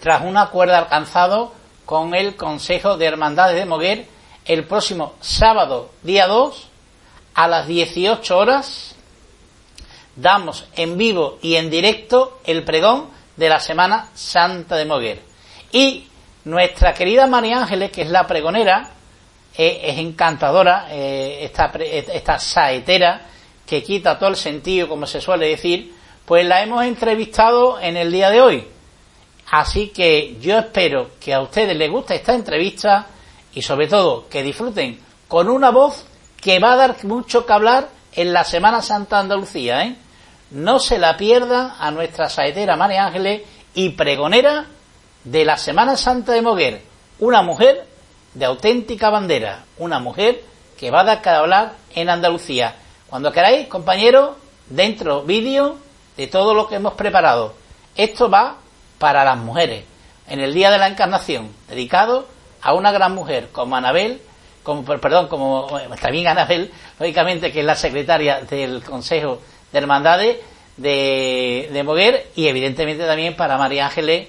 tras 0.00 0.22
un 0.22 0.36
acuerdo 0.36 0.74
alcanzado 0.76 1.52
con 1.84 2.14
el 2.14 2.34
Consejo 2.36 2.96
de 2.96 3.06
Hermandades 3.06 3.56
de 3.56 3.66
Moguer 3.66 4.06
el 4.46 4.64
próximo 4.64 5.14
sábado, 5.20 5.90
día 6.02 6.26
2, 6.26 6.68
a 7.34 7.46
las 7.46 7.66
18 7.66 8.36
horas, 8.36 8.94
damos 10.16 10.66
en 10.74 10.96
vivo 10.96 11.38
y 11.42 11.56
en 11.56 11.70
directo 11.70 12.40
el 12.44 12.64
pregón 12.64 13.08
de 13.36 13.48
la 13.48 13.60
Semana 13.60 14.08
Santa 14.14 14.76
de 14.76 14.86
Moguer. 14.86 15.20
Y 15.72 16.08
nuestra 16.44 16.94
querida 16.94 17.26
María 17.26 17.60
Ángeles, 17.60 17.92
que 17.92 18.02
es 18.02 18.10
la 18.10 18.26
pregonera, 18.26 18.90
eh, 19.56 19.80
es 19.84 19.98
encantadora, 19.98 20.86
eh, 20.90 21.40
esta, 21.42 21.66
esta 21.66 22.38
saetera 22.38 23.26
que 23.66 23.82
quita 23.82 24.18
todo 24.18 24.30
el 24.30 24.36
sentido, 24.36 24.88
como 24.88 25.06
se 25.06 25.20
suele 25.20 25.48
decir, 25.48 25.94
pues 26.24 26.46
la 26.46 26.62
hemos 26.62 26.84
entrevistado 26.84 27.78
en 27.78 27.96
el 27.96 28.10
día 28.10 28.30
de 28.30 28.40
hoy. 28.40 28.66
Así 29.50 29.88
que 29.88 30.36
yo 30.40 30.58
espero 30.58 31.10
que 31.18 31.34
a 31.34 31.40
ustedes 31.40 31.76
les 31.76 31.90
guste 31.90 32.14
esta 32.14 32.34
entrevista 32.34 33.06
y 33.52 33.62
sobre 33.62 33.88
todo 33.88 34.28
que 34.28 34.44
disfruten 34.44 35.00
con 35.26 35.48
una 35.48 35.70
voz 35.70 36.04
que 36.40 36.60
va 36.60 36.72
a 36.72 36.76
dar 36.76 37.04
mucho 37.04 37.44
que 37.44 37.52
hablar 37.52 37.88
en 38.12 38.32
la 38.32 38.44
Semana 38.44 38.80
Santa 38.80 39.18
Andalucía. 39.18 39.84
¿eh? 39.84 39.96
No 40.52 40.78
se 40.78 40.98
la 40.98 41.16
pierda 41.16 41.76
a 41.80 41.90
nuestra 41.90 42.28
saetera 42.28 42.76
María 42.76 43.06
Ángeles 43.06 43.42
y 43.74 43.90
pregonera 43.90 44.66
de 45.24 45.44
la 45.44 45.56
Semana 45.56 45.96
Santa 45.96 46.32
de 46.32 46.42
Moguer, 46.42 46.82
una 47.18 47.42
mujer 47.42 47.86
de 48.34 48.44
auténtica 48.44 49.10
bandera, 49.10 49.64
una 49.78 49.98
mujer 49.98 50.44
que 50.78 50.90
va 50.90 51.00
a 51.00 51.04
dar 51.04 51.22
que 51.22 51.28
hablar 51.28 51.74
en 51.94 52.08
Andalucía. 52.08 52.76
Cuando 53.08 53.32
queráis, 53.32 53.66
compañeros, 53.66 54.36
dentro 54.68 55.22
vídeo 55.22 55.76
de 56.16 56.28
todo 56.28 56.54
lo 56.54 56.68
que 56.68 56.76
hemos 56.76 56.94
preparado. 56.94 57.54
Esto 57.96 58.30
va 58.30 58.59
para 59.00 59.24
las 59.24 59.38
mujeres, 59.38 59.84
en 60.28 60.40
el 60.40 60.52
Día 60.52 60.70
de 60.70 60.76
la 60.76 60.86
Encarnación, 60.86 61.50
dedicado 61.68 62.28
a 62.60 62.74
una 62.74 62.92
gran 62.92 63.14
mujer 63.14 63.48
como 63.50 63.74
Anabel, 63.74 64.20
como, 64.62 64.84
perdón, 64.84 65.28
como 65.28 65.68
también 66.02 66.28
Anabel, 66.28 66.70
lógicamente 66.98 67.50
que 67.50 67.60
es 67.60 67.66
la 67.66 67.76
secretaria 67.76 68.42
del 68.42 68.84
Consejo 68.84 69.40
de 69.72 69.78
Hermandades 69.78 70.36
de, 70.76 71.70
de 71.72 71.82
Moguer 71.82 72.28
y 72.36 72.46
evidentemente 72.48 73.06
también 73.06 73.34
para 73.36 73.56
María 73.56 73.86
Ángeles 73.86 74.28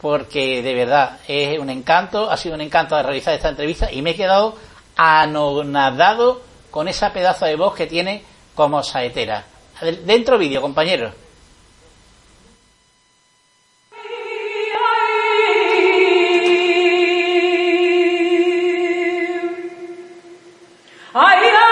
porque 0.00 0.62
de 0.62 0.74
verdad 0.74 1.20
es 1.28 1.56
un 1.60 1.70
encanto, 1.70 2.28
ha 2.28 2.36
sido 2.36 2.56
un 2.56 2.60
encanto 2.60 2.96
de 2.96 3.04
realizar 3.04 3.34
esta 3.34 3.50
entrevista 3.50 3.90
y 3.92 4.02
me 4.02 4.10
he 4.10 4.14
quedado 4.16 4.56
anonadado 4.96 6.42
con 6.72 6.88
esa 6.88 7.12
pedazo 7.12 7.46
de 7.46 7.54
voz 7.54 7.76
que 7.76 7.86
tiene 7.86 8.24
como 8.56 8.82
saetera. 8.82 9.44
Dentro 10.04 10.38
vídeo, 10.38 10.60
compañeros. 10.60 11.14
I 21.18 21.65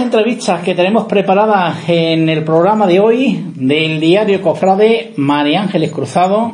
entrevistas 0.00 0.62
que 0.62 0.74
tenemos 0.74 1.04
preparadas 1.04 1.88
en 1.88 2.28
el 2.28 2.44
programa 2.44 2.86
de 2.86 3.00
hoy 3.00 3.44
del 3.54 4.00
diario 4.00 4.40
Cofrade 4.40 5.12
María 5.16 5.62
Ángeles 5.62 5.90
Cruzado, 5.90 6.52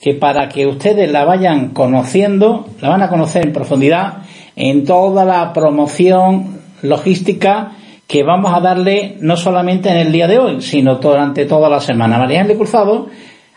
que 0.00 0.14
para 0.14 0.48
que 0.48 0.66
ustedes 0.66 1.10
la 1.10 1.24
vayan 1.24 1.70
conociendo, 1.70 2.66
la 2.80 2.88
van 2.90 3.02
a 3.02 3.08
conocer 3.08 3.46
en 3.46 3.52
profundidad 3.52 4.18
en 4.56 4.84
toda 4.84 5.24
la 5.24 5.52
promoción 5.52 6.60
logística 6.82 7.72
que 8.06 8.22
vamos 8.22 8.52
a 8.54 8.60
darle 8.60 9.16
no 9.20 9.36
solamente 9.36 9.90
en 9.90 9.98
el 9.98 10.12
día 10.12 10.26
de 10.26 10.38
hoy, 10.38 10.60
sino 10.60 10.96
durante 10.96 11.44
toda 11.44 11.68
la 11.68 11.80
semana. 11.80 12.18
María 12.18 12.40
Ángeles 12.40 12.58
Cruzado, 12.58 13.08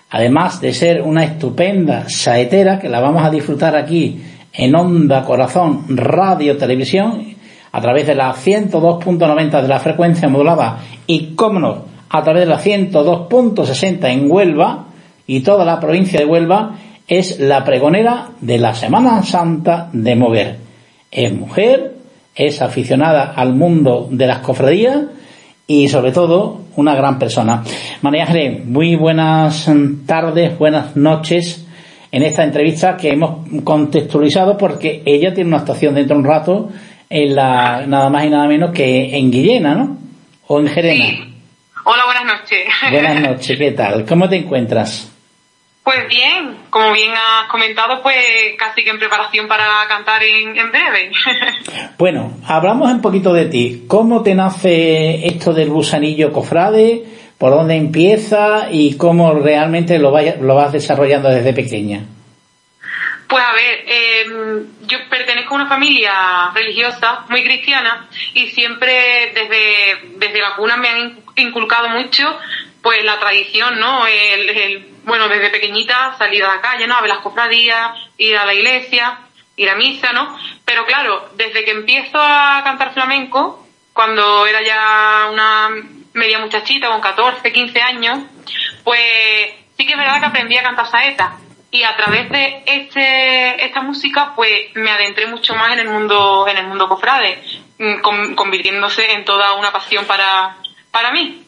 además 0.09 0.59
de 0.61 0.73
ser 0.73 1.01
una 1.01 1.23
estupenda 1.23 2.09
saetera, 2.09 2.79
que 2.79 2.89
la 2.89 2.99
vamos 2.99 3.23
a 3.23 3.29
disfrutar 3.29 3.75
aquí 3.75 4.21
en 4.53 4.75
Onda 4.75 5.23
Corazón 5.23 5.85
Radio 5.89 6.57
Televisión, 6.57 7.28
a 7.71 7.81
través 7.81 8.07
de 8.07 8.15
la 8.15 8.33
102.90 8.33 9.61
de 9.61 9.67
la 9.67 9.79
frecuencia 9.79 10.27
modulada 10.27 10.79
y, 11.07 11.35
cómo 11.35 11.59
no, 11.59 11.85
a 12.09 12.23
través 12.23 12.43
de 12.43 12.49
la 12.49 12.59
102.60 12.59 14.09
en 14.09 14.31
Huelva 14.31 14.85
y 15.27 15.41
toda 15.41 15.65
la 15.65 15.79
provincia 15.79 16.19
de 16.19 16.25
Huelva, 16.25 16.75
es 17.07 17.39
la 17.39 17.63
pregonera 17.63 18.29
de 18.39 18.57
la 18.57 18.73
Semana 18.73 19.23
Santa 19.23 19.89
de 19.93 20.15
Mover. 20.15 20.57
Es 21.11 21.33
mujer, 21.33 21.95
es 22.35 22.61
aficionada 22.61 23.33
al 23.35 23.53
mundo 23.53 24.07
de 24.11 24.27
las 24.27 24.39
cofradías 24.39 25.01
y 25.67 25.87
sobre 25.87 26.11
todo 26.11 26.61
una 26.75 26.95
gran 26.95 27.19
persona. 27.19 27.63
María 28.01 28.23
Ángeles, 28.23 28.65
muy 28.65 28.95
buenas 28.95 29.69
tardes, 30.05 30.57
buenas 30.57 30.95
noches 30.95 31.65
en 32.11 32.23
esta 32.23 32.43
entrevista 32.43 32.97
que 32.97 33.09
hemos 33.09 33.47
contextualizado 33.63 34.57
porque 34.57 35.03
ella 35.05 35.33
tiene 35.33 35.49
una 35.49 35.57
actuación 35.57 35.95
dentro 35.95 36.15
de 36.15 36.21
un 36.21 36.27
rato 36.27 36.69
en 37.09 37.35
la, 37.35 37.85
nada 37.87 38.09
más 38.09 38.25
y 38.25 38.29
nada 38.29 38.47
menos 38.47 38.71
que 38.71 39.17
en 39.17 39.31
Guillena, 39.31 39.73
¿no? 39.73 39.97
O 40.47 40.59
en 40.59 40.67
Gerena. 40.67 41.27
Hola, 41.83 42.05
buenas 42.05 42.25
noches. 42.25 42.67
Buenas 42.91 43.21
noches, 43.21 43.57
¿qué 43.57 43.71
tal? 43.71 44.05
¿Cómo 44.05 44.29
te 44.29 44.35
encuentras? 44.35 45.11
Pues 45.83 46.07
bien, 46.07 46.57
como 46.69 46.91
bien 46.91 47.11
has 47.13 47.49
comentado, 47.49 48.03
pues 48.03 48.15
casi 48.59 48.83
que 48.83 48.91
en 48.91 48.99
preparación 48.99 49.47
para 49.47 49.65
cantar 49.87 50.21
en, 50.21 50.55
en 50.55 50.71
breve. 50.71 51.11
bueno, 51.97 52.33
hablamos 52.45 52.91
un 52.91 53.01
poquito 53.01 53.33
de 53.33 53.45
ti. 53.45 53.85
¿Cómo 53.87 54.21
te 54.21 54.35
nace 54.35 55.25
esto 55.25 55.53
del 55.53 55.69
gusanillo 55.69 56.31
cofrade? 56.31 57.05
¿Por 57.39 57.51
dónde 57.51 57.75
empieza? 57.75 58.67
¿Y 58.69 58.97
cómo 58.97 59.33
realmente 59.33 59.97
lo, 59.97 60.11
vaya, 60.11 60.35
lo 60.39 60.53
vas 60.53 60.73
desarrollando 60.73 61.29
desde 61.29 61.53
pequeña? 61.53 62.03
Pues 63.29 63.43
a 63.45 63.53
ver, 63.53 63.83
eh, 63.85 64.25
yo 64.87 64.97
pertenezco 65.07 65.53
a 65.53 65.57
una 65.57 65.69
familia 65.69 66.49
religiosa 66.51 67.25
muy 67.29 67.43
cristiana 67.43 68.09
y 68.33 68.47
siempre 68.47 69.31
desde, 69.35 70.17
desde 70.17 70.41
la 70.41 70.55
cuna 70.55 70.77
me 70.77 70.89
han 70.89 71.19
inculcado 71.35 71.89
mucho 71.89 72.39
pues 72.81 73.03
la 73.03 73.19
tradición, 73.19 73.79
¿no? 73.79 74.07
El, 74.07 74.95
bueno, 75.03 75.29
desde 75.29 75.51
pequeñita 75.51 76.15
salir 76.17 76.43
a 76.43 76.55
la 76.55 76.61
calle, 76.61 76.87
¿no? 76.87 76.95
A 76.95 77.01
ver 77.01 77.09
las 77.09 77.19
cofradías, 77.19 77.91
ir 78.17 78.35
a 78.35 78.45
la 78.45 78.53
iglesia, 78.55 79.19
ir 79.57 79.69
a 79.69 79.75
misa, 79.75 80.11
¿no? 80.11 80.35
Pero 80.65 80.87
claro, 80.87 81.29
desde 81.35 81.63
que 81.63 81.71
empiezo 81.71 82.19
a 82.19 82.63
cantar 82.63 82.95
flamenco, 82.95 83.63
cuando 83.93 84.47
era 84.47 84.63
ya 84.63 85.29
una 85.31 85.69
media 86.13 86.39
muchachita, 86.39 86.87
con 86.87 86.99
14, 86.99 87.53
15 87.53 87.79
años, 87.79 88.19
pues 88.83 89.53
sí 89.77 89.85
que 89.85 89.91
es 89.91 89.99
verdad 89.99 90.19
que 90.19 90.25
aprendí 90.25 90.57
a 90.57 90.63
cantar 90.63 90.89
saeta 90.89 91.37
y 91.71 91.83
a 91.83 91.95
través 91.95 92.29
de 92.29 92.63
este, 92.65 93.63
esta 93.63 93.81
música 93.81 94.33
pues 94.35 94.49
me 94.75 94.89
adentré 94.89 95.27
mucho 95.27 95.53
más 95.55 95.73
en 95.73 95.79
el 95.79 95.89
mundo 95.89 96.47
en 96.47 96.57
el 96.57 96.67
mundo 96.67 96.87
cofrade 96.87 97.37
mm, 97.77 98.33
convirtiéndose 98.35 99.11
en 99.13 99.23
toda 99.23 99.53
una 99.57 99.71
pasión 99.71 100.05
para, 100.05 100.57
para 100.91 101.11
mí. 101.11 101.43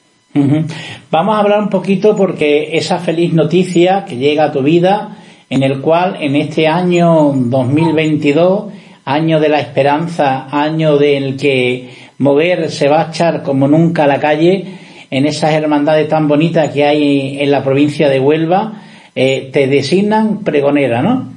Vamos 1.10 1.36
a 1.36 1.40
hablar 1.40 1.60
un 1.60 1.70
poquito 1.70 2.16
porque 2.16 2.78
esa 2.78 3.00
feliz 3.00 3.34
noticia 3.34 4.06
que 4.06 4.16
llega 4.16 4.46
a 4.46 4.52
tu 4.52 4.62
vida 4.62 5.18
en 5.50 5.64
el 5.64 5.82
cual 5.82 6.18
en 6.22 6.38
este 6.38 6.68
año 6.68 7.32
2022 7.34 8.72
año 9.04 9.40
de 9.40 9.50
la 9.50 9.60
esperanza 9.60 10.48
año 10.52 10.98
del 10.98 11.36
que 11.36 11.90
mover 12.20 12.70
se 12.70 12.88
va 12.88 13.02
a 13.02 13.10
echar 13.10 13.44
como 13.44 13.68
nunca 13.68 14.06
a 14.06 14.08
la 14.08 14.20
calle 14.20 14.78
en 15.10 15.26
esas 15.26 15.52
hermandades 15.52 16.08
tan 16.08 16.28
bonitas 16.30 16.72
que 16.72 16.86
hay 16.86 17.42
en 17.42 17.52
la 17.52 17.64
provincia 17.64 18.08
de 18.08 18.20
Huelva 18.20 18.81
eh, 19.16 19.50
te 19.52 19.68
designan 19.68 20.44
pregonera, 20.44 21.02
¿no? 21.02 21.32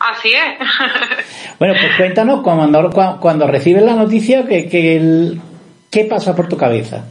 Así 0.00 0.32
es. 0.32 0.58
bueno, 1.58 1.74
pues 1.78 1.96
cuéntanos 1.96 2.42
cuando, 2.42 2.90
cuando 3.20 3.46
recibes 3.46 3.82
la 3.82 3.94
noticia, 3.94 4.46
que, 4.46 5.38
¿qué 5.90 6.04
pasa 6.04 6.34
por 6.36 6.48
tu 6.48 6.56
cabeza? 6.56 7.04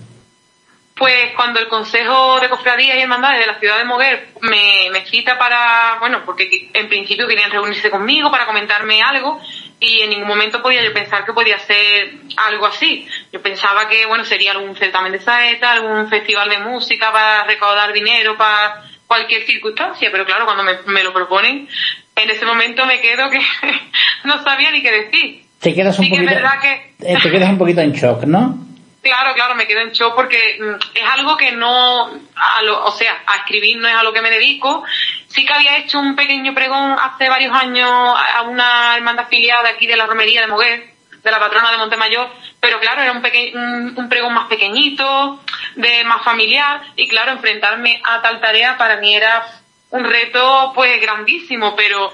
Pues 0.95 1.31
cuando 1.35 1.59
el 1.59 1.67
Consejo 1.67 2.39
de 2.39 2.49
Cofradías 2.49 2.97
y 2.97 3.01
Hermandades 3.01 3.41
de 3.41 3.45
la 3.45 3.59
ciudad 3.59 3.77
de 3.77 3.85
Moguer 3.85 4.29
me, 4.41 4.89
me 4.91 5.05
cita 5.05 5.37
para, 5.37 5.97
bueno, 5.99 6.23
porque 6.25 6.71
en 6.73 6.89
principio 6.89 7.27
querían 7.27 7.51
reunirse 7.51 7.91
conmigo 7.91 8.31
para 8.31 8.47
comentarme 8.47 9.03
algo 9.03 9.39
y 9.79 10.01
en 10.01 10.09
ningún 10.09 10.27
momento 10.27 10.61
podía 10.63 10.83
yo 10.83 10.91
pensar 10.93 11.23
que 11.23 11.33
podía 11.33 11.59
ser 11.59 12.13
algo 12.37 12.65
así. 12.65 13.07
Yo 13.31 13.41
pensaba 13.43 13.87
que, 13.87 14.07
bueno, 14.07 14.25
sería 14.25 14.53
algún 14.53 14.75
certamen 14.75 15.11
de 15.11 15.19
saeta, 15.19 15.73
algún 15.73 16.09
festival 16.09 16.49
de 16.49 16.59
música 16.59 17.11
para 17.11 17.43
recaudar 17.43 17.93
dinero 17.93 18.35
para 18.35 18.83
cualquier 19.07 19.45
circunstancia, 19.45 20.09
pero 20.11 20.25
claro, 20.25 20.45
cuando 20.45 20.63
me, 20.63 21.03
lo 21.03 21.13
proponen, 21.13 21.67
en 22.15 22.29
ese 22.29 22.45
momento 22.45 22.85
me 22.85 22.99
quedo 22.99 23.29
que 23.29 23.39
no 24.25 24.43
sabía 24.43 24.71
ni 24.71 24.81
qué 24.81 24.91
decir. 24.91 25.43
Te 25.59 25.73
quedas 25.73 25.97
un 25.97 26.09
poquito, 26.09 26.31
que... 26.61 26.93
Eh, 26.99 27.17
te 27.21 27.31
quedas 27.31 27.49
un 27.49 27.57
poquito 27.57 27.81
en 27.81 27.93
shock, 27.93 28.23
¿no? 28.25 28.63
Claro, 28.99 29.33
claro, 29.35 29.55
me 29.55 29.67
quedo 29.67 29.79
en 29.79 29.91
shock 29.91 30.15
porque 30.15 30.57
mm, 30.59 30.97
es 30.97 31.03
algo 31.13 31.37
que 31.37 31.53
no, 31.53 32.07
o 32.07 32.91
sea, 32.91 33.23
a 33.25 33.37
escribir 33.37 33.77
no 33.77 33.87
es 33.87 33.93
a 33.93 34.03
lo 34.03 34.11
que 34.11 34.21
me 34.21 34.29
dedico. 34.29 34.83
Sí 35.27 35.45
que 35.45 35.53
había 35.53 35.77
hecho 35.77 35.99
un 35.99 36.13
pequeño 36.13 36.53
pregón 36.53 36.97
hace 36.99 37.29
varios 37.29 37.55
años 37.55 37.89
a 37.89 38.41
una 38.41 38.97
hermandad 38.97 39.25
afiliada 39.25 39.69
aquí 39.69 39.87
de 39.87 39.95
la 39.95 40.07
romería 40.07 40.41
de 40.41 40.47
Moguer, 40.47 40.96
de 41.27 41.31
la 41.31 41.39
patrona 41.39 41.71
de 41.71 41.77
Montemayor, 41.77 42.29
pero 42.61 42.79
claro, 42.79 43.01
era 43.01 43.11
un, 43.11 43.17
un, 43.17 43.93
un, 43.97 44.09
pregón 44.09 44.33
más 44.33 44.47
pequeñito, 44.47 45.41
de 45.75 46.03
más 46.05 46.23
familiar, 46.23 46.81
y 46.95 47.07
claro, 47.09 47.33
enfrentarme 47.33 48.01
a 48.03 48.21
tal 48.21 48.39
tarea 48.39 48.77
para 48.77 48.95
mí 48.97 49.13
era 49.13 49.45
un 49.89 50.05
reto 50.05 50.71
pues 50.73 51.01
grandísimo, 51.01 51.75
pero 51.75 52.13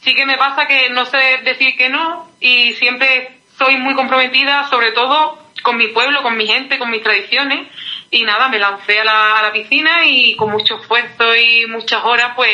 sí 0.00 0.14
que 0.14 0.24
me 0.24 0.38
pasa 0.38 0.66
que 0.66 0.88
no 0.88 1.04
sé 1.04 1.40
decir 1.44 1.76
que 1.76 1.90
no, 1.90 2.30
y 2.40 2.72
siempre 2.74 3.40
soy 3.58 3.76
muy 3.76 3.94
comprometida, 3.94 4.68
sobre 4.70 4.92
todo 4.92 5.38
con 5.62 5.76
mi 5.76 5.88
pueblo, 5.88 6.22
con 6.22 6.36
mi 6.36 6.46
gente, 6.46 6.78
con 6.78 6.90
mis 6.90 7.02
tradiciones, 7.02 7.68
y 8.10 8.24
nada, 8.24 8.48
me 8.48 8.58
lancé 8.58 9.00
a 9.00 9.04
la, 9.04 9.38
a 9.38 9.42
la 9.42 9.52
piscina 9.52 10.06
y 10.06 10.34
con 10.36 10.50
mucho 10.50 10.80
esfuerzo 10.80 11.36
y 11.36 11.66
muchas 11.66 12.02
horas 12.04 12.32
pues 12.34 12.50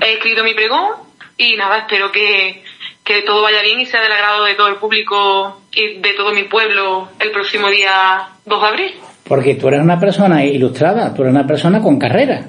he 0.00 0.12
escrito 0.12 0.44
mi 0.44 0.54
pregón, 0.54 0.92
y 1.36 1.56
nada, 1.56 1.78
espero 1.78 2.10
que, 2.10 2.64
que 3.10 3.22
todo 3.22 3.42
vaya 3.42 3.60
bien 3.62 3.80
y 3.80 3.86
sea 3.86 4.00
del 4.02 4.12
agrado 4.12 4.44
de 4.44 4.54
todo 4.54 4.68
el 4.68 4.76
público 4.76 5.62
y 5.72 5.98
de 5.98 6.12
todo 6.12 6.32
mi 6.32 6.44
pueblo 6.44 7.08
el 7.18 7.32
próximo 7.32 7.68
día 7.68 8.28
2 8.44 8.62
de 8.62 8.68
abril. 8.68 8.94
Porque 9.26 9.56
tú 9.56 9.66
eres 9.66 9.80
una 9.80 9.98
persona 9.98 10.44
ilustrada, 10.44 11.12
tú 11.12 11.22
eres 11.22 11.34
una 11.34 11.44
persona 11.44 11.82
con 11.82 11.98
carrera. 11.98 12.44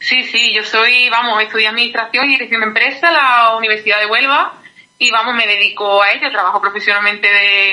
Sí, 0.00 0.24
sí, 0.24 0.52
yo 0.52 0.64
soy, 0.64 1.08
vamos, 1.08 1.40
estudié 1.40 1.68
Administración 1.68 2.26
y 2.26 2.32
Dirección 2.32 2.62
de 2.62 2.66
Empresa 2.66 3.08
en 3.08 3.14
la 3.14 3.56
Universidad 3.56 4.00
de 4.00 4.06
Huelva 4.06 4.54
y 4.98 5.12
vamos, 5.12 5.36
me 5.36 5.46
dedico 5.46 6.02
a 6.02 6.10
ello, 6.10 6.32
trabajo 6.32 6.60
profesionalmente 6.60 7.28
de, 7.28 7.70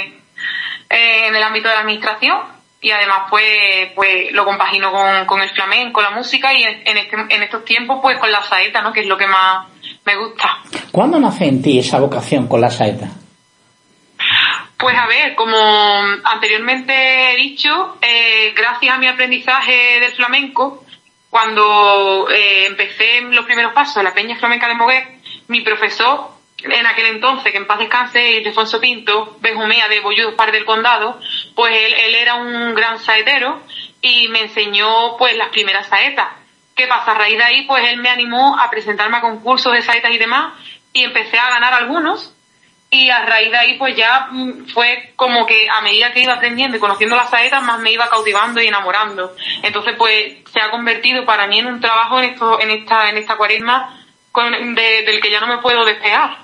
eh, 0.91 1.27
en 1.27 1.36
el 1.36 1.41
ámbito 1.41 1.67
de 1.67 1.73
la 1.73 1.81
Administración 1.81 2.38
y 2.79 2.91
además 2.91 3.21
pues 3.31 3.91
pues 3.95 4.31
lo 4.33 4.45
compagino 4.45 4.91
con, 4.91 5.25
con 5.25 5.41
el 5.41 5.49
flamenco, 5.49 5.99
la 6.03 6.12
música 6.12 6.53
y 6.53 6.62
en, 6.62 6.97
este, 6.97 7.15
en 7.29 7.41
estos 7.41 7.65
tiempos 7.65 7.99
pues 8.03 8.19
con 8.19 8.31
la 8.31 8.43
saeta, 8.43 8.83
¿no? 8.83 8.93
Que 8.93 8.99
es 8.99 9.07
lo 9.07 9.17
que 9.17 9.25
más 9.25 9.65
me 10.07 10.15
gusta. 10.15 10.57
¿Cuándo 10.91 11.19
nace 11.19 11.45
en 11.45 11.61
ti 11.61 11.79
esa 11.79 11.99
vocación 11.99 12.47
con 12.47 12.61
la 12.61 12.71
saeta? 12.71 13.09
Pues 14.77 14.95
a 14.97 15.05
ver, 15.05 15.35
como 15.35 15.57
anteriormente 16.23 17.33
he 17.33 17.35
dicho, 17.35 17.97
eh, 18.01 18.53
gracias 18.55 18.95
a 18.95 18.97
mi 18.97 19.07
aprendizaje 19.07 19.99
del 19.99 20.13
flamenco, 20.13 20.85
cuando 21.29 22.29
eh, 22.29 22.67
empecé 22.67 23.21
los 23.21 23.45
primeros 23.45 23.73
pasos 23.73 23.95
de 23.95 24.03
la 24.03 24.13
Peña 24.13 24.37
Flamenca 24.37 24.69
de 24.69 24.75
Moguer, 24.75 25.03
mi 25.47 25.59
profesor, 25.61 26.29
en 26.63 26.85
aquel 26.85 27.07
entonces, 27.07 27.51
que 27.51 27.57
en 27.57 27.67
paz 27.67 27.79
descanse, 27.79 28.31
Ildefonso 28.37 28.79
Pinto, 28.79 29.37
Benjumea 29.41 29.89
de 29.89 29.99
Bollús 29.99 30.35
Par 30.35 30.51
del 30.53 30.63
Condado, 30.63 31.19
pues 31.53 31.73
él, 31.75 31.93
él 31.93 32.15
era 32.15 32.35
un 32.35 32.73
gran 32.75 32.97
saetero 32.99 33.61
y 34.01 34.29
me 34.29 34.41
enseñó 34.43 35.17
pues 35.17 35.35
las 35.35 35.49
primeras 35.49 35.87
saetas. 35.87 36.27
¿Qué 36.77 36.85
pasa? 36.85 37.11
A 37.11 37.15
raíz 37.15 37.37
de 37.37 37.43
ahí, 37.43 37.65
pues 37.65 37.83
él 37.89 37.97
me 37.97 38.09
animó 38.09 38.57
a 38.57 38.69
presentarme 38.69 39.17
a 39.17 39.21
concursos 39.21 39.73
de 39.73 39.81
saetas 39.81 40.11
y 40.11 40.19
demás 40.19 40.53
y 40.93 41.03
empecé 41.03 41.39
a 41.39 41.49
ganar 41.49 41.73
algunos. 41.73 42.35
Y 42.91 43.09
a 43.09 43.25
raíz 43.25 43.51
de 43.51 43.57
ahí 43.57 43.77
pues 43.79 43.97
ya 43.97 44.27
mm, 44.31 44.67
fue 44.67 45.11
como 45.15 45.47
que 45.47 45.67
a 45.69 45.81
medida 45.81 46.13
que 46.13 46.21
iba 46.21 46.35
aprendiendo 46.35 46.77
y 46.77 46.79
conociendo 46.79 47.15
las 47.15 47.31
saetas 47.31 47.63
más 47.63 47.79
me 47.79 47.91
iba 47.91 48.07
cautivando 48.07 48.61
y 48.61 48.67
enamorando. 48.67 49.35
Entonces 49.63 49.95
pues 49.97 50.35
se 50.53 50.61
ha 50.61 50.69
convertido 50.69 51.25
para 51.25 51.47
mí 51.47 51.57
en 51.57 51.65
un 51.65 51.81
trabajo 51.81 52.19
en 52.19 52.29
esto 52.29 52.61
en 52.61 52.69
esta 52.69 53.09
en 53.09 53.17
esta 53.17 53.35
cuaresma 53.35 53.99
del 54.33 55.19
que 55.19 55.31
ya 55.31 55.41
no 55.41 55.47
me 55.47 55.57
puedo 55.57 55.83
despegar. 55.83 56.37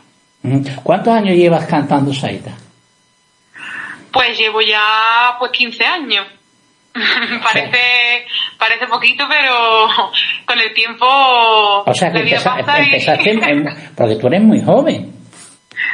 ¿cuántos 0.84 1.14
años 1.14 1.38
llevas 1.38 1.66
cantando 1.68 2.12
saeta? 2.14 2.58
pues 4.12 4.38
llevo 4.38 4.62
ya 4.62 5.36
pues 5.40 5.52
15 5.52 5.86
años 5.86 6.28
parece 7.44 8.26
parece 8.58 8.88
poquito 8.88 9.26
pero 9.28 9.88
con 10.46 10.60
el 10.60 10.74
tiempo 10.74 11.06
o 11.86 11.94
sea 11.94 12.12
que 12.12 12.20
empezaste 12.20 12.64
porque 13.96 14.16
tú 14.16 14.28
eres 14.28 14.42
muy 14.42 14.62
joven 14.62 15.14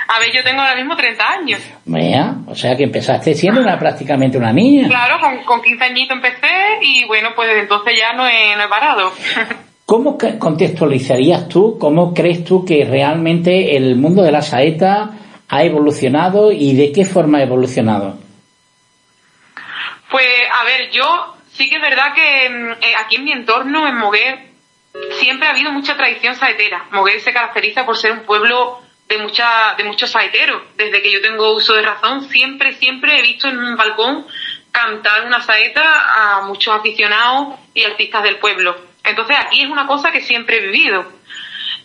a 0.07 0.19
ver, 0.19 0.31
yo 0.33 0.43
tengo 0.43 0.61
ahora 0.61 0.75
mismo 0.75 0.95
30 0.95 1.23
años. 1.23 1.61
Mira, 1.85 2.35
o 2.47 2.55
sea 2.55 2.75
que 2.75 2.83
empezaste 2.83 3.33
siendo 3.35 3.61
una, 3.61 3.77
prácticamente 3.77 4.37
una 4.37 4.51
niña. 4.51 4.87
Claro, 4.87 5.19
con, 5.19 5.43
con 5.43 5.61
15 5.61 5.83
añitos 5.83 6.17
empecé 6.17 6.47
y 6.81 7.05
bueno, 7.05 7.29
pues 7.35 7.47
desde 7.47 7.61
entonces 7.61 7.93
ya 7.97 8.13
no 8.13 8.27
he, 8.27 8.55
no 8.55 8.63
he 8.63 8.67
parado. 8.67 9.11
¿Cómo 9.85 10.17
contextualizarías 10.17 11.47
tú, 11.47 11.77
cómo 11.79 12.13
crees 12.13 12.43
tú 12.43 12.63
que 12.65 12.85
realmente 12.85 13.75
el 13.75 13.95
mundo 13.95 14.21
de 14.21 14.31
la 14.31 14.41
saeta 14.41 15.11
ha 15.47 15.63
evolucionado 15.63 16.51
y 16.51 16.75
de 16.75 16.91
qué 16.91 17.05
forma 17.05 17.39
ha 17.39 17.43
evolucionado? 17.43 18.17
Pues, 20.09 20.27
a 20.51 20.63
ver, 20.63 20.89
yo 20.91 21.35
sí 21.53 21.69
que 21.69 21.75
es 21.75 21.81
verdad 21.81 22.13
que 22.13 22.49
mm, 22.49 22.71
eh, 22.83 22.95
aquí 22.97 23.17
en 23.17 23.23
mi 23.23 23.31
entorno, 23.31 23.87
en 23.87 23.95
Moguer, 23.95 24.49
siempre 25.19 25.47
ha 25.47 25.51
habido 25.51 25.71
mucha 25.71 25.95
tradición 25.95 26.35
saetera. 26.35 26.85
Moguer 26.91 27.21
se 27.21 27.33
caracteriza 27.33 27.85
por 27.85 27.97
ser 27.97 28.11
un 28.11 28.25
pueblo 28.25 28.81
de 29.07 29.17
mucha, 29.17 29.75
de 29.77 29.83
muchos 29.83 30.11
saeteros. 30.11 30.61
Desde 30.75 31.01
que 31.01 31.11
yo 31.11 31.21
tengo 31.21 31.53
uso 31.53 31.73
de 31.73 31.81
razón, 31.81 32.29
siempre, 32.29 32.73
siempre 32.73 33.19
he 33.19 33.21
visto 33.21 33.47
en 33.47 33.57
un 33.57 33.75
balcón 33.75 34.25
cantar 34.71 35.25
una 35.25 35.41
saeta 35.41 36.37
a 36.37 36.41
muchos 36.41 36.75
aficionados 36.75 37.59
y 37.73 37.83
artistas 37.83 38.23
del 38.23 38.37
pueblo. 38.37 38.77
Entonces 39.03 39.35
aquí 39.39 39.63
es 39.63 39.69
una 39.69 39.87
cosa 39.87 40.11
que 40.11 40.21
siempre 40.21 40.57
he 40.57 40.67
vivido. 40.67 41.11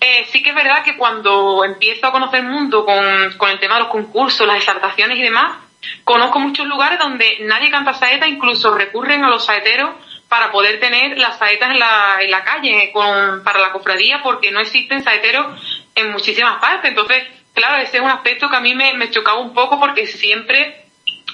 Eh, 0.01 0.27
sí 0.31 0.43
que 0.43 0.51
es 0.51 0.55
verdad 0.55 0.85
que 0.85 0.97
cuando 0.97 1.65
empiezo 1.65 2.07
a 2.07 2.13
conocer 2.13 2.41
el 2.41 2.47
mundo 2.47 2.85
con, 2.85 3.33
con 3.39 3.51
el 3.51 3.59
tema 3.59 3.75
de 3.77 3.81
los 3.81 3.89
concursos, 3.89 4.47
las 4.47 4.59
exaltaciones 4.59 5.17
y 5.19 5.23
demás, 5.23 5.64
conozco 6.05 6.39
muchos 6.39 6.67
lugares 6.67 6.99
donde 6.99 7.39
nadie 7.41 7.71
canta 7.71 7.95
saeta, 7.95 8.27
incluso 8.27 8.75
recurren 8.75 9.25
a 9.25 9.31
los 9.31 9.45
saeteros 9.45 9.91
para 10.29 10.51
poder 10.51 10.81
tener 10.81 11.19
las 11.19 11.39
saetas 11.39 11.71
en 11.71 11.79
la, 11.79 12.17
en 12.21 12.31
la 12.31 12.45
calle 12.45 12.91
con, 12.93 13.45
para 13.45 13.61
la 13.61 13.73
cofradía 13.73 14.21
porque 14.23 14.51
no 14.51 14.61
existen 14.61 15.03
saeteros 15.03 15.47
en 15.95 16.13
muchísimas 16.13 16.61
partes. 16.61 16.91
Entonces, 16.91 17.25
claro, 17.53 17.77
ese 17.77 17.99
es 17.99 18.03
un 18.03 18.11
aspecto 18.11 18.49
que 18.49 18.57
a 18.57 18.61
mí 18.61 18.75
me, 18.75 19.11
chocaba 19.11 19.39
un 19.39 19.55
poco 19.55 19.79
porque 19.79 20.07
siempre 20.07 20.87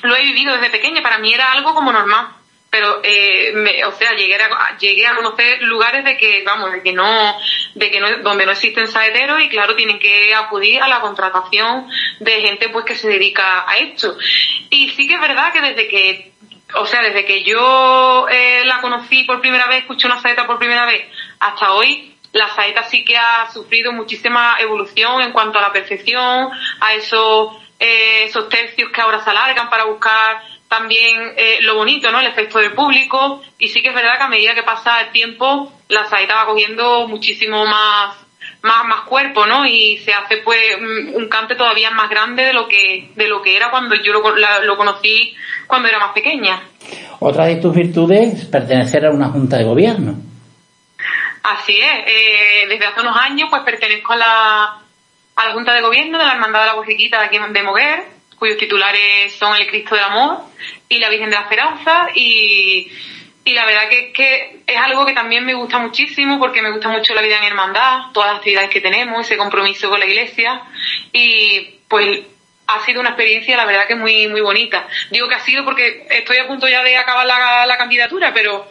lo 0.03 0.15
he 0.17 0.23
vivido 0.23 0.55
desde 0.55 0.71
pequeña. 0.71 1.03
Para 1.03 1.19
mí 1.19 1.33
era 1.33 1.53
algo 1.53 1.75
como 1.75 1.93
normal. 1.93 2.29
Pero, 2.71 3.01
eh, 3.03 3.53
o 3.85 3.93
sea, 3.93 4.15
llegué 4.15 4.37
a, 4.37 4.77
llegué 4.79 5.05
a 5.05 5.17
conocer 5.17 5.61
lugares 5.63 6.05
de 6.05 6.17
que, 6.17 6.45
vamos, 6.45 6.71
de 6.71 6.83
que 6.83 6.93
no, 6.93 7.37
de 7.75 7.91
que 7.91 7.99
no, 7.99 8.19
donde 8.19 8.47
no 8.47 8.53
existen 8.53 8.87
saeteros 8.87 9.43
y 9.43 9.49
claro, 9.49 9.75
tienen 9.75 9.99
que 9.99 10.33
acudir 10.35 10.81
a 10.81 10.87
la 10.87 11.01
contratación 11.01 11.89
de 12.21 12.41
gente 12.41 12.69
pues 12.69 12.85
que 12.85 12.95
se 12.95 13.09
dedica 13.09 13.69
a 13.69 13.77
esto. 13.79 14.17
Y 14.71 14.91
sí 14.91 15.09
que 15.09 15.15
es 15.15 15.21
verdad 15.21 15.53
que 15.53 15.61
desde 15.61 15.89
que, 15.89 16.33
o 16.75 16.87
sea, 16.87 17.03
desde 17.03 17.25
que 17.25 17.43
yo 17.43 18.29
eh, 18.31 18.63
la 18.65 18.81
conocí 18.81 19.25
por 19.25 19.41
primera 19.41 19.67
vez, 19.67 19.81
escuché 19.81 20.07
una 20.07 20.21
saeta 20.21 20.47
por 20.47 20.61
primera 20.61 20.87
vez, 20.87 21.07
hasta 21.41 21.73
hoy, 21.73 22.15
la 22.33 22.49
saeta 22.51 22.85
sí 22.85 23.05
que 23.05 23.17
ha 23.17 23.51
sufrido 23.51 23.93
muchísima 23.93 24.57
evolución 24.61 25.21
en 25.23 25.33
cuanto 25.33 25.59
a 25.59 25.63
la 25.63 25.73
perfección, 25.73 26.51
a 26.81 26.95
esos, 26.95 27.57
eh, 27.81 28.27
esos 28.27 28.49
tercios 28.49 28.91
que 28.91 29.01
ahora 29.01 29.25
se 29.25 29.31
alargan 29.31 29.69
para 29.69 29.85
buscar 29.87 30.41
también 30.71 31.33
eh, 31.37 31.59
lo 31.63 31.75
bonito, 31.75 32.13
¿no? 32.13 32.21
El 32.21 32.29
efecto 32.29 32.61
del 32.61 32.73
público. 32.75 33.43
Y 33.59 33.67
sí 33.67 33.83
que 33.83 33.89
es 33.89 33.95
verdad 33.95 34.17
que 34.19 34.23
a 34.23 34.29
medida 34.29 34.55
que 34.55 34.63
pasa 34.63 35.01
el 35.01 35.11
tiempo, 35.11 35.73
la 35.89 36.07
saeta 36.07 36.37
va 36.37 36.47
cogiendo 36.47 37.09
muchísimo 37.09 37.67
más, 37.67 38.15
más, 38.63 38.85
más 38.87 39.01
cuerpo, 39.01 39.47
¿no? 39.47 39.67
Y 39.67 39.99
se 39.99 40.15
hace 40.15 40.37
pues 40.45 40.61
un, 40.79 41.29
cante 41.29 41.57
todavía 41.57 41.91
más 41.91 42.09
grande 42.09 42.45
de 42.45 42.53
lo 42.53 42.69
que, 42.69 43.11
de 43.17 43.27
lo 43.27 43.43
que 43.43 43.57
era 43.57 43.73
cuando 43.73 43.97
yo 43.97 44.13
lo, 44.13 44.23
lo 44.63 44.77
conocí 44.77 45.35
cuando 45.67 45.89
era 45.89 45.99
más 45.99 46.13
pequeña. 46.13 46.63
Otra 47.19 47.47
de 47.47 47.57
tus 47.57 47.75
virtudes 47.75 48.35
es 48.35 48.45
pertenecer 48.45 49.05
a 49.07 49.11
una 49.11 49.29
junta 49.29 49.59
de 49.59 49.65
gobierno. 49.65 50.15
Así 51.43 51.81
es. 51.81 52.07
Eh, 52.07 52.67
desde 52.69 52.87
hace 52.87 53.01
unos 53.01 53.17
años 53.17 53.49
pues 53.51 53.63
pertenezco 53.65 54.13
a 54.13 54.17
la, 54.17 54.65
a 55.35 55.47
la 55.47 55.53
Junta 55.53 55.75
de 55.75 55.83
Gobierno 55.83 56.17
de 56.17 56.25
la 56.27 56.35
Hermandad 56.35 56.61
de 56.61 56.67
la 56.67 56.75
Borriquita 56.75 57.19
de 57.19 57.27
aquí 57.27 57.39
de 57.39 57.63
Moguer, 57.65 58.20
cuyos 58.41 58.57
titulares 58.57 59.33
son 59.35 59.55
el 59.55 59.69
Cristo 59.69 59.95
del 59.95 60.03
Amor 60.03 60.39
y 60.89 60.99
la 60.99 61.09
Virgen 61.09 61.31
de 61.31 61.37
la 61.37 61.43
Esperanza 61.43 62.09
y, 62.13 62.91
y 63.45 63.55
la 63.55 63.65
verdad 63.65 63.89
que 63.89 64.09
es 64.09 64.13
que 64.13 64.63
es 64.67 64.77
algo 64.77 65.07
que 65.07 65.13
también 65.13 65.45
me 65.45 65.55
gusta 65.55 65.79
muchísimo 65.79 66.41
porque 66.41 66.61
me 66.61 66.73
gusta 66.73 66.89
mucho 66.89 67.15
la 67.15 67.23
vida 67.23 67.39
en 67.39 67.45
hermandad, 67.45 68.11
todas 68.13 68.31
las 68.31 68.39
actividades 68.39 68.71
que 68.71 68.81
tenemos, 68.81 69.25
ese 69.25 69.37
compromiso 69.37 69.89
con 69.89 70.01
la 70.01 70.07
iglesia 70.07 70.63
y 71.13 71.79
pues 71.87 72.23
ha 72.67 72.85
sido 72.85 73.01
una 73.01 73.11
experiencia 73.11 73.57
la 73.57 73.67
verdad 73.67 73.87
que 73.87 73.95
muy 73.95 74.27
muy 74.27 74.41
bonita. 74.41 74.89
Digo 75.13 75.29
que 75.29 75.37
ha 75.37 75.41
sido 75.41 75.65
porque 75.65 76.09
estoy 76.11 76.39
a 76.39 76.49
punto 76.49 76.67
ya 76.69 76.83
de 76.83 76.97
acabar 76.97 77.25
la, 77.25 77.65
la 77.67 77.79
candidatura, 77.79 78.33
pero 78.35 78.67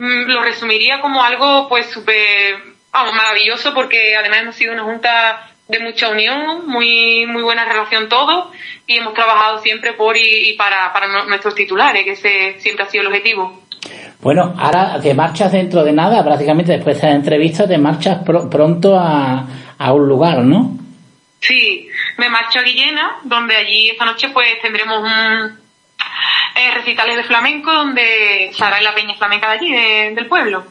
Mm, 0.00 0.30
lo 0.30 0.42
resumiría 0.42 1.02
como 1.02 1.22
algo 1.22 1.68
pues 1.68 1.90
súper, 1.90 2.56
maravilloso 2.90 3.74
porque 3.74 4.16
además 4.16 4.40
hemos 4.40 4.56
sido 4.56 4.72
una 4.72 4.82
junta 4.82 5.50
de 5.70 5.80
mucha 5.80 6.10
unión, 6.10 6.66
muy 6.66 7.26
muy 7.26 7.42
buena 7.42 7.64
relación 7.64 8.08
todos 8.08 8.48
y 8.86 8.96
hemos 8.96 9.14
trabajado 9.14 9.58
siempre 9.60 9.92
por 9.92 10.16
y, 10.16 10.54
para, 10.58 10.92
para 10.92 11.24
nuestros 11.26 11.54
titulares, 11.54 12.04
que 12.04 12.12
ese 12.12 12.60
siempre 12.60 12.84
ha 12.84 12.88
sido 12.88 13.02
el 13.02 13.08
objetivo. 13.08 13.62
Bueno, 14.20 14.54
ahora 14.58 15.00
te 15.00 15.14
marchas 15.14 15.52
dentro 15.52 15.82
de 15.82 15.92
nada, 15.92 16.22
prácticamente 16.22 16.72
después 16.72 16.96
de 16.96 17.06
esta 17.06 17.16
entrevista 17.16 17.66
te 17.66 17.78
marchas 17.78 18.18
pronto 18.24 18.98
a, 18.98 19.46
a 19.78 19.92
un 19.92 20.06
lugar, 20.06 20.38
¿no? 20.40 20.76
Sí, 21.40 21.88
me 22.18 22.28
marcho 22.28 22.58
a 22.58 22.62
Guillena, 22.62 23.16
donde 23.24 23.56
allí 23.56 23.88
esta 23.90 24.04
noche 24.04 24.28
pues 24.28 24.60
tendremos 24.60 24.98
un, 24.98 25.58
eh, 26.54 26.70
recitales 26.74 27.16
de 27.16 27.24
flamenco 27.24 27.72
donde 27.72 28.50
Sara 28.52 28.80
y 28.80 28.84
la 28.84 28.94
peña 28.94 29.14
flamenca 29.14 29.48
de 29.48 29.52
allí, 29.54 30.14
del 30.14 30.26
pueblo. 30.26 30.64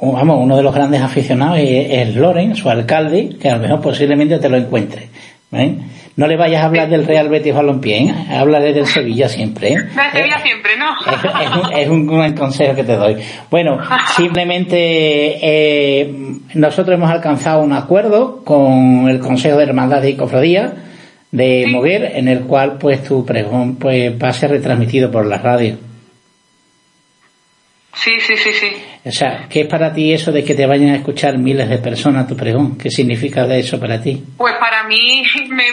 Vamos, 0.00 0.38
uno 0.40 0.56
de 0.56 0.62
los 0.62 0.74
grandes 0.74 1.02
aficionados 1.02 1.58
es, 1.60 2.16
Loren, 2.16 2.56
su 2.56 2.70
alcalde, 2.70 3.36
que 3.40 3.50
a 3.50 3.56
lo 3.56 3.62
mejor 3.62 3.82
posiblemente 3.82 4.38
te 4.38 4.48
lo 4.48 4.56
encuentre. 4.56 5.10
¿eh? 5.52 5.76
No 6.16 6.26
le 6.26 6.36
vayas 6.36 6.62
a 6.62 6.66
hablar 6.66 6.88
del 6.88 7.06
Real 7.06 7.28
Betis 7.28 7.54
Balompié, 7.54 8.04
¿eh? 8.04 8.14
háblale 8.30 8.72
del 8.72 8.86
Sevilla 8.86 9.28
siempre. 9.28 9.72
¿eh? 9.72 9.76
Del 10.12 10.12
Sevilla 10.12 10.38
siempre, 10.38 10.72
¿no? 10.78 10.86
Es, 11.76 11.88
un, 11.88 12.06
buen 12.06 12.34
consejo 12.34 12.74
que 12.74 12.84
te 12.84 12.96
doy. 12.96 13.16
Bueno, 13.50 13.78
simplemente 14.16 16.08
nosotros 16.54 16.94
hemos 16.94 17.10
alcanzado 17.10 17.62
un 17.62 17.74
acuerdo 17.74 18.42
con 18.44 19.06
el 19.08 19.18
Consejo 19.20 19.58
de 19.58 19.64
Hermandad 19.64 20.02
y 20.04 20.16
Cofradía 20.16 20.74
de 21.30 21.66
Mover, 21.70 22.12
en 22.16 22.28
el 22.28 22.40
cual 22.40 22.78
pues 22.78 23.04
tu 23.04 23.24
pregón 23.24 23.76
pues 23.76 24.12
va 24.20 24.28
a 24.28 24.32
ser 24.32 24.50
retransmitido 24.50 25.10
por 25.10 25.26
la 25.26 25.38
radio. 25.38 25.89
Sí, 28.02 28.18
sí, 28.20 28.36
sí, 28.36 28.52
sí. 28.52 28.72
O 29.04 29.10
sea, 29.10 29.46
¿qué 29.48 29.62
es 29.62 29.66
para 29.66 29.92
ti 29.92 30.12
eso 30.12 30.32
de 30.32 30.42
que 30.42 30.54
te 30.54 30.66
vayan 30.66 30.90
a 30.90 30.96
escuchar 30.96 31.36
miles 31.36 31.68
de 31.68 31.78
personas 31.78 32.26
tu 32.26 32.36
pregón? 32.36 32.78
¿Qué 32.78 32.90
significa 32.90 33.44
eso 33.54 33.78
para 33.78 34.00
ti? 34.00 34.22
Pues 34.36 34.54
para 34.54 34.84
mí 34.84 35.22
me, 35.50 35.64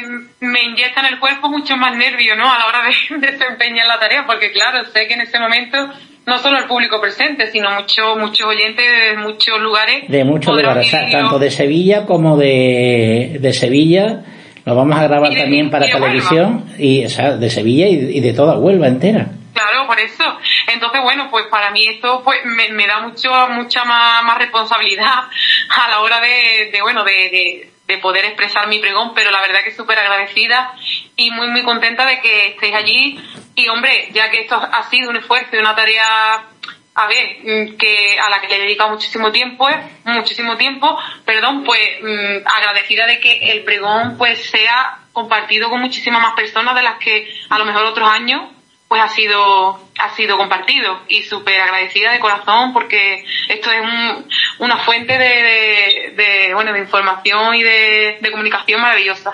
me 0.42 0.64
inyecta 0.64 1.02
en 1.02 1.14
el 1.14 1.20
cuerpo 1.20 1.50
mucho 1.50 1.78
más 1.78 1.96
nervio, 1.96 2.36
¿no? 2.36 2.52
A 2.52 2.60
la 2.60 2.66
hora 2.68 2.80
de 2.84 3.18
desempeñar 3.32 3.88
la 3.88 4.00
tarea, 4.00 4.26
porque 4.26 4.52
claro, 4.52 4.84
sé 4.86 5.08
que 5.08 5.14
en 5.14 5.22
ese 5.22 5.40
momento 5.40 5.78
no 6.26 6.38
solo 6.40 6.58
el 6.58 6.66
público 6.66 7.00
presente, 7.00 7.50
sino 7.52 7.72
muchos 7.72 8.18
muchos 8.18 8.48
oyentes 8.48 8.86
de 8.86 9.18
muchos 9.18 9.62
lugares. 9.62 10.10
De 10.10 10.26
muchos 10.26 10.54
lugares, 10.54 10.92
tanto 10.92 11.40
de 11.40 11.50
Sevilla 11.50 12.06
como 12.06 12.36
de, 12.36 13.38
de 13.40 13.54
Sevilla 13.54 14.24
lo 14.68 14.76
vamos 14.76 14.98
a 14.98 15.04
grabar 15.04 15.34
también 15.34 15.70
para 15.70 15.86
televisión, 15.86 16.66
y, 16.78 17.06
o 17.06 17.10
sea, 17.10 17.38
de 17.38 17.50
Sevilla 17.50 17.88
y, 17.88 18.20
de 18.20 18.34
toda 18.34 18.58
Huelva 18.58 18.90
entera. 18.90 19.30
Claro, 19.58 19.88
por 19.88 20.00
eso. 20.00 20.24
Entonces, 20.68 21.02
bueno, 21.02 21.32
pues 21.32 21.48
para 21.48 21.72
mí 21.72 21.88
esto 21.88 22.22
pues 22.24 22.46
me, 22.46 22.86
da 22.86 23.00
mucho, 23.00 23.32
mucha 23.50 23.86
más, 23.86 24.24
más, 24.24 24.38
responsabilidad 24.38 25.24
a 25.70 25.88
la 25.90 26.02
hora 26.02 26.20
de, 26.22 26.78
bueno, 26.84 27.04
de, 27.04 27.12
de, 27.12 27.72
de, 27.88 27.98
poder 27.98 28.26
expresar 28.26 28.68
mi 28.68 28.78
pregón, 28.78 29.16
pero 29.16 29.32
la 29.32 29.42
verdad 29.42 29.64
que 29.64 29.72
súper 29.72 29.98
agradecida 29.98 30.74
y 31.16 31.32
muy, 31.32 31.48
muy 31.48 31.64
contenta 31.64 32.06
de 32.06 32.22
que 32.22 32.50
estéis 32.50 32.76
allí. 32.76 33.20
Y 33.56 33.68
hombre, 33.70 34.10
ya 34.14 34.30
que 34.30 34.42
esto 34.42 34.58
ha 34.58 34.84
sido 34.92 35.10
un 35.10 35.18
esfuerzo 35.18 35.56
y 35.56 35.60
una 35.60 35.76
tarea 35.76 36.46
a 36.94 37.08
ver, 37.08 37.38
mm, 37.42 37.78
que 37.78 38.20
a 38.20 38.30
la 38.30 38.40
que 38.40 38.48
le 38.48 38.58
he 38.58 38.60
dedicado 38.60 38.92
muchísimo 38.92 39.32
tiempo, 39.32 39.68
eh, 39.70 39.82
muchísimo 40.06 40.56
tiempo, 40.58 41.00
perdón, 41.26 41.64
pues 41.64 41.80
mmm, 42.00 42.46
agradecida 42.46 43.08
de 43.08 43.20
que 43.20 43.52
el 43.52 43.64
pregón 43.64 44.20
pues 44.20 44.52
sea 44.52 45.00
compartido 45.14 45.72
con 45.72 45.82
muchísimas 45.82 46.22
más 46.22 46.36
personas 46.36 46.76
de 46.76 46.84
las 46.84 47.00
que 47.00 47.28
a 47.50 47.58
lo 47.58 47.66
mejor 47.66 47.86
otros 47.86 48.08
años 48.08 48.57
pues 48.88 49.02
ha 49.02 49.10
sido 49.10 49.80
ha 50.00 50.16
sido 50.16 50.38
compartido 50.38 51.00
y 51.08 51.24
súper 51.24 51.60
agradecida 51.60 52.12
de 52.12 52.20
corazón 52.20 52.72
porque 52.74 53.24
esto 53.50 53.70
es 53.72 53.82
un, 53.82 54.26
una 54.60 54.78
fuente 54.78 55.18
de, 55.18 56.14
de, 56.16 56.54
bueno 56.54 56.72
de 56.72 56.80
información 56.80 57.56
y 57.56 57.64
de, 57.64 58.18
de 58.22 58.32
comunicación 58.32 58.82
maravillosa. 58.82 59.34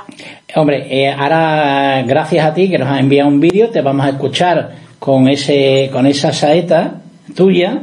Hombre 0.56 0.88
eh, 0.90 1.12
ahora 1.12 2.02
gracias 2.04 2.46
a 2.46 2.54
ti 2.54 2.70
que 2.70 2.78
nos 2.78 2.90
has 2.90 3.00
enviado 3.00 3.30
un 3.30 3.40
vídeo 3.40 3.70
te 3.70 3.82
vamos 3.82 4.06
a 4.06 4.10
escuchar 4.10 4.72
con 5.00 5.28
ese 5.28 5.90
con 5.92 6.08
esa 6.08 6.32
saeta 6.32 7.02
tuya 7.36 7.82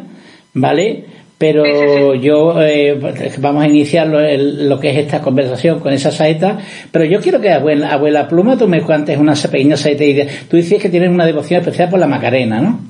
vale 0.54 1.04
pero 1.40 2.14
yo 2.16 2.60
eh, 2.60 3.00
vamos 3.38 3.64
a 3.64 3.66
iniciar 3.66 4.06
lo, 4.06 4.20
el, 4.20 4.68
lo, 4.68 4.78
que 4.78 4.90
es 4.90 4.98
esta 4.98 5.22
conversación 5.22 5.80
con 5.80 5.94
esa 5.94 6.10
saeta 6.10 6.58
pero 6.92 7.06
yo 7.06 7.18
quiero 7.22 7.40
que 7.40 7.50
abuela, 7.50 7.88
abuela 7.88 8.28
Pluma 8.28 8.58
tú 8.58 8.68
me 8.68 8.82
cuentes 8.82 9.16
una 9.16 9.32
pequeña 9.32 9.78
saeta 9.78 10.04
y 10.04 10.28
tú 10.50 10.58
dices 10.58 10.82
que 10.82 10.90
tienes 10.90 11.08
una 11.08 11.24
devoción 11.24 11.60
especial 11.60 11.88
por 11.88 11.98
la 11.98 12.06
Macarena 12.06 12.60
¿no? 12.60 12.80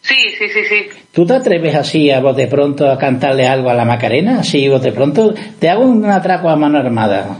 Sí, 0.00 0.16
sí, 0.38 0.46
sí, 0.48 0.60
sí. 0.68 0.98
¿Tú 1.12 1.26
te 1.26 1.34
atreves 1.34 1.74
así 1.74 2.10
a 2.10 2.20
vos 2.20 2.34
de 2.36 2.46
pronto 2.46 2.90
a 2.90 2.98
cantarle 2.98 3.46
algo 3.46 3.68
a 3.70 3.74
la 3.74 3.84
Macarena? 3.84 4.40
Así 4.40 4.66
vos 4.68 4.82
de 4.82 4.92
pronto 4.92 5.34
te 5.58 5.68
hago 5.68 5.84
un 5.84 6.04
atraco 6.04 6.50
a 6.50 6.56
mano 6.56 6.78
armada. 6.78 7.38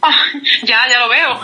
Oh, 0.00 0.38
ya, 0.62 0.88
ya 0.88 0.98
lo 0.98 1.08
veo. 1.08 1.40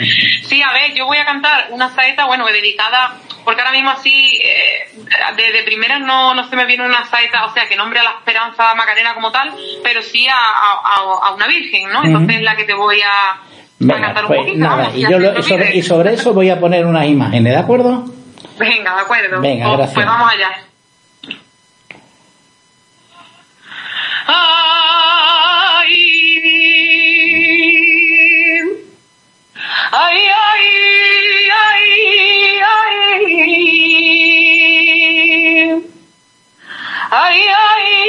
sí, 0.46 0.62
a 0.62 0.72
ver, 0.72 0.94
yo 0.94 1.06
voy 1.06 1.18
a 1.18 1.24
cantar 1.24 1.68
una 1.70 1.88
saeta, 1.88 2.26
bueno, 2.26 2.46
dedicada 2.46 3.14
porque 3.44 3.60
ahora 3.60 3.72
mismo 3.72 3.90
así, 3.90 4.40
eh, 4.42 4.88
de, 5.36 5.52
de 5.52 5.62
primera 5.64 5.98
no, 5.98 6.34
no 6.34 6.48
se 6.48 6.54
me 6.56 6.64
viene 6.64 6.86
una 6.86 7.04
saeta, 7.06 7.44
o 7.46 7.52
sea, 7.52 7.66
que 7.68 7.76
nombre 7.76 7.98
a 7.98 8.04
la 8.04 8.10
esperanza 8.10 8.74
Macarena 8.74 9.14
como 9.14 9.32
tal, 9.32 9.52
pero 9.82 10.00
sí 10.02 10.28
a, 10.28 10.34
a, 10.34 11.28
a 11.28 11.34
una 11.34 11.46
virgen, 11.48 11.90
¿no? 11.92 12.04
Entonces 12.04 12.36
uh 12.36 12.40
-huh. 12.40 12.44
la 12.44 12.56
que 12.56 12.64
te 12.64 12.74
voy 12.74 13.00
a, 13.00 13.40
Venga, 13.78 13.96
a 13.96 14.00
cantar 14.00 14.26
pues, 14.26 14.38
un 14.38 14.46
poquito. 14.46 14.64
Nada, 14.64 14.76
vamos, 14.76 14.96
y, 14.96 15.02
yo 15.02 15.18
lo, 15.18 15.38
y, 15.38 15.42
sobre, 15.42 15.76
y, 15.76 15.82
sobre, 15.82 16.14
eso 16.14 16.32
voy 16.32 16.50
a 16.50 16.60
poner 16.60 16.86
unas 16.86 17.06
imágenes, 17.06 17.52
¿de 17.52 17.58
acuerdo? 17.58 18.04
Venga, 18.58 18.94
de 18.94 19.00
acuerdo. 19.00 19.40
Venga, 19.40 19.64
pues, 19.66 19.76
gracias. 19.78 19.94
Pues 19.94 20.06
vamos 20.06 20.32
allá. 20.32 20.50
Ay, 24.26 24.81
ay, 37.14 37.40
ay, 37.48 38.01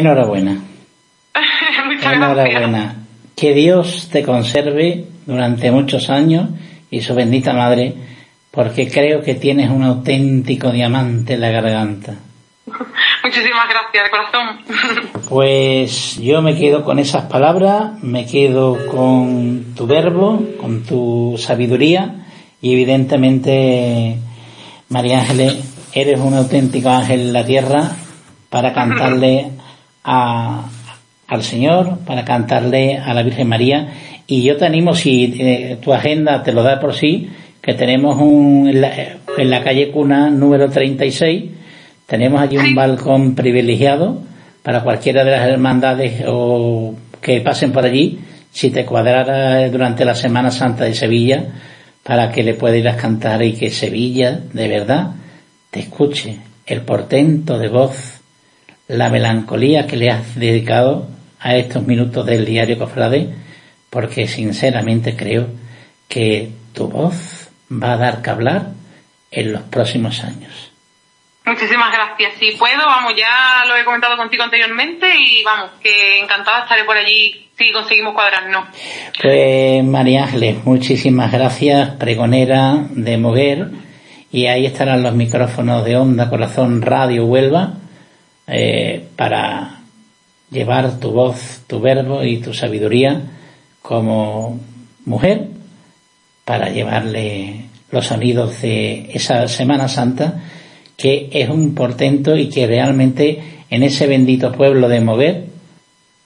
Enhorabuena. 0.00 0.52
Muchas 1.86 2.02
gracias. 2.02 2.14
Enhorabuena. 2.14 2.96
Que 3.36 3.54
Dios 3.54 4.08
te 4.10 4.22
conserve 4.22 5.04
durante 5.26 5.70
muchos 5.70 6.10
años 6.10 6.50
y 6.90 7.00
su 7.02 7.14
bendita 7.14 7.52
madre, 7.52 7.94
porque 8.50 8.90
creo 8.90 9.22
que 9.22 9.34
tienes 9.34 9.70
un 9.70 9.84
auténtico 9.84 10.72
diamante 10.72 11.34
en 11.34 11.40
la 11.40 11.50
garganta. 11.50 12.14
Muchísimas 13.24 13.68
gracias, 13.68 14.04
de 14.04 14.10
corazón. 14.10 15.10
Pues 15.30 16.18
yo 16.20 16.42
me 16.42 16.56
quedo 16.56 16.82
con 16.82 16.98
esas 16.98 17.26
palabras, 17.26 18.02
me 18.02 18.26
quedo 18.26 18.86
con 18.88 19.74
tu 19.76 19.86
verbo, 19.86 20.42
con 20.60 20.82
tu 20.82 21.36
sabiduría 21.38 22.26
y 22.60 22.72
evidentemente, 22.72 24.18
María 24.88 25.20
Ángeles, 25.20 25.56
eres 25.92 26.18
un 26.18 26.34
auténtico 26.34 26.88
ángel 26.88 27.20
en 27.20 27.32
la 27.32 27.46
tierra 27.46 27.92
para 28.48 28.72
cantarle 28.72 29.52
a, 30.04 30.68
al 31.26 31.42
Señor, 31.42 31.98
para 32.06 32.24
cantarle 32.24 32.98
a 32.98 33.14
la 33.14 33.22
Virgen 33.22 33.48
María. 33.48 33.88
Y 34.26 34.42
yo 34.42 34.56
te 34.56 34.66
animo, 34.66 34.94
si 34.94 35.34
eh, 35.38 35.78
tu 35.80 35.92
agenda 35.92 36.42
te 36.42 36.52
lo 36.52 36.62
da 36.62 36.80
por 36.80 36.94
sí, 36.94 37.30
que 37.60 37.74
tenemos 37.74 38.16
un, 38.20 38.68
en, 38.68 38.80
la, 38.80 38.92
en 39.36 39.50
la 39.50 39.62
calle 39.62 39.90
Cuna 39.90 40.30
número 40.30 40.70
36, 40.70 41.50
tenemos 42.06 42.40
allí 42.40 42.56
un 42.56 42.74
balcón 42.74 43.34
privilegiado 43.34 44.22
para 44.62 44.82
cualquiera 44.82 45.24
de 45.24 45.30
las 45.30 45.48
hermandades 45.48 46.24
o 46.26 46.94
que 47.20 47.40
pasen 47.40 47.72
por 47.72 47.84
allí, 47.84 48.18
si 48.50 48.70
te 48.70 48.84
cuadrara 48.84 49.68
durante 49.68 50.04
la 50.04 50.14
Semana 50.14 50.50
Santa 50.50 50.84
de 50.84 50.94
Sevilla, 50.94 51.44
para 52.02 52.32
que 52.32 52.42
le 52.42 52.54
puedas 52.54 52.96
cantar 52.96 53.42
y 53.42 53.52
que 53.52 53.70
Sevilla, 53.70 54.40
de 54.52 54.68
verdad, 54.68 55.12
te 55.70 55.80
escuche 55.80 56.38
el 56.66 56.82
portento 56.82 57.58
de 57.58 57.68
voz, 57.68 58.19
la 58.90 59.08
melancolía 59.08 59.86
que 59.86 59.96
le 59.96 60.10
has 60.10 60.34
dedicado 60.34 61.06
a 61.38 61.56
estos 61.56 61.86
minutos 61.86 62.26
del 62.26 62.44
diario 62.44 62.78
Cofrade, 62.78 63.32
porque 63.88 64.26
sinceramente 64.26 65.16
creo 65.16 65.46
que 66.08 66.50
tu 66.74 66.88
voz 66.88 67.48
va 67.70 67.92
a 67.92 67.96
dar 67.96 68.22
que 68.22 68.30
hablar 68.30 68.66
en 69.30 69.52
los 69.52 69.62
próximos 69.62 70.24
años. 70.24 70.72
Muchísimas 71.46 71.92
gracias. 71.92 72.34
Si 72.38 72.52
puedo, 72.52 72.84
vamos, 72.84 73.14
ya 73.16 73.64
lo 73.66 73.76
he 73.76 73.84
comentado 73.84 74.16
contigo 74.16 74.42
anteriormente 74.42 75.06
y 75.16 75.42
vamos, 75.44 75.70
que 75.82 76.18
encantada 76.20 76.64
estaré 76.64 76.84
por 76.84 76.96
allí 76.96 77.48
si 77.56 77.72
conseguimos 77.72 78.14
cuadrarnos. 78.14 78.66
Pues 79.22 79.84
María 79.84 80.24
Ángeles, 80.24 80.64
muchísimas 80.64 81.32
gracias, 81.32 81.90
pregonera 81.90 82.74
de 82.90 83.16
Moguer, 83.18 83.68
y 84.32 84.46
ahí 84.46 84.66
estarán 84.66 85.02
los 85.02 85.14
micrófonos 85.14 85.84
de 85.84 85.96
Onda 85.96 86.28
Corazón 86.28 86.82
Radio 86.82 87.24
Huelva 87.24 87.79
eh, 88.50 89.06
para 89.16 89.80
llevar 90.50 90.98
tu 90.98 91.12
voz, 91.12 91.62
tu 91.66 91.80
verbo 91.80 92.24
y 92.24 92.38
tu 92.38 92.52
sabiduría 92.52 93.22
como 93.80 94.58
mujer 95.04 95.48
para 96.44 96.70
llevarle 96.70 97.66
los 97.90 98.06
sonidos 98.06 98.60
de 98.62 99.10
esa 99.12 99.46
Semana 99.48 99.88
Santa 99.88 100.42
que 100.96 101.30
es 101.32 101.48
un 101.48 101.74
portento 101.74 102.36
y 102.36 102.48
que 102.48 102.66
realmente 102.66 103.42
en 103.70 103.82
ese 103.82 104.06
bendito 104.06 104.52
pueblo 104.52 104.88
de 104.88 105.00
Moguer 105.00 105.46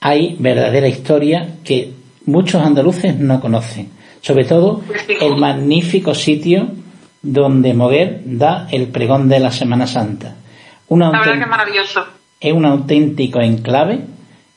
hay 0.01 0.37
verdadera 0.39 0.89
historia 0.89 1.57
que 1.63 1.93
muchos 2.27 2.61
andaluces 2.61 3.17
no 3.17 3.41
conocen. 3.41 3.91
Sobre 4.21 4.45
todo 4.45 4.83
el 5.21 5.37
magnífico 5.37 6.15
sitio 6.15 6.69
donde 7.23 7.73
Moguer 7.73 8.23
da 8.25 8.67
el 8.71 8.89
pregón 8.89 9.29
de 9.29 9.39
la 9.39 9.53
Semana 9.53 9.87
Santa. 9.87 10.35
Una 10.95 11.11
la 11.11 11.19
verdad 11.19 11.35
que 11.35 11.41
es 11.41 11.49
maravilloso. 11.49 12.07
Es 12.39 12.53
un 12.53 12.65
auténtico 12.65 13.41
enclave 13.41 14.01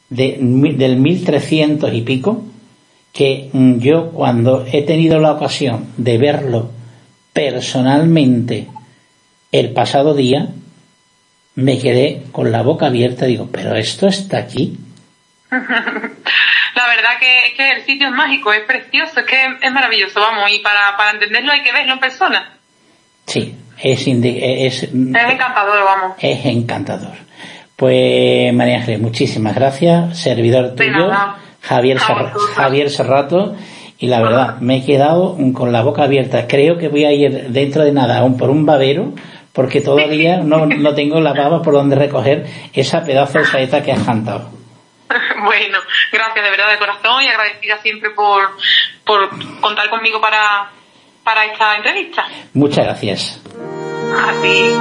de, 0.09 0.37
del 0.39 0.97
1300 0.97 1.91
y 1.93 2.01
pico 2.01 2.43
que 3.11 3.49
yo 3.79 4.11
cuando 4.11 4.63
he 4.71 4.83
tenido 4.83 5.19
la 5.19 5.31
ocasión 5.31 5.87
de 5.97 6.19
verlo 6.19 6.69
personalmente 7.33 8.67
el 9.51 9.73
pasado 9.73 10.13
día 10.13 10.49
me 11.55 11.79
quedé 11.79 12.23
con 12.31 12.51
la 12.51 12.61
boca 12.61 12.85
abierta 12.85 13.25
y 13.25 13.29
digo, 13.29 13.49
pero 13.51 13.75
esto 13.75 14.07
está 14.07 14.37
aquí. 14.37 14.77
la 15.49 15.59
verdad 16.87 17.17
que, 17.19 17.55
que, 17.55 17.71
el 17.71 17.85
sitio 17.85 18.09
es 18.09 18.13
mágico, 18.13 18.53
es 18.53 18.63
precioso, 18.65 19.21
es 19.21 19.25
que 19.25 19.57
es 19.59 19.71
maravilloso, 19.71 20.19
vamos, 20.19 20.51
y 20.51 20.59
para, 20.59 20.95
para 20.97 21.11
entenderlo 21.11 21.51
hay 21.51 21.63
que 21.63 21.73
verlo 21.73 21.93
en 21.93 21.99
persona. 21.99 22.59
Sí, 23.25 23.55
es, 23.81 24.07
es, 24.07 24.83
es 24.83 24.93
encantador, 24.93 25.83
vamos. 25.83 26.17
Es 26.19 26.45
encantador. 26.45 27.13
Pues 27.75 28.53
María 28.53 28.77
Ángeles, 28.77 28.99
muchísimas 28.99 29.53
gracias, 29.53 30.17
servidor 30.19 30.73
tuyo, 30.75 31.11
Javier, 31.61 31.99
Serra, 31.99 32.33
Javier 32.55 32.89
Serrato, 32.89 33.55
y 33.99 34.07
la 34.07 34.21
verdad, 34.21 34.57
me 34.59 34.77
he 34.77 34.85
quedado 34.85 35.37
con 35.53 35.71
la 35.71 35.81
boca 35.81 36.03
abierta. 36.03 36.47
Creo 36.47 36.77
que 36.77 36.87
voy 36.87 37.05
a 37.05 37.11
ir 37.11 37.49
dentro 37.49 37.83
de 37.83 37.91
nada 37.91 38.19
aún 38.19 38.37
por 38.37 38.49
un 38.49 38.65
babero, 38.65 39.13
porque 39.53 39.81
todavía 39.81 40.37
no, 40.43 40.65
no 40.65 40.93
tengo 40.93 41.19
la 41.19 41.33
baba 41.33 41.61
por 41.61 41.73
donde 41.73 41.95
recoger 41.95 42.45
esa 42.73 43.03
pedazo 43.03 43.39
de 43.39 43.45
saeta 43.45 43.83
que 43.83 43.91
has 43.91 44.03
cantado. 44.03 44.49
Bueno, 45.43 45.77
gracias 46.11 46.43
de 46.43 46.51
verdad 46.51 46.69
de 46.71 46.77
corazón 46.79 47.23
y 47.23 47.27
agradecida 47.27 47.77
siempre 47.81 48.09
por, 48.09 48.49
por 49.05 49.29
contar 49.61 49.89
conmigo 49.89 50.19
para, 50.19 50.71
para 51.27 51.43
esta 51.43 51.75
entrevista. 51.75 52.23
Muchas 52.53 52.85
gracias. 52.85 53.41
A 54.15 54.41
ti. 54.41 54.71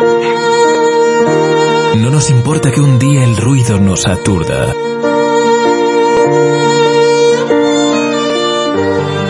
No 1.98 2.10
nos 2.10 2.30
importa 2.30 2.70
que 2.70 2.80
un 2.80 3.00
día 3.00 3.24
el 3.24 3.36
ruido 3.36 3.80
nos 3.80 4.06
aturda. 4.06 4.72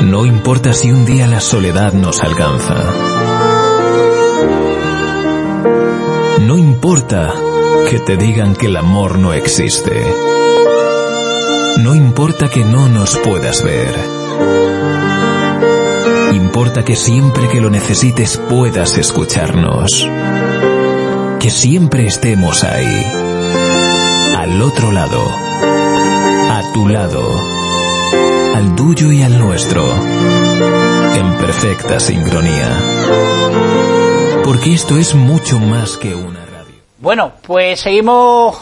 No 0.02 0.26
importa 0.26 0.74
si 0.74 0.92
un 0.92 1.06
día 1.06 1.26
la 1.26 1.40
soledad 1.40 1.94
nos 1.94 2.22
alcanza. 2.22 2.74
No 6.40 6.58
importa 6.58 7.32
que 7.88 7.98
te 7.98 8.18
digan 8.18 8.54
que 8.54 8.66
el 8.66 8.76
amor 8.76 9.18
no 9.18 9.32
existe. 9.32 10.04
No 11.78 11.94
importa 11.94 12.50
que 12.50 12.62
no 12.62 12.90
nos 12.90 13.16
puedas 13.16 13.62
ver. 13.62 14.15
Importa 16.36 16.84
que 16.84 16.96
siempre 16.96 17.48
que 17.48 17.62
lo 17.62 17.70
necesites 17.70 18.36
puedas 18.36 18.98
escucharnos. 18.98 20.06
Que 21.40 21.48
siempre 21.48 22.06
estemos 22.06 22.62
ahí. 22.62 23.06
Al 24.36 24.60
otro 24.60 24.92
lado. 24.92 25.24
A 26.50 26.60
tu 26.74 26.88
lado. 26.88 27.40
Al 28.54 28.76
tuyo 28.76 29.10
y 29.12 29.22
al 29.22 29.38
nuestro. 29.38 29.82
En 31.14 31.38
perfecta 31.38 31.98
sincronía. 32.00 32.68
Porque 34.44 34.74
esto 34.74 34.98
es 34.98 35.14
mucho 35.14 35.58
más 35.58 35.96
que 35.96 36.14
una 36.14 36.44
radio. 36.44 36.74
Bueno, 36.98 37.32
pues 37.46 37.80
seguimos 37.80 38.58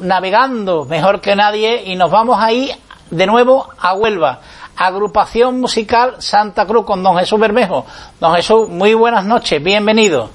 navegando 0.00 0.84
mejor 0.84 1.22
que 1.22 1.34
nadie 1.34 1.84
y 1.86 1.96
nos 1.96 2.10
vamos 2.10 2.36
ahí 2.38 2.70
de 3.10 3.26
nuevo 3.26 3.66
a 3.78 3.94
Huelva. 3.94 4.40
Agrupación 4.76 5.60
Musical 5.60 6.16
Santa 6.20 6.66
Cruz 6.66 6.84
con 6.84 7.02
don 7.02 7.16
Jesús 7.18 7.38
Bermejo. 7.38 7.86
Don 8.20 8.34
Jesús, 8.34 8.68
muy 8.68 8.94
buenas 8.94 9.24
noches, 9.24 9.62
bienvenido. 9.62 10.30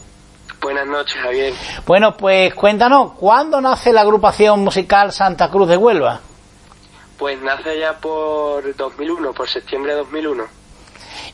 Buenas 0.61 0.87
noches, 0.87 1.15
Javier. 1.21 1.53
Bueno, 1.85 2.15
pues 2.17 2.53
cuéntanos, 2.53 3.13
¿cuándo 3.13 3.61
nace 3.61 3.93
la 3.93 4.01
agrupación 4.01 4.61
musical 4.61 5.11
Santa 5.13 5.49
Cruz 5.49 5.69
de 5.69 5.77
Huelva? 5.77 6.19
Pues 7.17 7.41
nace 7.41 7.79
ya 7.79 7.93
por 7.97 8.75
2001, 8.75 9.33
por 9.33 9.47
septiembre 9.47 9.93
de 9.93 9.99
2001. 9.99 10.43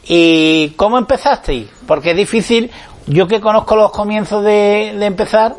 ¿Y 0.03 0.69
cómo 0.77 0.97
empezasteis? 0.97 1.69
Porque 1.87 2.11
es 2.11 2.17
difícil, 2.17 2.71
yo 3.07 3.27
que 3.27 3.41
conozco 3.41 3.75
los 3.75 3.91
comienzos 3.91 4.43
de, 4.43 4.95
de 4.97 5.05
empezar, 5.05 5.55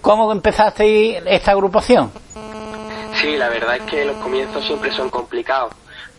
¿cómo 0.00 0.30
empezasteis 0.32 1.18
esta 1.26 1.52
agrupación? 1.52 2.12
Sí, 3.20 3.36
la 3.36 3.48
verdad 3.48 3.76
es 3.76 3.82
que 3.82 4.04
los 4.04 4.16
comienzos 4.16 4.64
siempre 4.64 4.92
son 4.92 5.10
complicados, 5.10 5.72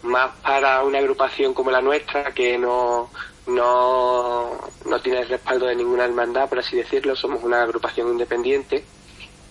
más 0.03 0.31
para 0.41 0.83
una 0.83 0.99
agrupación 0.99 1.53
como 1.53 1.71
la 1.71 1.81
nuestra 1.81 2.31
que 2.33 2.57
no, 2.57 3.09
no, 3.47 4.51
no 4.85 4.99
tiene 5.01 5.19
el 5.21 5.29
respaldo 5.29 5.65
de 5.67 5.75
ninguna 5.75 6.05
hermandad, 6.05 6.49
por 6.49 6.59
así 6.59 6.77
decirlo, 6.77 7.15
somos 7.15 7.43
una 7.43 7.61
agrupación 7.63 8.09
independiente. 8.09 8.83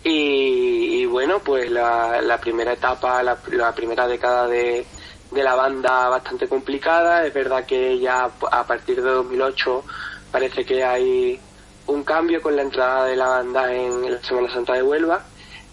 Y, 0.02 1.02
y 1.02 1.06
bueno, 1.06 1.40
pues 1.40 1.70
la, 1.70 2.20
la 2.22 2.40
primera 2.40 2.72
etapa, 2.72 3.22
la, 3.22 3.38
la 3.50 3.74
primera 3.74 4.06
década 4.06 4.46
de, 4.48 4.86
de 5.30 5.42
la 5.42 5.54
banda 5.54 6.08
bastante 6.08 6.48
complicada. 6.48 7.26
Es 7.26 7.34
verdad 7.34 7.66
que 7.66 7.98
ya 7.98 8.24
a 8.50 8.66
partir 8.66 9.02
de 9.02 9.10
2008 9.10 9.84
parece 10.32 10.64
que 10.64 10.82
hay 10.84 11.38
un 11.86 12.04
cambio 12.04 12.40
con 12.40 12.56
la 12.56 12.62
entrada 12.62 13.04
de 13.06 13.16
la 13.16 13.28
banda 13.28 13.74
en 13.74 14.10
la 14.10 14.22
Semana 14.22 14.52
Santa 14.52 14.74
de 14.74 14.82
Huelva 14.82 15.24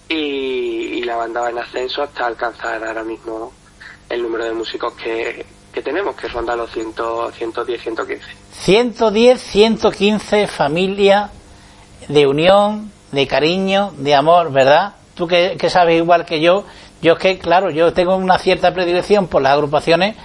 y, 0.10 0.16
y 0.16 1.04
la 1.04 1.16
banda 1.16 1.42
va 1.42 1.50
en 1.50 1.60
ascenso 1.60 2.02
hasta 2.04 2.26
alcanzar 2.26 2.84
ahora 2.84 3.04
mismo 3.04 3.54
el 4.10 4.22
número 4.22 4.46
de 4.46 4.54
músicos 4.54 4.94
que, 4.94 5.46
que 5.74 5.82
tenemos, 5.82 6.16
que 6.16 6.28
ronda 6.28 6.56
los 6.56 6.72
100, 6.72 6.94
110, 7.38 7.82
115. 7.82 8.26
110, 8.52 9.42
115 9.42 10.48
familias 10.48 11.32
de 12.08 12.28
unión, 12.28 12.92
de 13.12 13.28
cariño, 13.28 13.94
de 13.98 14.16
amor, 14.16 14.52
¿verdad? 14.52 14.94
Tú 15.16 15.28
que, 15.28 15.58
que 15.60 15.70
sabes 15.70 15.98
igual 15.98 16.26
que 16.26 16.40
yo, 16.40 16.64
yo 17.02 17.14
es 17.14 17.20
que, 17.20 17.38
claro, 17.38 17.70
yo 17.70 17.94
tengo 17.94 18.16
una 18.16 18.40
cierta 18.40 18.74
predilección 18.74 19.28
por 19.28 19.42
las 19.42 19.54
agrupaciones, 19.54 20.16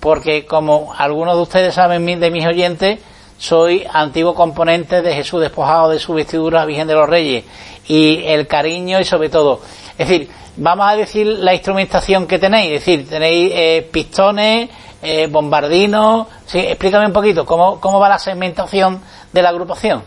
porque 0.00 0.46
como 0.46 0.94
algunos 0.96 1.36
de 1.36 1.42
ustedes 1.42 1.74
saben 1.74 2.20
de 2.20 2.30
mis 2.30 2.46
oyentes, 2.46 2.98
soy 3.38 3.84
antiguo 3.92 4.34
componente 4.34 5.02
de 5.02 5.14
Jesús 5.14 5.40
despojado 5.40 5.90
de 5.90 5.98
su 5.98 6.14
vestidura 6.14 6.64
Virgen 6.64 6.86
de 6.86 6.94
los 6.94 7.08
Reyes 7.08 7.44
y 7.88 8.22
el 8.24 8.46
cariño 8.46 9.00
y 9.00 9.04
sobre 9.04 9.28
todo, 9.28 9.60
es 9.98 10.08
decir, 10.08 10.30
vamos 10.56 10.86
a 10.88 10.96
decir 10.96 11.26
la 11.26 11.54
instrumentación 11.54 12.26
que 12.26 12.38
tenéis, 12.38 12.72
es 12.72 12.84
decir, 12.84 13.08
tenéis 13.08 13.52
eh, 13.54 13.88
pistones, 13.90 14.70
eh, 15.02 15.26
bombardinos, 15.26 16.28
sí, 16.46 16.58
explícame 16.60 17.06
un 17.06 17.12
poquito 17.12 17.44
cómo, 17.44 17.80
cómo 17.80 17.98
va 17.98 18.08
la 18.08 18.18
segmentación 18.18 19.00
de 19.32 19.42
la 19.42 19.48
agrupación. 19.48 20.02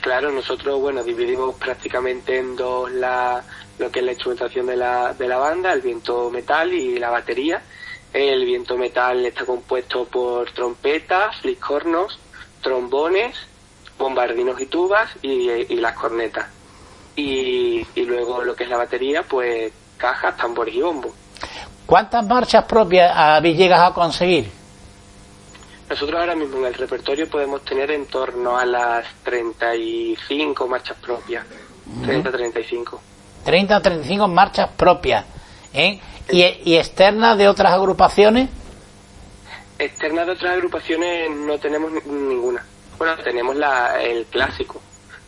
Claro, 0.00 0.30
nosotros, 0.30 0.80
bueno, 0.80 1.02
dividimos 1.02 1.54
prácticamente 1.56 2.38
en 2.38 2.54
dos 2.54 2.90
la, 2.92 3.42
lo 3.78 3.90
que 3.90 4.00
es 4.00 4.04
la 4.04 4.12
instrumentación 4.12 4.66
de 4.66 4.76
la, 4.76 5.14
de 5.14 5.28
la 5.28 5.36
banda, 5.38 5.72
el 5.72 5.80
viento 5.80 6.30
metal 6.30 6.72
y 6.72 6.98
la 6.98 7.10
batería. 7.10 7.62
El 8.12 8.44
viento 8.44 8.78
metal 8.78 9.26
está 9.26 9.44
compuesto 9.44 10.04
por 10.06 10.50
trompetas, 10.52 11.36
fliscornos, 11.40 12.18
trombones, 12.62 13.36
bombardinos 13.98 14.60
y 14.60 14.66
tubas 14.66 15.10
y, 15.22 15.50
y 15.50 15.76
las 15.76 15.94
cornetas. 15.94 16.46
Y, 17.16 17.86
y, 17.94 18.04
luego 18.04 18.42
lo 18.44 18.54
que 18.54 18.64
es 18.64 18.70
la 18.70 18.76
batería, 18.76 19.22
pues 19.22 19.72
cajas, 19.96 20.36
tambores 20.36 20.74
y 20.74 20.82
bombo. 20.82 21.14
¿Cuántas 21.86 22.26
marchas 22.26 22.64
propias 22.64 23.10
habéis 23.16 23.56
llegado 23.56 23.86
a 23.86 23.94
conseguir? 23.94 24.50
Nosotros 25.88 26.20
ahora 26.20 26.34
mismo 26.34 26.58
en 26.58 26.66
el 26.66 26.74
repertorio 26.74 27.28
podemos 27.28 27.64
tener 27.64 27.90
en 27.92 28.06
torno 28.06 28.58
a 28.58 28.66
las 28.66 29.06
35 29.22 30.66
marchas 30.66 30.96
propias. 30.98 31.46
30-35. 32.02 32.98
30 33.44 33.76
o 33.76 33.80
35 33.80 34.28
marchas 34.28 34.68
propias. 34.76 35.24
¿eh? 35.72 36.00
¿Y, 36.30 36.42
¿Y 36.64 36.76
externas 36.76 37.38
de 37.38 37.48
otras 37.48 37.72
agrupaciones? 37.72 38.50
Externas 39.78 40.26
de 40.26 40.32
otras 40.32 40.52
agrupaciones 40.52 41.30
no 41.30 41.56
tenemos 41.58 41.92
ninguna. 42.04 42.64
Bueno, 42.98 43.16
tenemos 43.22 43.54
la, 43.56 44.02
el 44.02 44.24
clásico, 44.26 44.80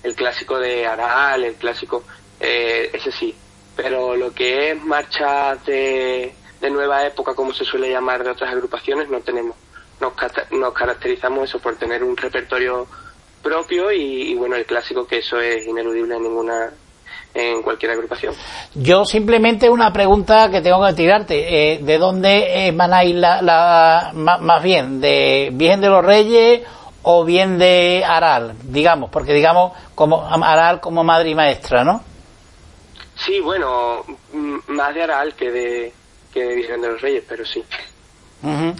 el 0.02 0.14
clásico 0.14 0.58
de 0.58 0.86
Aral, 0.86 1.44
el 1.44 1.54
clásico, 1.54 2.04
eh, 2.40 2.90
ese 2.92 3.10
sí. 3.12 3.34
Pero 3.76 4.16
lo 4.16 4.32
que 4.32 4.70
es 4.70 4.84
marchas 4.84 5.64
de, 5.64 6.34
de 6.60 6.70
nueva 6.70 7.06
época, 7.06 7.34
como 7.34 7.52
se 7.52 7.64
suele 7.64 7.90
llamar 7.90 8.24
de 8.24 8.30
otras 8.30 8.52
agrupaciones, 8.52 9.08
no 9.08 9.20
tenemos. 9.20 9.56
Nos, 10.00 10.12
nos 10.52 10.72
caracterizamos 10.72 11.48
eso 11.48 11.58
por 11.58 11.76
tener 11.76 12.02
un 12.02 12.16
repertorio 12.16 12.86
propio 13.42 13.92
y, 13.92 14.30
y, 14.30 14.34
bueno, 14.34 14.56
el 14.56 14.66
clásico 14.66 15.06
que 15.06 15.18
eso 15.18 15.40
es 15.40 15.66
ineludible 15.66 16.16
en 16.16 16.22
ninguna 16.22 16.72
en 17.34 17.62
cualquier 17.62 17.92
agrupación. 17.92 18.34
Yo 18.74 19.04
simplemente 19.04 19.68
una 19.68 19.92
pregunta 19.92 20.50
que 20.50 20.60
tengo 20.60 20.84
que 20.84 20.92
tirarte. 20.94 21.72
Eh, 21.74 21.78
¿De 21.78 21.98
dónde 21.98 22.66
emanáis 22.66 23.14
la, 23.14 23.42
la, 23.42 24.10
más, 24.14 24.40
más 24.40 24.62
bien? 24.62 25.00
¿De 25.00 25.50
Virgen 25.52 25.80
de 25.80 25.88
los 25.88 26.04
Reyes 26.04 26.62
o 27.10 27.24
bien 27.24 27.58
de 27.58 28.04
Aral? 28.06 28.54
Digamos, 28.64 29.08
porque 29.08 29.32
digamos 29.32 29.72
como 29.94 30.26
Aral 30.26 30.78
como 30.78 31.02
madre 31.02 31.30
y 31.30 31.34
maestra, 31.34 31.82
¿no? 31.82 32.02
Sí, 33.16 33.40
bueno, 33.40 34.04
más 34.66 34.94
de 34.94 35.02
Aral 35.04 35.34
que 35.34 35.50
de, 35.50 35.92
que 36.30 36.44
de 36.44 36.54
Virgen 36.54 36.82
de 36.82 36.88
los 36.88 37.00
Reyes, 37.00 37.24
pero 37.26 37.46
sí. 37.46 37.64
Uh 38.42 38.48
-huh. 38.48 38.74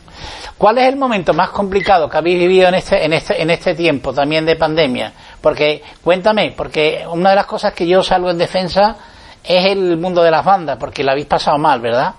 ¿Cuál 0.59 0.77
es 0.77 0.89
el 0.89 0.97
momento 0.97 1.33
más 1.33 1.49
complicado 1.49 2.07
que 2.07 2.19
habéis 2.19 2.39
vivido 2.39 2.69
en 2.69 2.75
este, 2.75 3.03
en 3.03 3.15
este, 3.15 3.41
en 3.41 3.49
este 3.49 3.75
tiempo 3.75 4.13
también 4.13 4.45
de 4.45 4.57
pandemia? 4.57 5.15
Porque, 5.41 5.83
cuéntame, 6.05 6.53
porque 6.55 7.07
una 7.11 7.31
de 7.31 7.37
las 7.37 7.47
cosas 7.47 7.73
que 7.73 7.87
yo 7.87 8.03
salgo 8.03 8.31
en 8.31 8.37
defensa 8.37 8.95
es 9.43 9.65
el 9.65 9.97
mundo 9.97 10.23
de 10.23 10.31
las 10.31 10.45
bandas, 10.45 10.77
porque 10.77 11.03
lo 11.03 11.13
habéis 11.13 11.29
pasado 11.29 11.57
mal, 11.57 11.81
¿verdad? 11.81 12.15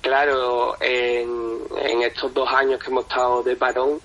Claro, 0.00 0.74
en, 0.80 1.60
en 1.80 2.02
estos 2.02 2.34
dos 2.34 2.48
años 2.52 2.82
que 2.82 2.90
hemos 2.90 3.04
estado 3.04 3.44
de 3.44 3.54
parón, 3.54 4.00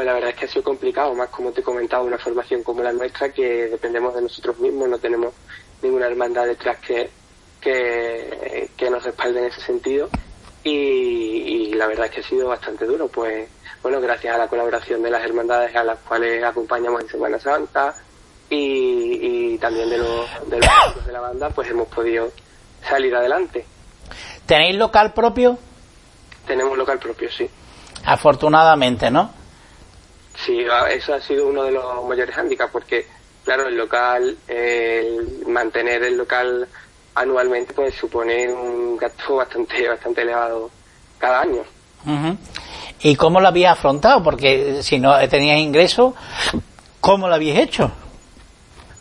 pues 0.00 0.06
la 0.06 0.14
verdad 0.14 0.30
es 0.30 0.36
que 0.36 0.44
ha 0.46 0.48
sido 0.48 0.64
complicado, 0.64 1.14
más 1.14 1.28
como 1.28 1.52
te 1.52 1.60
he 1.60 1.62
comentado, 1.62 2.04
una 2.04 2.16
formación 2.16 2.62
como 2.62 2.82
la 2.82 2.90
nuestra, 2.90 3.30
que 3.30 3.68
dependemos 3.68 4.14
de 4.14 4.22
nosotros 4.22 4.58
mismos, 4.58 4.88
no 4.88 4.96
tenemos 4.96 5.34
ninguna 5.82 6.06
hermandad 6.06 6.46
detrás 6.46 6.78
que, 6.78 7.10
que, 7.60 8.70
que 8.78 8.88
nos 8.88 9.04
respalde 9.04 9.40
en 9.40 9.46
ese 9.48 9.60
sentido. 9.60 10.08
Y, 10.64 10.70
y, 10.70 11.74
la 11.74 11.86
verdad 11.86 12.06
es 12.06 12.12
que 12.12 12.20
ha 12.20 12.24
sido 12.24 12.48
bastante 12.48 12.86
duro, 12.86 13.08
pues 13.08 13.46
bueno, 13.82 14.00
gracias 14.00 14.34
a 14.34 14.38
la 14.38 14.48
colaboración 14.48 15.02
de 15.02 15.10
las 15.10 15.22
hermandades 15.22 15.76
a 15.76 15.84
las 15.84 15.98
cuales 15.98 16.42
acompañamos 16.42 17.02
en 17.02 17.08
Semana 17.10 17.38
Santa 17.38 17.94
y, 18.48 19.52
y 19.52 19.58
también 19.58 19.90
de 19.90 19.98
los, 19.98 20.48
de 20.48 20.60
los 20.60 21.04
de 21.06 21.12
la 21.12 21.20
banda, 21.20 21.50
pues 21.50 21.68
hemos 21.68 21.88
podido 21.88 22.32
salir 22.88 23.14
adelante. 23.14 23.66
¿Tenéis 24.46 24.76
local 24.76 25.12
propio? 25.12 25.58
Tenemos 26.46 26.78
local 26.78 26.98
propio, 26.98 27.30
sí. 27.30 27.46
Afortunadamente, 28.06 29.10
¿no? 29.10 29.39
Sí, 30.44 30.64
eso 30.90 31.14
ha 31.14 31.20
sido 31.20 31.48
uno 31.48 31.64
de 31.64 31.72
los 31.72 32.04
mayores 32.06 32.34
hándicaps, 32.34 32.72
porque 32.72 33.06
claro, 33.44 33.66
el 33.66 33.76
local, 33.76 34.36
el 34.48 35.44
mantener 35.46 36.02
el 36.02 36.16
local 36.16 36.68
anualmente 37.14 37.74
pues 37.74 37.94
supone 37.94 38.52
un 38.52 38.96
gasto 38.96 39.36
bastante 39.36 39.88
bastante 39.88 40.22
elevado 40.22 40.70
cada 41.18 41.42
año. 41.42 41.62
Uh 42.06 42.10
-huh. 42.10 42.36
¿Y 43.02 43.16
cómo 43.16 43.40
lo 43.40 43.48
habías 43.48 43.72
afrontado? 43.72 44.22
Porque 44.22 44.82
si 44.82 44.98
no 44.98 45.16
tenías 45.28 45.58
ingresos, 45.58 46.14
¿cómo 47.00 47.28
lo 47.28 47.34
habías 47.34 47.58
hecho? 47.58 47.90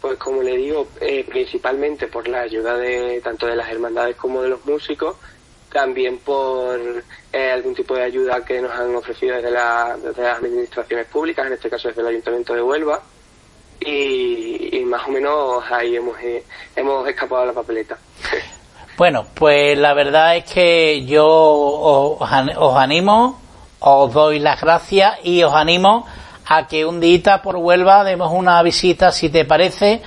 Pues 0.02 0.18
como 0.18 0.42
le 0.42 0.56
digo, 0.56 0.88
eh, 1.02 1.26
principalmente 1.28 2.08
por 2.08 2.28
la 2.28 2.42
ayuda 2.42 2.78
de 2.78 3.20
tanto 3.22 3.46
de 3.46 3.58
las 3.58 3.70
hermandades 3.70 4.16
como 4.16 4.42
de 4.42 4.50
los 4.50 4.66
músicos, 4.66 5.18
también 5.72 6.18
por 6.20 6.80
eh, 7.32 7.52
algún 7.52 7.76
tipo 7.76 7.96
de 7.96 8.04
ayuda 8.04 8.44
que 8.44 8.62
nos 8.62 8.72
han 8.72 8.96
ofrecido 8.96 9.36
desde, 9.36 9.52
la, 9.52 9.98
desde 10.02 10.24
las 10.24 10.38
administraciones 10.38 11.06
públicas, 11.08 11.46
en 11.48 11.54
este 11.54 11.70
caso 11.70 11.88
desde 11.88 12.02
el 12.02 12.08
Ayuntamiento 12.08 12.54
de 12.54 12.62
Huelva, 12.62 13.02
y, 13.80 14.84
más 14.86 15.08
o 15.08 15.12
menos 15.12 15.64
ahí 15.72 15.96
hemos, 15.96 16.20
eh, 16.20 16.44
hemos 16.76 17.08
escapado 17.08 17.44
a 17.44 17.46
la 17.48 17.54
papeleta. 17.54 17.98
Bueno, 18.98 19.28
pues 19.34 19.78
la 19.78 19.94
verdad 19.94 20.36
es 20.36 20.44
que 20.44 21.06
yo 21.06 21.26
os, 21.26 22.20
os 22.58 22.76
animo, 22.76 23.40
os 23.80 24.14
doy 24.14 24.40
las 24.40 24.60
gracias 24.60 25.20
y 25.24 25.42
os 25.42 25.54
animo 25.54 26.06
a 26.46 26.68
que 26.68 26.86
un 26.86 27.00
día 27.00 27.42
por 27.42 27.56
Huelva 27.56 28.04
demos 28.04 28.30
una 28.34 28.62
visita, 28.62 29.14
si 29.14 29.30
te 29.30 29.46
parece, 29.46 30.02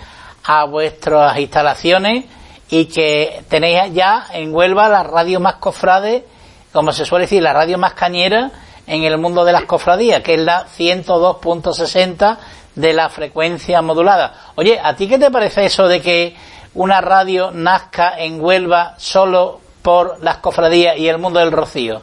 a 0.45 0.67
vuestras 0.67 1.39
instalaciones 1.39 2.27
y 2.71 2.87
que 2.87 3.45
tenéis 3.49 3.93
ya 3.93 4.27
en 4.33 4.55
Huelva 4.55 4.89
la 4.89 5.03
radio 5.03 5.41
más 5.41 5.57
cofrade, 5.57 6.25
como 6.73 6.93
se 6.93 7.05
suele 7.05 7.25
decir, 7.25 7.43
la 7.43 7.53
radio 7.53 7.79
más 7.79 7.95
cañera 7.95 8.51
en 8.87 9.05
el 9.05 9.19
mundo 9.19 9.45
de 9.45 9.53
las 9.53 9.65
cofradías, 9.65 10.23
que 10.23 10.35
es 10.35 10.41
la 10.41 10.67
102.60 10.67 12.39
de 12.75 12.93
la 12.93 13.09
frecuencia 13.11 13.83
modulada. 13.83 14.53
Oye, 14.55 14.81
¿a 14.83 14.97
ti 14.97 15.09
qué 15.09 15.19
te 15.19 15.31
parece 15.31 15.67
eso 15.67 15.87
de 15.89 16.01
que 16.01 16.35
una 16.75 17.01
radio 17.01 17.51
nazca 17.51 18.19
en 18.19 18.41
Huelva 18.41 18.95
solo 18.99 19.61
por 19.83 20.23
las 20.23 20.39
cofradías 20.39 20.97
y 20.97 21.09
el 21.09 21.19
mundo 21.19 21.41
del 21.41 21.53
rocío? 21.53 22.03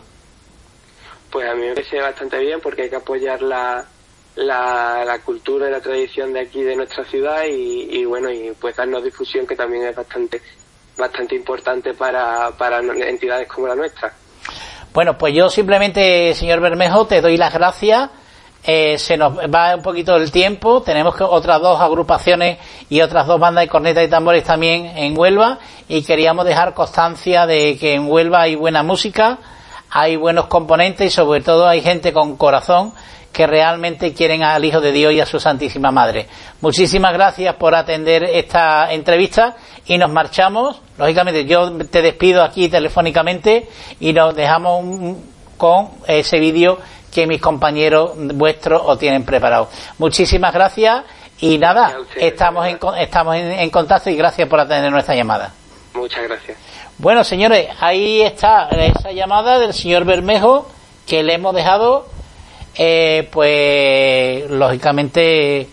Pues 1.31 1.49
a 1.49 1.53
mí 1.53 1.67
me 1.67 1.73
parece 1.73 1.99
bastante 2.01 2.39
bien 2.39 2.59
porque 2.61 2.83
hay 2.83 2.89
que 2.89 2.95
apoyar 2.95 3.41
la, 3.41 3.85
la, 4.39 5.03
la 5.05 5.19
cultura 5.19 5.67
y 5.67 5.71
la 5.71 5.81
tradición 5.81 6.33
de 6.33 6.41
aquí 6.41 6.61
de 6.61 6.75
nuestra 6.75 7.03
ciudad 7.05 7.43
y, 7.45 7.99
y, 7.99 8.05
bueno 8.05 8.31
y 8.31 8.51
pues 8.59 8.75
darnos 8.75 9.03
difusión 9.03 9.45
que 9.45 9.55
también 9.55 9.85
es 9.85 9.95
bastante 9.95 10.41
bastante 10.97 11.35
importante 11.35 11.93
para, 11.93 12.51
para 12.57 12.79
entidades 12.79 13.47
como 13.47 13.67
la 13.67 13.75
nuestra. 13.75 14.13
Bueno, 14.93 15.17
pues 15.17 15.33
yo 15.33 15.49
simplemente, 15.49 16.33
señor 16.33 16.59
Bermejo, 16.59 17.05
te 17.07 17.21
doy 17.21 17.37
las 17.37 17.53
gracias. 17.53 18.09
Eh, 18.65 18.97
se 18.97 19.15
nos 19.15 19.37
va 19.37 19.75
un 19.75 19.81
poquito 19.81 20.17
el 20.17 20.29
tiempo. 20.29 20.81
Tenemos 20.81 21.15
que 21.15 21.23
otras 21.23 21.61
dos 21.61 21.79
agrupaciones 21.79 22.57
y 22.89 22.99
otras 22.99 23.27
dos 23.27 23.39
bandas 23.39 23.63
de 23.63 23.69
cornetas 23.69 24.03
y 24.03 24.09
tambores 24.09 24.43
también 24.43 24.87
en 24.97 25.17
Huelva. 25.17 25.59
Y 25.87 26.03
queríamos 26.03 26.45
dejar 26.45 26.73
constancia 26.73 27.45
de 27.45 27.77
que 27.79 27.93
en 27.93 28.11
Huelva 28.11 28.41
hay 28.41 28.55
buena 28.55 28.83
música, 28.83 29.37
hay 29.89 30.17
buenos 30.17 30.47
componentes 30.47 31.07
y 31.07 31.09
sobre 31.09 31.39
todo 31.39 31.65
hay 31.65 31.81
gente 31.81 32.11
con 32.11 32.35
corazón 32.35 32.93
que 33.39 33.47
realmente 33.47 34.13
quieren 34.13 34.43
al 34.43 34.65
Hijo 34.65 34.81
de 34.81 34.91
Dios 34.91 35.13
y 35.13 35.21
a 35.21 35.25
su 35.25 35.39
Santísima 35.39 35.91
Madre. 35.91 36.27
Muchísimas 36.59 37.13
gracias 37.13 37.55
por 37.55 37.73
atender 37.73 38.21
esta 38.21 38.91
entrevista 38.91 39.55
y 39.85 39.97
nos 39.97 40.11
marchamos. 40.11 40.81
Lógicamente, 40.97 41.45
yo 41.45 41.71
te 41.85 42.01
despido 42.01 42.43
aquí 42.43 42.67
telefónicamente 42.67 43.69
y 44.01 44.11
nos 44.11 44.35
dejamos 44.35 45.15
con 45.55 45.87
ese 46.05 46.37
vídeo 46.41 46.79
que 47.13 47.27
mis 47.27 47.39
compañeros 47.39 48.11
vuestros 48.35 48.81
os 48.83 48.99
tienen 48.99 49.23
preparado. 49.23 49.69
Muchísimas 49.99 50.53
gracias 50.53 51.05
y 51.39 51.57
nada, 51.59 51.95
estamos 52.17 52.67
en, 52.67 52.77
estamos 52.97 53.37
en, 53.37 53.69
contacto 53.69 54.09
y 54.09 54.17
gracias 54.17 54.49
por 54.49 54.59
atender 54.59 54.91
nuestra 54.91 55.15
llamada. 55.15 55.53
Muchas 55.93 56.23
gracias. 56.23 56.57
Bueno, 56.97 57.23
señores, 57.23 57.69
ahí 57.79 58.21
está 58.21 58.67
esa 58.67 59.13
llamada 59.13 59.59
del 59.59 59.73
señor 59.73 60.03
Bermejo 60.03 60.67
que 61.07 61.23
le 61.23 61.35
hemos 61.35 61.55
dejado 61.55 62.18
eh, 62.75 63.27
pues 63.31 64.49
lógicamente 64.49 65.67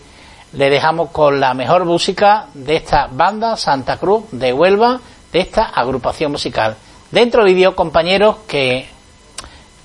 le 0.53 0.69
dejamos 0.69 1.11
con 1.11 1.39
la 1.39 1.53
mejor 1.53 1.85
música 1.85 2.47
de 2.53 2.77
esta 2.77 3.07
banda 3.11 3.57
Santa 3.57 3.97
Cruz 3.97 4.25
de 4.31 4.53
Huelva, 4.53 4.99
de 5.31 5.39
esta 5.39 5.65
agrupación 5.65 6.31
musical. 6.31 6.75
Dentro 7.11 7.43
vídeo, 7.43 7.75
compañeros, 7.75 8.37
que 8.47 8.87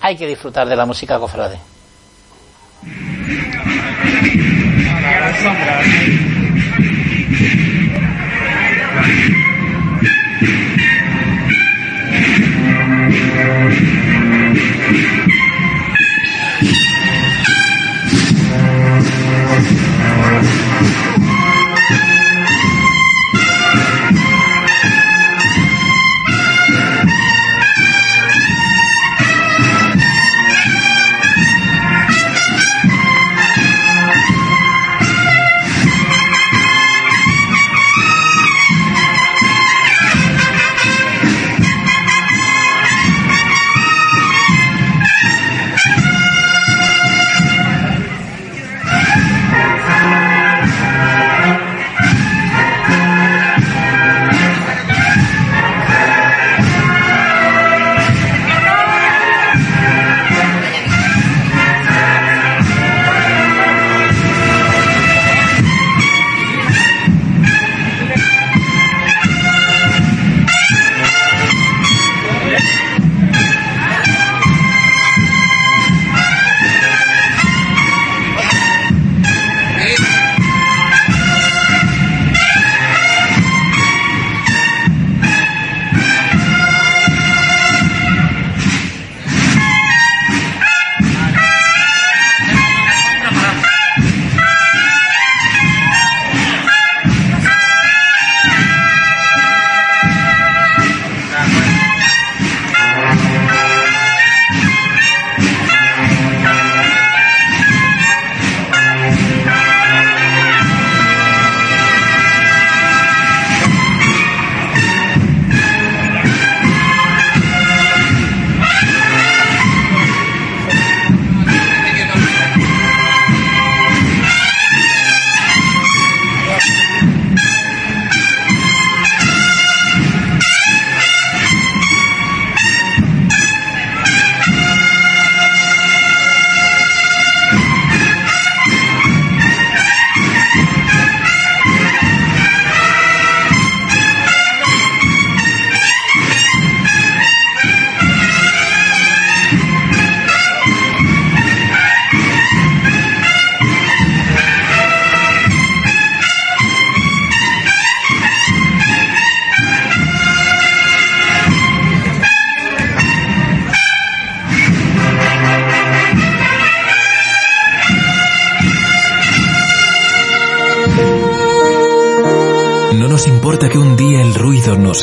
hay 0.01 0.17
que 0.17 0.27
disfrutar 0.27 0.69
de 0.69 0.77
la 0.77 0.87
música 0.87 1.19
cofrade. 1.19 1.59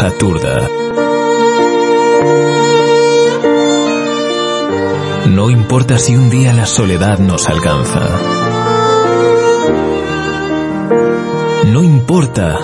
Aturda. 0.02 0.70
No 5.28 5.50
importa 5.50 5.98
si 5.98 6.16
un 6.16 6.30
día 6.30 6.54
la 6.54 6.66
soledad 6.66 7.20
nos 7.20 7.48
alcanza. 7.50 8.08
No 11.68 11.84
importa 11.84 12.60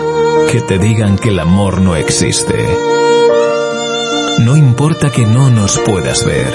que 0.51 0.61
te 0.61 0.77
digan 0.77 1.17
que 1.17 1.29
el 1.29 1.39
amor 1.39 1.81
no 1.81 1.95
existe. 1.95 2.55
No 4.39 4.55
importa 4.55 5.09
que 5.09 5.25
no 5.25 5.49
nos 5.49 5.77
puedas 5.79 6.25
ver. 6.25 6.53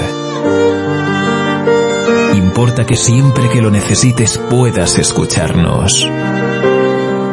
Importa 2.35 2.85
que 2.85 2.95
siempre 2.95 3.49
que 3.49 3.61
lo 3.61 3.71
necesites 3.71 4.37
puedas 4.37 4.97
escucharnos. 4.97 6.07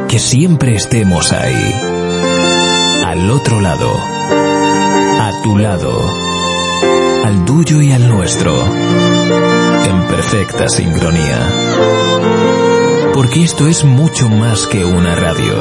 Que 0.08 0.18
siempre 0.18 0.74
estemos 0.74 1.32
ahí 1.32 1.97
al 3.18 3.30
otro 3.32 3.60
lado, 3.60 3.98
a 3.98 5.40
tu 5.42 5.58
lado, 5.58 6.08
al 7.24 7.44
tuyo 7.44 7.82
y 7.82 7.90
al 7.90 8.08
nuestro, 8.08 8.64
en 8.64 10.06
perfecta 10.06 10.68
sincronía. 10.68 11.50
Porque 13.12 13.42
esto 13.42 13.66
es 13.66 13.84
mucho 13.84 14.28
más 14.28 14.68
que 14.68 14.84
una 14.84 15.16
radio. 15.16 15.52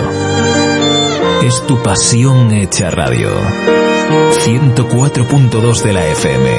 Es 1.44 1.66
tu 1.66 1.82
pasión 1.82 2.52
hecha 2.52 2.92
radio. 2.92 3.32
104.2 4.46 5.82
de 5.82 5.94
la 5.94 6.06
FM. 6.10 6.50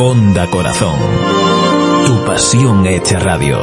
Onda 0.00 0.50
Corazón. 0.50 0.98
Tu 2.06 2.24
pasión 2.26 2.86
hecha 2.86 3.18
radio. 3.20 3.58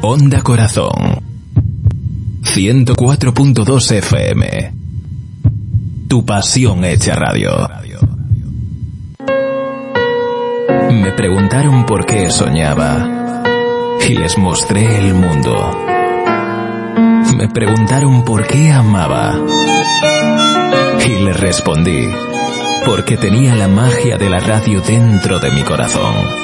Onda 0.00 0.40
Corazón. 0.42 1.23
104.2 2.54 3.96
FM. 3.96 4.72
Tu 6.06 6.24
pasión 6.24 6.84
hecha 6.84 7.16
radio. 7.16 7.68
Me 10.92 11.10
preguntaron 11.10 11.84
por 11.84 12.06
qué 12.06 12.30
soñaba 12.30 13.42
y 14.08 14.14
les 14.14 14.38
mostré 14.38 14.98
el 14.98 15.14
mundo. 15.14 15.52
Me 17.36 17.48
preguntaron 17.48 18.24
por 18.24 18.46
qué 18.46 18.70
amaba 18.70 19.36
y 21.04 21.24
les 21.24 21.40
respondí 21.40 22.06
porque 22.86 23.16
tenía 23.16 23.56
la 23.56 23.66
magia 23.66 24.16
de 24.16 24.30
la 24.30 24.38
radio 24.38 24.80
dentro 24.80 25.40
de 25.40 25.50
mi 25.50 25.64
corazón. 25.64 26.43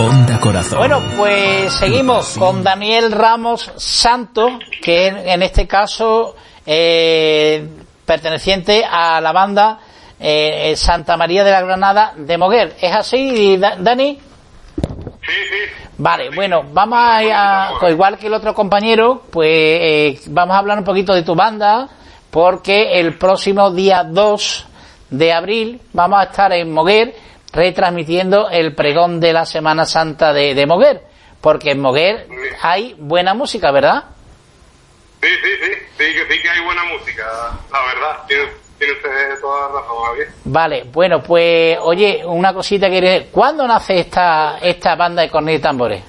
Onda 0.00 0.40
Corazón. 0.40 0.78
Bueno, 0.78 1.02
pues 1.14 1.74
seguimos 1.74 2.38
con 2.38 2.64
Daniel 2.64 3.12
Ramos 3.12 3.70
Santo, 3.76 4.58
que 4.80 5.08
en 5.08 5.42
este 5.42 5.66
caso 5.66 6.36
eh, 6.64 7.68
perteneciente 8.06 8.82
a 8.82 9.20
la 9.20 9.32
banda 9.32 9.78
eh, 10.18 10.72
Santa 10.74 11.18
María 11.18 11.44
de 11.44 11.50
la 11.50 11.60
Granada 11.60 12.14
de 12.16 12.38
Moguer. 12.38 12.76
¿Es 12.80 12.96
así, 12.96 13.58
Dani? 13.58 14.18
Sí, 15.20 15.32
sí. 15.32 15.90
Vale, 15.98 16.30
bueno, 16.34 16.62
vamos 16.72 16.98
a, 16.98 17.72
pues 17.78 17.92
igual 17.92 18.16
que 18.16 18.28
el 18.28 18.32
otro 18.32 18.54
compañero, 18.54 19.24
pues 19.30 19.50
eh, 19.50 20.20
vamos 20.28 20.56
a 20.56 20.60
hablar 20.60 20.78
un 20.78 20.84
poquito 20.84 21.12
de 21.12 21.24
tu 21.24 21.34
banda, 21.34 21.90
porque 22.30 22.98
el 22.98 23.18
próximo 23.18 23.70
día 23.70 24.02
2 24.04 24.66
de 25.10 25.32
abril 25.34 25.78
vamos 25.92 26.20
a 26.20 26.22
estar 26.22 26.52
en 26.54 26.72
Moguer 26.72 27.14
retransmitiendo 27.52 28.48
el 28.50 28.74
pregón 28.74 29.20
de 29.20 29.32
la 29.32 29.46
Semana 29.46 29.84
Santa 29.84 30.32
de, 30.32 30.54
de 30.54 30.66
Moguer, 30.66 31.02
porque 31.40 31.72
en 31.72 31.80
Moguer 31.80 32.28
hay 32.62 32.94
buena 32.98 33.34
música, 33.34 33.70
¿verdad? 33.70 34.04
Sí, 35.22 35.28
sí, 35.42 35.50
sí, 35.62 35.72
sí 35.98 36.14
que, 36.14 36.32
sí 36.34 36.42
que 36.42 36.48
hay 36.48 36.60
buena 36.64 36.84
música, 36.84 37.24
la 37.70 37.82
verdad, 37.82 38.24
tiene, 38.26 38.44
tiene 38.78 38.94
usted 38.94 39.40
toda 39.40 39.68
la 39.68 39.80
razón, 39.80 40.04
Javier. 40.06 40.28
Vale, 40.44 40.82
bueno, 40.84 41.22
pues 41.22 41.78
oye, 41.82 42.22
una 42.24 42.54
cosita 42.54 42.88
que 42.88 43.28
¿cuándo 43.30 43.66
nace 43.66 44.00
esta, 44.00 44.58
esta 44.62 44.94
banda 44.94 45.22
de 45.22 45.30
cornetas 45.30 45.58
y 45.58 45.62
tambores? 45.62 46.02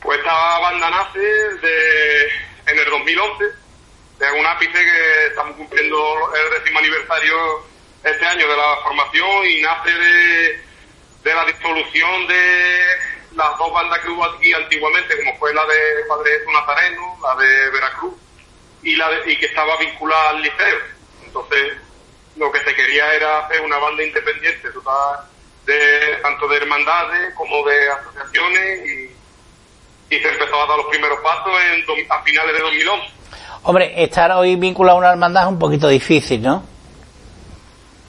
Pues 0.00 0.18
esta 0.18 0.58
banda 0.60 0.90
nace 0.90 1.18
de, 1.18 2.24
en 2.66 2.78
el 2.78 2.90
2011, 2.90 3.44
de 4.18 4.40
un 4.40 4.46
ápice 4.46 4.72
que 4.72 5.26
estamos 5.28 5.56
cumpliendo 5.56 5.96
el 6.34 6.58
décimo 6.58 6.78
aniversario 6.78 7.34
este 8.04 8.26
año 8.26 8.46
de 8.46 8.56
la 8.56 8.76
formación 8.82 9.46
y 9.46 9.62
nace 9.62 9.90
de, 9.90 10.60
de 11.24 11.34
la 11.34 11.44
disolución 11.46 12.26
de 12.26 12.84
las 13.34 13.58
dos 13.58 13.72
bandas 13.72 13.98
que 14.00 14.10
hubo 14.10 14.24
aquí 14.24 14.52
antiguamente, 14.52 15.16
como 15.24 15.36
fue 15.38 15.54
la 15.54 15.62
de 15.62 16.04
Padre 16.08 16.30
Jesús 16.32 16.52
Nazareno, 16.52 17.18
la 17.22 17.42
de 17.42 17.70
Veracruz, 17.70 18.14
y, 18.82 18.96
la 18.96 19.06
y 19.26 19.36
que 19.38 19.46
estaba 19.46 19.76
vinculada 19.78 20.30
al 20.30 20.42
liceo. 20.42 20.78
Entonces, 21.24 21.72
lo 22.36 22.52
que 22.52 22.60
se 22.60 22.74
quería 22.74 23.12
era 23.14 23.40
hacer 23.40 23.60
una 23.62 23.78
banda 23.78 24.04
independiente, 24.04 24.70
total, 24.70 25.20
de, 25.66 26.18
tanto 26.22 26.46
de 26.46 26.56
hermandades 26.58 27.34
como 27.34 27.64
de 27.66 27.90
asociaciones, 27.90 28.86
y, 28.86 30.14
y 30.14 30.20
se 30.20 30.28
empezó 30.28 30.62
a 30.62 30.66
dar 30.66 30.76
los 30.76 30.86
primeros 30.86 31.18
pasos 31.20 31.52
en, 31.72 32.06
a 32.10 32.22
finales 32.22 32.54
de 32.54 32.60
2011. 32.60 33.06
Hombre, 33.62 34.04
estar 34.04 34.30
hoy 34.32 34.56
vinculado 34.56 34.98
a 34.98 35.00
una 35.00 35.10
hermandad 35.10 35.44
es 35.44 35.48
un 35.48 35.58
poquito 35.58 35.88
difícil, 35.88 36.42
¿no? 36.42 36.73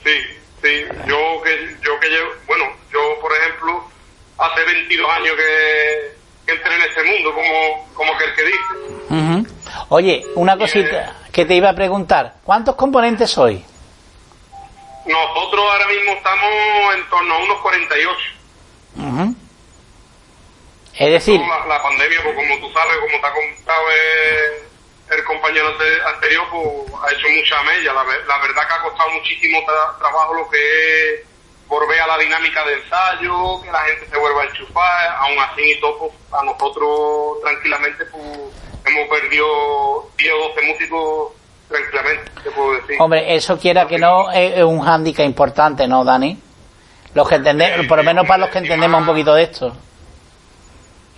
Sí, 0.05 0.21
sí. 0.61 0.85
Yo 1.07 1.41
que, 1.43 1.75
yo 1.81 1.99
que 1.99 2.09
llevo, 2.09 2.29
bueno, 2.45 2.65
yo 2.93 3.19
por 3.19 3.31
ejemplo, 3.33 3.83
hace 4.37 4.63
22 4.63 5.11
años 5.11 5.35
que, 5.35 6.53
entré 6.53 6.75
en 6.75 6.81
este 6.83 7.03
mundo, 7.03 7.33
como, 7.33 7.87
como 7.95 8.17
que 8.17 8.25
el 8.25 8.35
que 8.35 8.43
dice. 8.43 9.53
Oye, 9.89 10.25
una 10.35 10.57
cosita 10.57 11.15
que 11.31 11.45
te 11.45 11.55
iba 11.55 11.69
a 11.69 11.75
preguntar, 11.75 12.35
¿cuántos 12.43 12.75
componentes 12.75 13.31
sois? 13.31 13.61
Nosotros 15.05 15.65
ahora 15.71 15.87
mismo 15.87 16.13
estamos 16.13 16.95
en 16.95 17.09
torno 17.09 17.33
a 17.33 17.37
unos 17.39 17.61
48. 17.61 18.19
Es 20.97 21.11
decir... 21.11 21.41
La, 21.41 21.65
la, 21.65 21.81
pandemia, 21.81 22.23
pues 22.23 22.35
como 22.35 22.59
tú 22.59 22.71
sabes, 22.73 22.95
como 22.97 23.19
te 23.19 23.27
ha 23.27 23.33
contado 23.33 23.85
el, 25.09 25.23
compañero 25.23 25.67
anterior, 26.13 26.45
pues 26.51 27.01
ha 27.03 27.11
hecho 27.13 27.27
mucha 27.29 27.63
mella. 27.63 27.93
La, 27.93 28.03
la 28.03 28.37
verdad 28.39 28.67
que 28.67 28.73
ha 28.73 28.81
costado 28.81 29.09
muchísimo 29.11 29.63
trabajo 29.99 30.33
lo 30.33 30.49
que 30.49 30.57
es 31.13 31.25
volver 31.67 31.99
a 31.99 32.07
la 32.07 32.17
dinámica 32.17 32.63
de 32.65 32.73
ensayo, 32.75 33.61
que 33.61 33.71
la 33.71 33.79
gente 33.81 34.07
se 34.09 34.17
vuelva 34.17 34.43
a 34.43 34.45
enchufar, 34.45 35.15
aún 35.19 35.39
así 35.39 35.71
y 35.71 35.79
todo, 35.79 35.97
pues, 35.99 36.11
a 36.31 36.43
nosotros 36.43 37.41
tranquilamente 37.41 38.05
pues, 38.05 38.23
hemos 38.85 39.09
perdido 39.09 40.09
10 40.17 40.33
o 40.33 40.37
12 40.49 40.61
músicos 40.61 41.33
tranquilamente, 41.69 42.31
te 42.43 42.51
puedo 42.51 42.73
decir. 42.73 42.95
Hombre, 42.99 43.35
eso 43.35 43.57
quiera 43.57 43.87
que 43.87 43.97
no 43.97 44.31
es 44.31 44.63
un 44.63 44.81
hándicap 44.81 45.25
importante, 45.25 45.87
¿no, 45.87 46.03
Dani? 46.03 46.39
Los 47.13 47.27
que 47.27 47.35
entendemos, 47.35 47.87
por 47.87 47.97
lo 47.97 48.03
menos 48.03 48.27
para 48.27 48.39
los 48.39 48.49
que 48.49 48.59
entendemos 48.59 48.99
un 48.99 49.07
poquito 49.07 49.33
de 49.33 49.43
esto. 49.43 49.75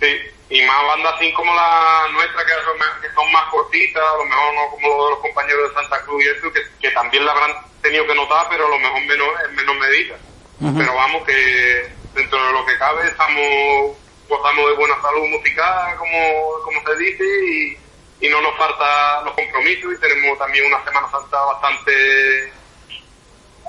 Sí, 0.00 0.16
y 0.50 0.62
más 0.62 0.86
bandas 0.86 1.14
así 1.14 1.32
como 1.32 1.54
la 1.54 2.08
nuestra 2.12 2.44
que 2.44 2.52
son, 2.64 3.02
que 3.02 3.14
son 3.14 3.32
más 3.32 3.44
cortitas, 3.50 4.02
a 4.02 4.16
lo 4.16 4.24
mejor 4.24 4.54
no 4.54 4.70
como 4.70 4.88
los 4.88 5.04
de 5.04 5.10
los 5.10 5.20
compañeros 5.20 5.68
de 5.68 5.74
Santa 5.74 6.02
Cruz 6.02 6.24
y 6.24 6.28
eso, 6.28 6.52
que, 6.52 6.62
que 6.80 6.90
también 6.92 7.26
la 7.26 7.32
habrán 7.32 7.52
tenido 7.82 8.06
que 8.06 8.14
notar, 8.14 8.46
pero 8.48 8.66
a 8.66 8.70
lo 8.70 8.78
mejor 8.78 9.00
menos, 9.02 9.28
en 9.48 9.54
menos 9.54 9.76
medida. 9.76 10.16
Pero 10.60 10.92
vamos, 10.92 11.24
que 11.24 11.92
dentro 12.14 12.44
de 12.44 12.52
lo 12.52 12.66
que 12.66 12.78
cabe 12.78 13.06
estamos 13.06 13.96
gozamos 14.28 14.70
de 14.70 14.76
buena 14.76 15.00
salud 15.00 15.28
musical, 15.28 15.96
como, 15.96 16.18
como 16.64 16.82
se 16.82 16.96
dice, 16.96 17.24
y, 17.24 18.26
y 18.26 18.28
no 18.28 18.40
nos 18.40 18.56
falta 18.56 19.22
los 19.22 19.34
compromisos 19.34 19.94
y 19.94 20.00
tenemos 20.00 20.38
también 20.38 20.66
una 20.66 20.84
Semana 20.84 21.10
Santa 21.10 21.40
bastante 21.44 22.52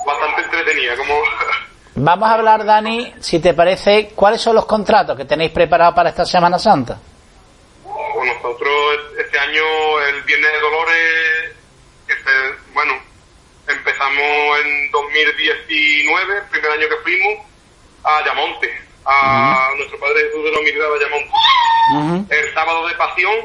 bastante 0.06 0.42
entretenida. 0.42 0.98
como 0.98 1.14
Vamos 2.02 2.30
a 2.30 2.36
hablar, 2.36 2.64
Dani, 2.64 3.14
si 3.20 3.42
te 3.42 3.54
parece, 3.54 4.12
¿cuáles 4.16 4.40
son 4.40 4.56
los 4.56 4.66
contratos 4.66 5.18
que 5.18 5.26
tenéis 5.26 5.52
preparados 5.52 5.94
para 5.94 6.10
esta 6.12 6.24
Semana 6.24 6.58
Santa? 6.58 6.98
Pues 7.84 8.36
nosotros 8.36 9.00
este 9.18 9.38
año, 9.38 10.00
el 10.08 10.22
Viernes 10.24 10.50
de 10.50 10.60
Dolores, 10.62 11.56
bueno, 12.74 12.94
empezamos 13.68 14.60
en 14.64 14.92
2019, 14.92 16.38
el 16.38 16.44
primer 16.46 16.72
año 16.72 16.88
que 16.88 16.96
fuimos, 17.04 17.46
a 18.06 18.18
Ayamonte, 18.20 18.82
a 19.06 19.70
nuestro 19.76 20.00
Padre 20.00 20.22
Jesús 20.28 20.46
de 20.46 20.52
la 20.52 20.60
Humildad 20.60 20.88
de 20.88 21.06
Ayamonte. 21.06 22.34
El 22.34 22.54
sábado 22.54 22.88
de 22.88 22.96
Pasión 22.96 23.36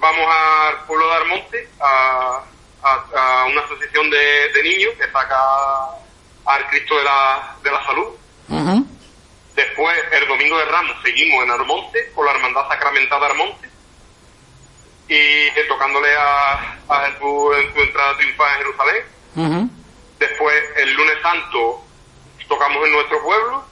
vamos 0.00 0.26
al 0.28 0.84
pueblo 0.86 1.06
de 1.06 1.14
Armonte 1.14 1.68
a, 1.80 2.42
a, 2.82 3.44
una 3.52 3.60
asociación 3.60 4.10
de, 4.10 4.48
de, 4.52 4.62
niños 4.64 4.94
que 4.98 5.04
saca 5.12 5.36
al 6.46 6.66
Cristo 6.68 6.96
de 6.96 7.04
la, 7.04 7.56
de 7.62 7.70
la 7.70 7.84
Salud. 7.84 8.08
Después, 9.54 9.96
el 10.12 10.28
domingo 10.28 10.58
de 10.58 10.64
Ramos, 10.66 10.96
seguimos 11.02 11.44
en 11.44 11.50
Armonte 11.50 12.12
con 12.14 12.26
la 12.26 12.32
Hermandad 12.32 12.68
Sacramentada 12.68 13.26
Armonte 13.26 13.68
y 15.08 15.14
eh, 15.14 15.64
tocándole 15.68 16.14
a, 16.14 16.76
a 16.88 17.06
Jesús 17.06 17.56
en 17.56 17.72
su 17.72 17.80
entrada 17.80 18.16
triunfal 18.16 18.50
en 18.50 18.58
Jerusalén. 18.58 19.70
Después, 20.18 20.62
el 20.76 20.92
lunes 20.94 21.16
santo, 21.22 21.84
tocamos 22.48 22.86
en 22.86 22.92
nuestro 22.92 23.22
pueblo 23.22 23.64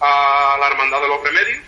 a 0.00 0.56
la 0.60 0.66
Hermandad 0.68 1.00
de 1.00 1.08
los 1.08 1.22
Remedios. 1.22 1.64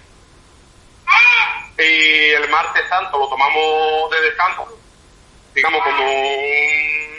Y 1.78 2.30
el 2.30 2.48
martes 2.48 2.88
santo 2.88 3.18
lo 3.18 3.28
tomamos 3.28 4.10
de 4.10 4.20
descanso, 4.22 4.78
digamos 5.54 5.82
como 5.82 6.04
un, 6.04 7.15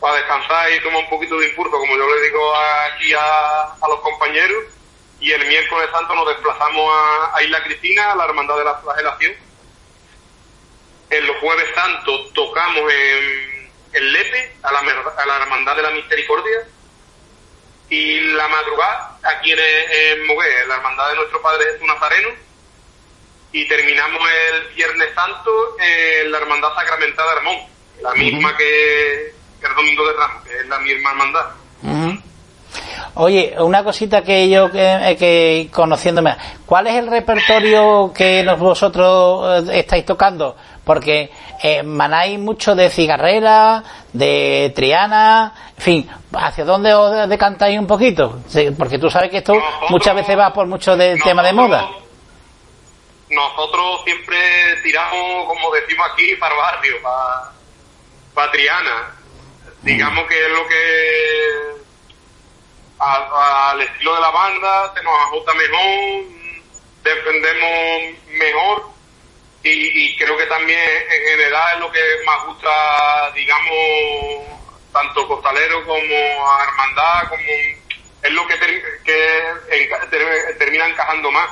para 0.00 0.16
descansar 0.16 0.72
y 0.72 0.82
tomar 0.82 1.04
un 1.04 1.10
poquito 1.10 1.38
de 1.38 1.48
impulso, 1.48 1.78
como 1.78 1.96
yo 1.96 2.14
le 2.14 2.22
digo 2.22 2.54
aquí 2.56 3.12
a, 3.14 3.62
a 3.80 3.88
los 3.88 4.00
compañeros. 4.00 4.64
Y 5.18 5.32
el 5.32 5.46
miércoles 5.46 5.88
santo 5.90 6.14
nos 6.14 6.28
desplazamos 6.28 6.92
a, 6.92 7.36
a 7.36 7.42
Isla 7.42 7.62
Cristina, 7.64 8.12
a 8.12 8.16
la 8.16 8.24
Hermandad 8.26 8.58
de 8.58 8.64
la 8.64 8.74
Flagelación 8.78 9.46
en 11.10 11.26
los 11.26 11.36
jueves 11.38 11.68
santos 11.74 12.32
tocamos 12.32 12.92
en, 12.92 13.70
el 13.92 14.12
Lepe, 14.12 14.56
a 14.62 14.72
la, 14.72 14.80
a 14.80 15.26
la 15.26 15.36
Hermandad 15.42 15.76
de 15.76 15.82
la 15.82 15.90
Misericordia, 15.90 16.66
y 17.88 18.20
la 18.20 18.48
madrugada 18.48 19.16
aquí 19.22 19.52
en, 19.52 19.58
en 19.58 20.26
Mogué, 20.26 20.66
la 20.66 20.76
Hermandad 20.76 21.10
de 21.10 21.16
nuestro 21.16 21.40
Padre 21.40 21.72
Jesús 21.72 21.86
Nazareno, 21.86 22.30
y 23.52 23.66
terminamos 23.68 24.20
el 24.50 24.74
Viernes 24.74 25.14
Santo 25.14 25.76
en 25.78 26.30
la 26.30 26.38
Hermandad 26.38 26.74
Sacramentada 26.74 27.30
de 27.30 27.38
Armón, 27.38 27.56
la 28.02 28.12
misma 28.14 28.56
que, 28.56 29.34
el 29.62 29.74
Domingo 29.74 30.06
de 30.06 30.12
Ramos, 30.14 30.42
que 30.44 30.56
es 30.56 30.66
la 30.66 30.78
misma 30.80 31.10
hermandad. 31.10 31.46
Oye, 33.18 33.54
una 33.58 33.82
cosita 33.82 34.22
que 34.22 34.50
yo 34.50 34.70
que, 34.70 35.16
que, 35.18 35.70
conociéndome, 35.72 36.36
¿cuál 36.66 36.86
es 36.86 36.96
el 36.96 37.06
repertorio 37.06 38.12
que 38.14 38.44
vosotros 38.58 39.66
eh, 39.70 39.78
estáis 39.78 40.04
tocando? 40.04 40.54
Porque 40.84 41.30
eh, 41.62 41.82
manáis 41.82 42.38
mucho 42.38 42.74
de 42.74 42.90
cigarrera, 42.90 43.82
de 44.12 44.70
triana, 44.76 45.54
en 45.78 45.82
fin, 45.82 46.10
¿hacia 46.34 46.66
dónde 46.66 46.92
os 46.92 47.26
decantáis 47.26 47.78
un 47.78 47.86
poquito? 47.86 48.40
porque 48.76 48.98
tú 48.98 49.08
sabes 49.08 49.30
que 49.30 49.38
esto 49.38 49.54
muchas 49.88 50.14
veces 50.14 50.38
va 50.38 50.52
por 50.52 50.66
mucho 50.66 50.94
del 50.94 51.22
tema 51.22 51.42
de 51.42 51.54
moda. 51.54 51.88
nosotros 53.30 54.02
siempre 54.04 54.36
tiramos, 54.82 55.46
como 55.46 55.72
decimos 55.72 56.06
aquí, 56.12 56.36
para 56.36 56.54
barrio, 56.54 56.96
para, 57.02 57.50
para 58.34 58.52
Triana. 58.52 59.15
Digamos 59.86 60.26
que 60.26 60.44
es 60.44 60.50
lo 60.50 60.66
que 60.66 61.76
al 62.98 63.80
estilo 63.80 64.16
de 64.16 64.20
la 64.20 64.30
banda 64.30 64.92
se 64.92 65.02
nos 65.04 65.14
ajusta 65.14 65.54
mejor, 65.54 66.24
defendemos 67.04 68.18
mejor 68.26 68.82
y, 69.62 70.16
creo 70.16 70.36
que 70.36 70.46
también 70.46 70.80
en 70.80 71.28
general 71.28 71.74
es 71.74 71.80
lo 71.80 71.92
que 71.92 72.00
más 72.24 72.46
gusta, 72.46 73.30
digamos, 73.36 74.58
tanto 74.92 75.28
Costalero 75.28 75.84
como 75.86 76.50
a 76.50 76.64
Hermandad, 76.64 77.28
como 77.28 77.42
es 77.42 78.32
lo 78.32 78.44
que, 78.48 78.58
que 79.04 80.54
termina 80.58 80.88
encajando 80.88 81.30
más. 81.30 81.48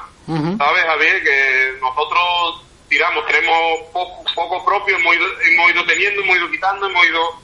¿Sabes, 0.59 0.85
Javier? 0.85 1.23
Que 1.23 1.75
nosotros 1.81 2.65
tiramos, 2.89 3.27
tenemos 3.27 3.81
poco, 3.93 4.25
poco 4.35 4.65
propio, 4.65 4.97
hemos 4.97 5.15
ido, 5.15 5.27
hemos 5.41 5.71
ido 5.71 5.87
teniendo, 5.87 6.23
hemos 6.23 6.37
ido 6.37 6.51
quitando, 6.51 6.87
hemos 6.87 7.07
ido 7.07 7.44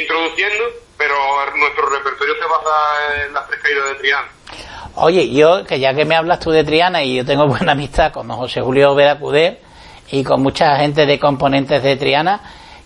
introduciendo, 0.00 0.64
pero 0.96 1.14
nuestro 1.56 1.88
repertorio 1.88 2.34
se 2.34 2.44
basa 2.44 3.24
en 3.26 3.32
las 3.32 3.46
tres 3.48 3.60
caídas 3.60 3.88
de 3.88 3.94
Triana. 3.96 4.28
Oye, 4.98 5.30
yo, 5.30 5.64
que 5.64 5.78
ya 5.78 5.92
que 5.92 6.06
me 6.06 6.16
hablas 6.16 6.40
tú 6.40 6.50
de 6.50 6.64
Triana 6.64 7.02
y 7.02 7.16
yo 7.16 7.24
tengo 7.24 7.46
buena 7.48 7.72
amistad 7.72 8.12
con 8.12 8.28
José 8.28 8.60
Julio 8.60 8.94
Veracuder 8.94 9.60
y 10.10 10.24
con 10.24 10.42
mucha 10.42 10.76
gente 10.76 11.04
de 11.04 11.18
componentes 11.18 11.82
de 11.82 11.96
Triana, 11.96 12.40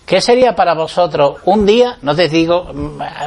¿qué 0.07 0.21
sería 0.21 0.57
para 0.57 0.75
vosotros 0.75 1.41
un 1.45 1.67
día, 1.67 1.99
no 2.03 2.17
te 2.17 2.29
digo 2.29 2.73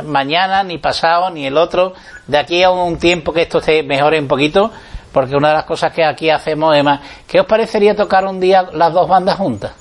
mañana, 0.03 0.63
ni 0.63 0.79
pasado, 0.79 1.29
ni 1.29 1.45
el 1.45 1.57
otro, 1.57 1.93
de 2.27 2.37
aquí 2.37 2.63
a 2.63 2.71
un 2.71 2.97
tiempo 2.99 3.31
que 3.31 3.43
esto 3.43 3.61
se 3.61 3.83
mejore 3.83 4.19
un 4.19 4.27
poquito, 4.27 4.71
porque 5.13 5.35
una 5.35 5.49
de 5.49 5.53
las 5.55 5.65
cosas 5.65 5.93
que 5.93 6.03
aquí 6.03 6.29
hacemos, 6.29 6.73
además, 6.73 7.01
¿qué 7.27 7.39
os 7.39 7.45
parecería 7.45 7.95
tocar 7.95 8.25
un 8.25 8.39
día 8.39 8.67
las 8.73 8.91
dos 8.91 9.07
bandas 9.07 9.37
juntas? 9.37 9.73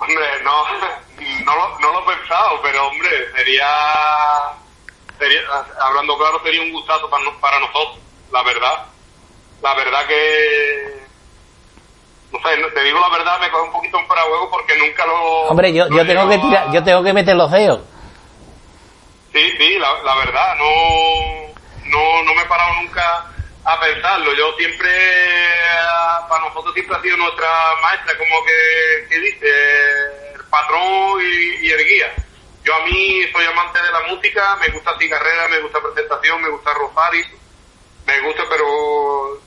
Hombre, 0.00 0.24
no, 0.42 0.64
no 1.44 1.56
lo, 1.56 1.78
no 1.78 1.92
lo 1.92 2.00
he 2.00 2.16
pensado, 2.16 2.60
pero 2.62 2.89
hombre, 3.00 3.32
sería, 3.34 3.66
sería, 5.18 5.40
hablando 5.80 6.18
claro, 6.18 6.40
sería 6.42 6.62
un 6.62 6.72
gustazo 6.72 7.08
para, 7.08 7.24
para 7.40 7.58
nosotros, 7.60 7.98
la 8.30 8.42
verdad. 8.42 8.86
La 9.62 9.74
verdad 9.74 10.06
que, 10.06 11.02
no 12.32 12.38
sé, 12.38 12.56
te 12.74 12.82
digo 12.82 13.00
la 13.00 13.08
verdad, 13.10 13.40
me 13.40 13.50
coge 13.50 13.64
un 13.64 13.72
poquito 13.72 13.98
en 13.98 14.06
fuera 14.06 14.24
huevo 14.24 14.50
porque 14.50 14.76
nunca 14.78 15.04
lo... 15.06 15.42
Hombre, 15.48 15.72
yo, 15.72 15.88
yo 15.88 16.06
tengo 16.06 16.28
que 16.28 16.38
tirar, 16.38 16.72
yo 16.72 16.82
tengo 16.82 17.02
que 17.02 17.12
meter 17.12 17.36
los 17.36 17.50
dedos. 17.50 17.80
Sí, 19.32 19.52
sí, 19.58 19.78
la, 19.78 20.02
la 20.02 20.16
verdad, 20.16 20.56
no, 20.56 21.54
no, 21.86 22.22
no 22.22 22.34
me 22.34 22.42
he 22.42 22.46
parado 22.46 22.74
nunca 22.82 23.26
a 23.64 23.80
pensarlo. 23.80 24.34
Yo 24.34 24.52
siempre, 24.56 24.90
para 26.28 26.44
nosotros 26.44 26.72
siempre 26.74 26.96
ha 26.96 27.02
sido 27.02 27.16
nuestra 27.18 27.48
maestra, 27.82 28.16
como 28.16 28.44
que, 28.44 29.08
que 29.08 29.20
dice, 29.20 29.46
patrón 30.50 31.20
y, 31.22 31.70
el 31.70 31.84
guía. 31.86 32.14
Yo 32.64 32.74
a 32.74 32.84
mí 32.84 33.22
soy 33.32 33.44
amante 33.46 33.78
de 33.82 33.92
la 33.92 34.00
música, 34.14 34.56
me 34.56 34.68
gusta 34.68 34.96
cigarrera, 34.98 35.48
me 35.48 35.60
gusta 35.60 35.80
presentación, 35.80 36.42
me 36.42 36.50
gusta 36.50 36.74
Rosari, 36.74 37.24
me 38.06 38.20
gusta, 38.20 38.42
pero 38.50 39.40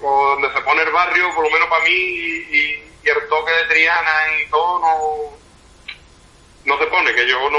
donde 0.00 0.52
se 0.52 0.60
pone 0.60 0.82
el 0.82 0.92
barrio, 0.92 1.34
por 1.34 1.44
lo 1.44 1.50
menos 1.50 1.68
para 1.68 1.84
mí, 1.84 1.90
y, 1.90 2.86
el 3.02 3.28
toque 3.28 3.50
de 3.50 3.64
Triana 3.64 4.12
y 4.38 4.50
todo, 4.50 4.78
no, 4.78 5.36
no 6.64 6.78
se 6.78 6.86
pone, 6.86 7.12
que 7.12 7.28
yo 7.28 7.50
no, 7.50 7.58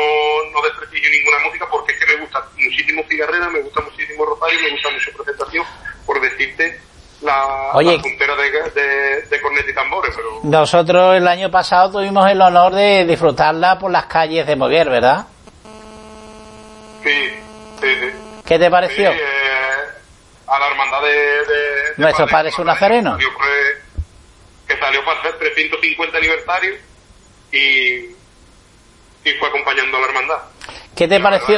no 0.54 0.62
desprestigio 0.62 1.10
ninguna 1.10 1.40
música 1.40 1.68
porque 1.70 1.92
es 1.92 2.00
que 2.00 2.06
me 2.06 2.22
gusta 2.22 2.48
muchísimo 2.56 3.04
cigarrera, 3.10 3.50
me 3.50 3.60
gusta 3.60 3.82
muchísimo 3.82 4.26
Rosario, 4.26 4.62
me 4.62 4.70
gusta 4.70 4.90
mucho 4.92 5.12
presentación, 5.12 5.66
por 6.06 6.22
decirte 6.22 6.80
la, 7.22 7.72
Oye, 7.74 7.98
de, 8.00 9.22
de, 9.30 9.42
cornet 9.42 9.68
y 9.68 9.74
tambores. 9.74 10.16
Pero... 10.16 10.40
Nosotros 10.44 11.16
el 11.16 11.28
año 11.28 11.52
pasado 11.52 11.92
tuvimos 11.92 12.30
el 12.30 12.42
honor 12.42 12.74
de 12.74 13.06
disfrutarla 13.06 13.78
por 13.78 13.92
las 13.92 14.06
calles 14.06 14.48
de 14.48 14.56
Moguer, 14.56 14.90
¿verdad? 14.90 15.28
Sí, 17.04 17.30
sí, 17.82 17.88
sí. 18.00 18.08
¿Qué 18.46 18.60
te 18.60 18.70
pareció? 18.70 19.12
Sí, 19.12 19.18
eh, 19.18 20.48
a 20.48 20.60
la 20.60 20.68
hermandad 20.68 21.02
de... 21.02 21.10
de 21.10 21.94
¿Nuestro 21.98 22.28
padre 22.28 22.50
es 22.50 22.60
un 22.60 22.66
nazareno? 22.66 23.18
Que 24.68 24.78
salió 24.78 25.04
para 25.06 25.30
el 25.30 25.38
350 25.38 26.18
aniversario 26.18 26.76
y, 27.52 27.58
y 27.58 29.34
fue 29.40 29.48
acompañando 29.50 29.98
a 29.98 30.00
la 30.02 30.08
hermandad. 30.08 30.38
¿Qué 30.96 31.08
te 31.08 31.20
pareció, 31.20 31.58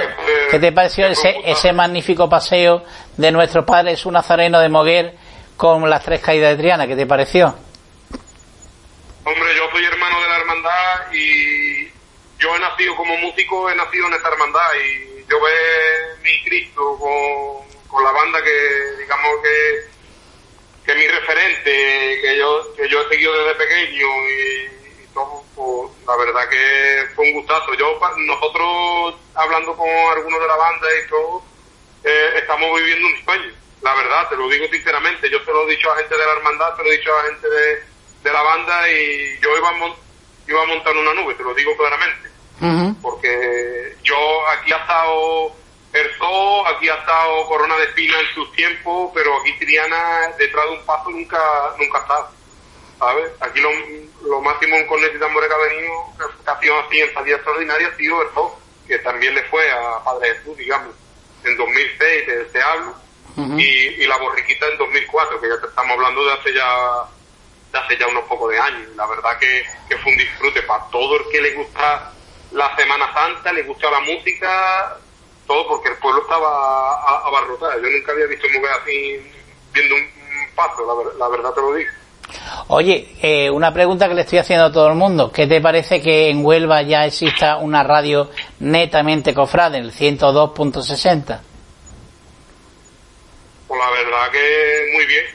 ¿qué 0.52 0.60
te 0.60 0.72
pareció 0.72 1.08
ese, 1.08 1.36
ese 1.44 1.74
magnífico 1.74 2.30
paseo 2.30 2.84
de 3.18 3.32
nuestro 3.32 3.66
padre 3.66 3.94
es 3.94 4.06
un 4.06 4.14
nazareno 4.14 4.60
de 4.60 4.70
Moguer 4.70 5.18
con 5.58 5.90
las 5.90 6.04
tres 6.04 6.22
caídas 6.22 6.52
de 6.52 6.62
Triana, 6.62 6.88
¿qué 6.88 6.96
te 6.96 7.06
pareció? 7.06 7.56
Hombre, 9.26 9.56
yo 9.56 9.70
soy 9.72 9.86
hermano 9.86 10.22
de 10.22 10.30
la 10.30 10.38
hermandad 10.38 11.14
y 11.14 11.88
yo 12.40 12.56
he 12.56 12.60
nacido 12.60 12.96
como 12.96 13.16
músico, 13.18 13.70
he 13.70 13.76
nacido 13.76 14.08
en 14.08 14.14
esta 14.14 14.30
hermandad 14.30 14.70
y 14.86 15.26
yo 15.30 15.42
veo 15.42 16.18
mi 16.22 16.44
Cristo 16.44 16.98
con, 17.00 18.04
la 18.04 18.12
banda 18.12 18.44
que, 18.44 19.02
digamos 19.02 19.32
que, 19.44 20.86
que 20.86 20.96
mi 20.96 21.08
referente, 21.08 22.20
que 22.22 22.38
yo, 22.38 22.74
que 22.76 22.90
yo 22.90 23.02
he 23.02 23.10
seguido 23.10 23.34
desde 23.34 23.56
pequeño 23.56 24.08
y, 24.30 25.08
todo, 25.14 25.44
pues, 25.56 26.08
la 26.08 26.18
verdad 26.18 26.50
que 26.50 27.06
fue 27.16 27.26
un 27.28 27.34
gustazo. 27.36 27.74
Yo, 27.76 28.00
nosotros 28.18 29.16
hablando 29.36 29.78
con 29.78 29.88
algunos 29.88 30.42
de 30.42 30.48
la 30.48 30.56
banda 30.56 30.88
y 31.06 31.10
todo, 31.10 31.44
eh, 32.04 32.34
estamos 32.38 32.78
viviendo 32.80 33.08
un 33.08 33.24
sueño 33.24 33.63
la 33.84 33.94
verdad, 33.96 34.30
te 34.30 34.38
lo 34.38 34.48
digo 34.48 34.66
sinceramente, 34.72 35.30
yo 35.30 35.40
se 35.44 35.52
lo 35.52 35.68
he 35.68 35.72
dicho 35.72 35.92
a 35.92 35.98
gente 35.98 36.18
de 36.18 36.26
la 36.26 36.32
hermandad, 36.32 36.76
se 36.78 36.84
lo 36.84 36.90
he 36.90 36.98
dicho 36.98 37.14
a 37.14 37.24
gente 37.24 37.50
de, 37.50 37.84
de 38.24 38.32
la 38.32 38.42
banda 38.42 38.90
y 38.90 39.40
yo 39.42 39.58
iba 39.58 39.70
a, 39.70 39.96
iba 40.48 40.64
a 40.64 40.66
montar 40.66 40.96
una 40.96 41.14
nube, 41.14 41.36
te 41.36 41.44
lo 41.44 41.54
digo 41.54 41.76
claramente. 41.78 42.32
Porque 43.02 43.98
yo 44.04 44.48
aquí 44.48 44.72
ha 44.72 44.78
estado 44.78 45.52
el 45.92 46.10
zoo, 46.18 46.66
aquí 46.68 46.88
ha 46.88 46.96
estado 46.96 47.46
Corona 47.48 47.76
de 47.76 47.84
Espina 47.84 48.18
en 48.22 48.34
sus 48.34 48.50
tiempos, 48.54 49.12
pero 49.14 49.36
aquí 49.42 49.52
Triana 49.60 50.30
detrás 50.38 50.66
de 50.66 50.72
un 50.72 50.86
paso 50.86 51.10
nunca, 51.10 51.40
nunca 51.78 51.98
ha 51.98 52.02
estado. 52.02 52.30
¿Sabes? 53.00 53.32
Aquí 53.42 53.60
lo, 53.60 53.70
lo 54.30 54.40
máximo 54.40 54.78
en 54.78 54.88
Cornet 54.88 55.14
y 55.14 55.20
Tambores 55.20 55.50
que 55.50 55.56
ha 55.56 55.58
venido, 55.58 55.92
que 56.18 56.50
ha 56.50 56.60
sido 56.62 56.80
así 56.80 57.02
en 57.02 57.14
salida 57.14 57.36
extraordinaria, 57.36 57.88
ha 57.90 57.98
sido 57.98 58.22
el 58.22 58.30
zoo, 58.30 58.58
que 58.88 58.98
también 59.00 59.36
le 59.36 59.44
fue 59.44 59.70
a 59.70 60.02
Padre 60.06 60.36
Jesús, 60.36 60.56
digamos, 60.56 60.96
en 61.44 61.58
2006, 61.58 62.26
te, 62.26 62.46
te 62.46 62.62
hablo 62.62 63.04
y, 63.36 64.06
la 64.06 64.18
borriquita 64.18 64.68
en 64.68 64.78
2004, 64.78 65.42
que 65.42 65.50
ya 65.50 65.60
te 65.60 65.68
estamos 65.68 65.94
hablando 65.94 66.24
de 66.26 66.34
hace 66.34 66.54
ya 66.54 67.04
de 67.72 67.80
hace 67.80 67.98
ya 67.98 68.08
unos 68.08 68.24
pocos 68.26 68.52
de 68.52 68.60
años. 68.60 68.90
La 68.96 69.08
verdad 69.08 69.38
que, 69.40 69.64
fue 69.98 70.12
un 70.12 70.18
disfrute 70.18 70.62
para 70.64 70.84
todo 70.92 71.18
el 71.18 71.24
que 71.32 71.42
le 71.42 71.52
gusta 71.54 72.12
la 72.52 72.76
Semana 72.76 73.12
Santa, 73.14 73.52
le 73.52 73.64
gusta 73.64 73.90
la 73.90 74.00
música, 74.02 74.98
todo 75.48 75.68
porque 75.68 75.90
el 75.90 75.98
pueblo 75.98 76.22
estaba 76.22 77.26
abarrotado. 77.26 77.82
Yo 77.82 77.90
nunca 77.90 78.12
había 78.12 78.28
visto 78.28 78.48
mujer 78.50 78.72
así 78.82 79.32
viendo 79.74 79.96
un, 79.96 80.04
paso, 80.56 81.14
la, 81.18 81.28
verdad 81.30 81.52
te 81.52 81.62
lo 81.62 81.74
digo. 81.74 81.92
Oye, 82.68 83.16
eh, 83.22 83.50
una 83.50 83.74
pregunta 83.74 84.08
que 84.08 84.14
le 84.14 84.22
estoy 84.22 84.38
haciendo 84.38 84.66
a 84.66 84.72
todo 84.72 84.88
el 84.90 84.96
mundo. 84.96 85.32
¿Qué 85.32 85.48
te 85.48 85.60
parece 85.60 86.02
que 86.02 86.30
en 86.30 86.46
Huelva 86.46 86.84
ya 86.84 87.06
exista 87.06 87.58
una 87.58 87.84
radio 87.84 88.30
netamente 88.60 89.34
cofrade, 89.34 89.80
el 89.80 89.92
102.60? 89.92 91.53
Pues 93.74 93.86
la 93.86 93.92
verdad 94.04 94.32
que 94.32 94.90
muy 94.94 95.06
bien, 95.08 95.26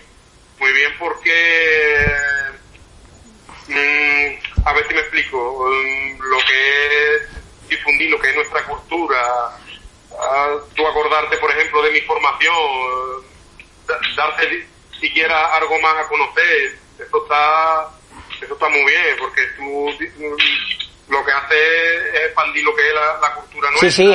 muy 0.61 0.73
bien 0.73 0.93
porque, 0.97 2.07
mm, 3.67 4.65
a 4.65 4.73
ver 4.75 4.87
si 4.87 4.95
me 4.95 5.01
explico, 5.01 5.69
mm, 5.69 6.21
lo 6.21 6.39
que 6.47 7.17
es 7.17 7.69
difundir 7.69 8.11
lo 8.11 8.21
que 8.21 8.29
es 8.29 8.37
nuestra 8.37 8.65
cultura, 8.65 9.59
ah, 10.21 10.55
tú 10.77 10.87
acordarte 10.87 11.37
por 11.39 11.51
ejemplo 11.51 11.83
de 11.83 11.91
mi 11.91 12.01
formación, 12.03 12.55
darte 14.17 14.69
siquiera 15.01 15.57
algo 15.57 15.77
más 15.81 15.97
a 15.97 16.07
conocer, 16.07 16.79
eso 16.97 17.23
está, 17.25 17.91
eso 18.41 18.55
está 18.55 18.69
muy 18.69 18.85
bien 18.85 19.17
porque 19.19 19.43
tú 19.57 19.65
mm, 19.65 21.13
lo 21.13 21.25
que 21.25 21.33
hace 21.33 21.97
es 22.15 22.27
expandir 22.27 22.63
lo 22.63 22.77
que 22.77 22.87
es 22.87 22.95
la, 22.95 23.35
cultura 23.35 23.69
nuestra. 23.71 23.91
Sí, 23.91 23.97
sí, 23.97 24.15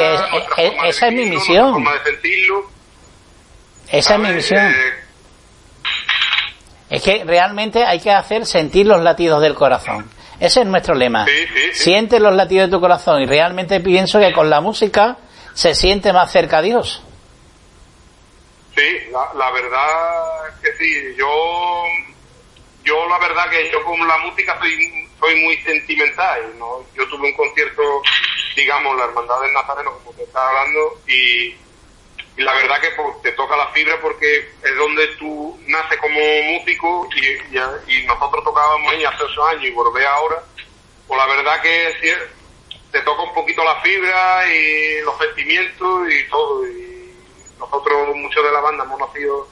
esa 0.86 1.08
es 1.08 1.14
mi 1.14 1.26
misión. 1.26 1.74
forma 1.74 1.94
de 1.96 2.04
sentirlo 2.06 2.73
esa 3.94 4.16
es 4.16 4.20
mi 4.20 4.30
misión. 4.30 4.74
Es 6.90 7.04
que 7.04 7.24
realmente 7.24 7.86
hay 7.86 8.00
que 8.00 8.10
hacer 8.10 8.44
sentir 8.48 8.88
los 8.88 9.00
latidos 9.02 9.40
del 9.40 9.54
corazón. 9.54 10.10
Ese 10.40 10.62
es 10.62 10.66
nuestro 10.66 10.96
lema. 10.96 11.28
Siente 11.74 12.20
los 12.20 12.34
latidos 12.34 12.70
de 12.70 12.76
tu 12.76 12.82
corazón 12.82 13.22
y 13.22 13.28
realmente 13.28 13.80
pienso 13.82 14.20
que 14.20 14.34
con 14.34 14.50
la 14.50 14.62
música 14.62 15.18
se 15.54 15.76
siente 15.76 16.12
más 16.12 16.32
cerca 16.32 16.58
a 16.58 16.62
Dios. 16.64 17.04
Sí, 18.76 19.12
la, 19.12 19.52
verdad 19.52 20.48
es 20.50 20.56
que 20.56 20.78
sí. 20.84 21.16
Yo, 21.16 21.84
yo 22.84 23.08
la 23.08 23.20
verdad 23.20 23.48
que 23.52 23.72
yo 23.72 23.84
con 23.86 24.08
la 24.08 24.18
música 24.18 24.58
soy, 24.58 25.08
soy 25.20 25.36
muy 25.40 25.56
sentimental. 25.58 26.42
¿no? 26.58 26.84
Yo 26.96 27.08
tuve 27.10 27.28
un 27.28 27.34
concierto, 27.34 27.84
digamos, 28.56 28.98
la 28.98 29.04
Hermandad 29.04 29.40
del 29.42 29.54
Nazareno, 29.54 29.92
como 30.00 30.18
te 30.18 30.24
estaba 30.24 30.50
hablando, 30.50 31.00
y 31.08 31.56
y 32.36 32.42
la 32.42 32.54
verdad 32.54 32.82
que 32.82 32.90
pues, 32.92 33.22
te 33.22 33.32
toca 33.34 33.56
la 33.56 33.68
fibra 33.68 34.00
porque 34.02 34.52
es 34.64 34.76
donde 34.76 35.08
tú 35.20 35.60
naces 35.68 36.00
como 36.00 36.20
músico 36.20 37.08
y, 37.16 37.56
y, 37.94 38.06
nosotros 38.06 38.44
tocábamos 38.44 38.92
ahí 38.92 39.06
hace 39.06 39.24
ocho 39.24 39.46
años 39.46 39.66
y 39.66 39.72
volver 39.72 40.06
ahora, 40.06 40.44
pues 41.08 41.18
la 41.18 41.28
verdad 41.28 41.62
que 41.62 41.94
te 42.92 43.02
toca 43.02 43.24
un 43.24 43.34
poquito 43.34 43.64
la 43.64 43.82
fibra 43.82 44.48
y 44.48 45.02
los 45.02 45.18
sentimientos 45.18 46.12
y 46.12 46.30
todo. 46.30 46.68
Y 46.68 47.16
nosotros, 47.60 48.16
muchos 48.16 48.44
de 48.44 48.52
la 48.52 48.62
banda, 48.62 48.84
hemos 48.84 49.00
nacido 49.00 49.48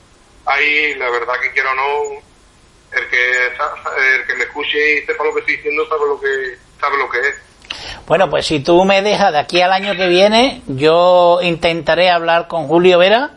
ahí, 0.45 0.93
la 0.95 1.09
verdad 1.09 1.39
que 1.41 1.51
quiero 1.51 1.71
o 1.71 1.75
no, 1.75 2.21
el 2.91 3.09
que, 3.09 3.47
el 3.47 4.27
que 4.27 4.35
me 4.35 4.43
escuche 4.43 4.99
y 4.99 5.05
sepa 5.05 5.23
lo 5.23 5.33
que 5.33 5.39
estoy 5.39 5.55
diciendo 5.55 5.87
sabe 5.87 6.05
lo 6.07 6.19
que, 6.19 6.57
sabe 6.79 6.97
lo 6.97 7.09
que 7.09 7.19
es. 7.19 7.35
Bueno, 8.07 8.29
pues 8.29 8.45
si 8.45 8.59
tú 8.59 8.83
me 8.85 9.01
dejas 9.01 9.31
de 9.31 9.39
aquí 9.39 9.61
al 9.61 9.71
año 9.71 9.95
que 9.95 10.07
viene, 10.07 10.61
yo 10.67 11.39
intentaré 11.41 12.09
hablar 12.09 12.47
con 12.47 12.67
Julio 12.67 12.97
Vera, 12.97 13.31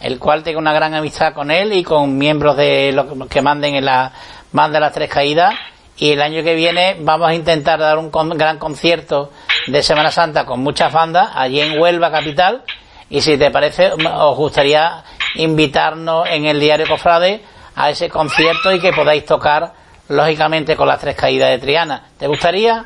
el 0.00 0.18
cual 0.18 0.42
tengo 0.42 0.58
una 0.58 0.72
gran 0.72 0.94
amistad 0.94 1.32
con 1.32 1.50
él 1.50 1.72
y 1.72 1.82
con 1.82 2.16
miembros 2.18 2.56
de 2.56 2.92
los 2.92 3.28
que 3.28 3.42
manden 3.42 3.74
en 3.74 3.84
la 3.84 4.12
manda 4.52 4.80
las 4.80 4.92
tres 4.92 5.10
caídas. 5.10 5.54
Y 5.98 6.12
el 6.12 6.20
año 6.20 6.42
que 6.42 6.54
viene 6.54 6.96
vamos 7.00 7.28
a 7.28 7.34
intentar 7.34 7.78
dar 7.78 7.96
un 7.98 8.10
gran 8.10 8.58
concierto 8.58 9.32
de 9.66 9.82
Semana 9.82 10.10
Santa 10.10 10.44
con 10.44 10.60
muchas 10.60 10.92
bandas 10.92 11.30
allí 11.34 11.60
en 11.60 11.78
Huelva 11.80 12.10
capital. 12.10 12.62
Y 13.08 13.20
si 13.20 13.38
te 13.38 13.50
parece, 13.50 13.92
os 13.92 14.36
gustaría 14.36 15.04
invitarnos 15.36 16.28
en 16.28 16.44
el 16.44 16.60
diario 16.60 16.86
Cofrade 16.86 17.42
a 17.74 17.90
ese 17.90 18.08
concierto 18.08 18.72
y 18.72 18.80
que 18.80 18.92
podáis 18.92 19.24
tocar 19.24 19.72
lógicamente 20.08 20.76
con 20.76 20.88
las 20.88 21.00
tres 21.00 21.16
caídas 21.16 21.50
de 21.50 21.58
Triana. 21.58 22.08
¿Te 22.18 22.26
gustaría? 22.26 22.84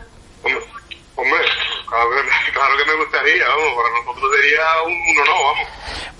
Hombre, 1.20 1.40
claro 2.52 2.76
que, 2.78 2.90
me 2.90 2.96
gustaría, 2.96 3.46
vamos, 3.46 3.74
para 3.76 3.88
nosotros 3.98 4.30
sería 4.36 4.60
un, 4.86 5.18
honor, 5.18 5.42
vamos. 5.44 5.68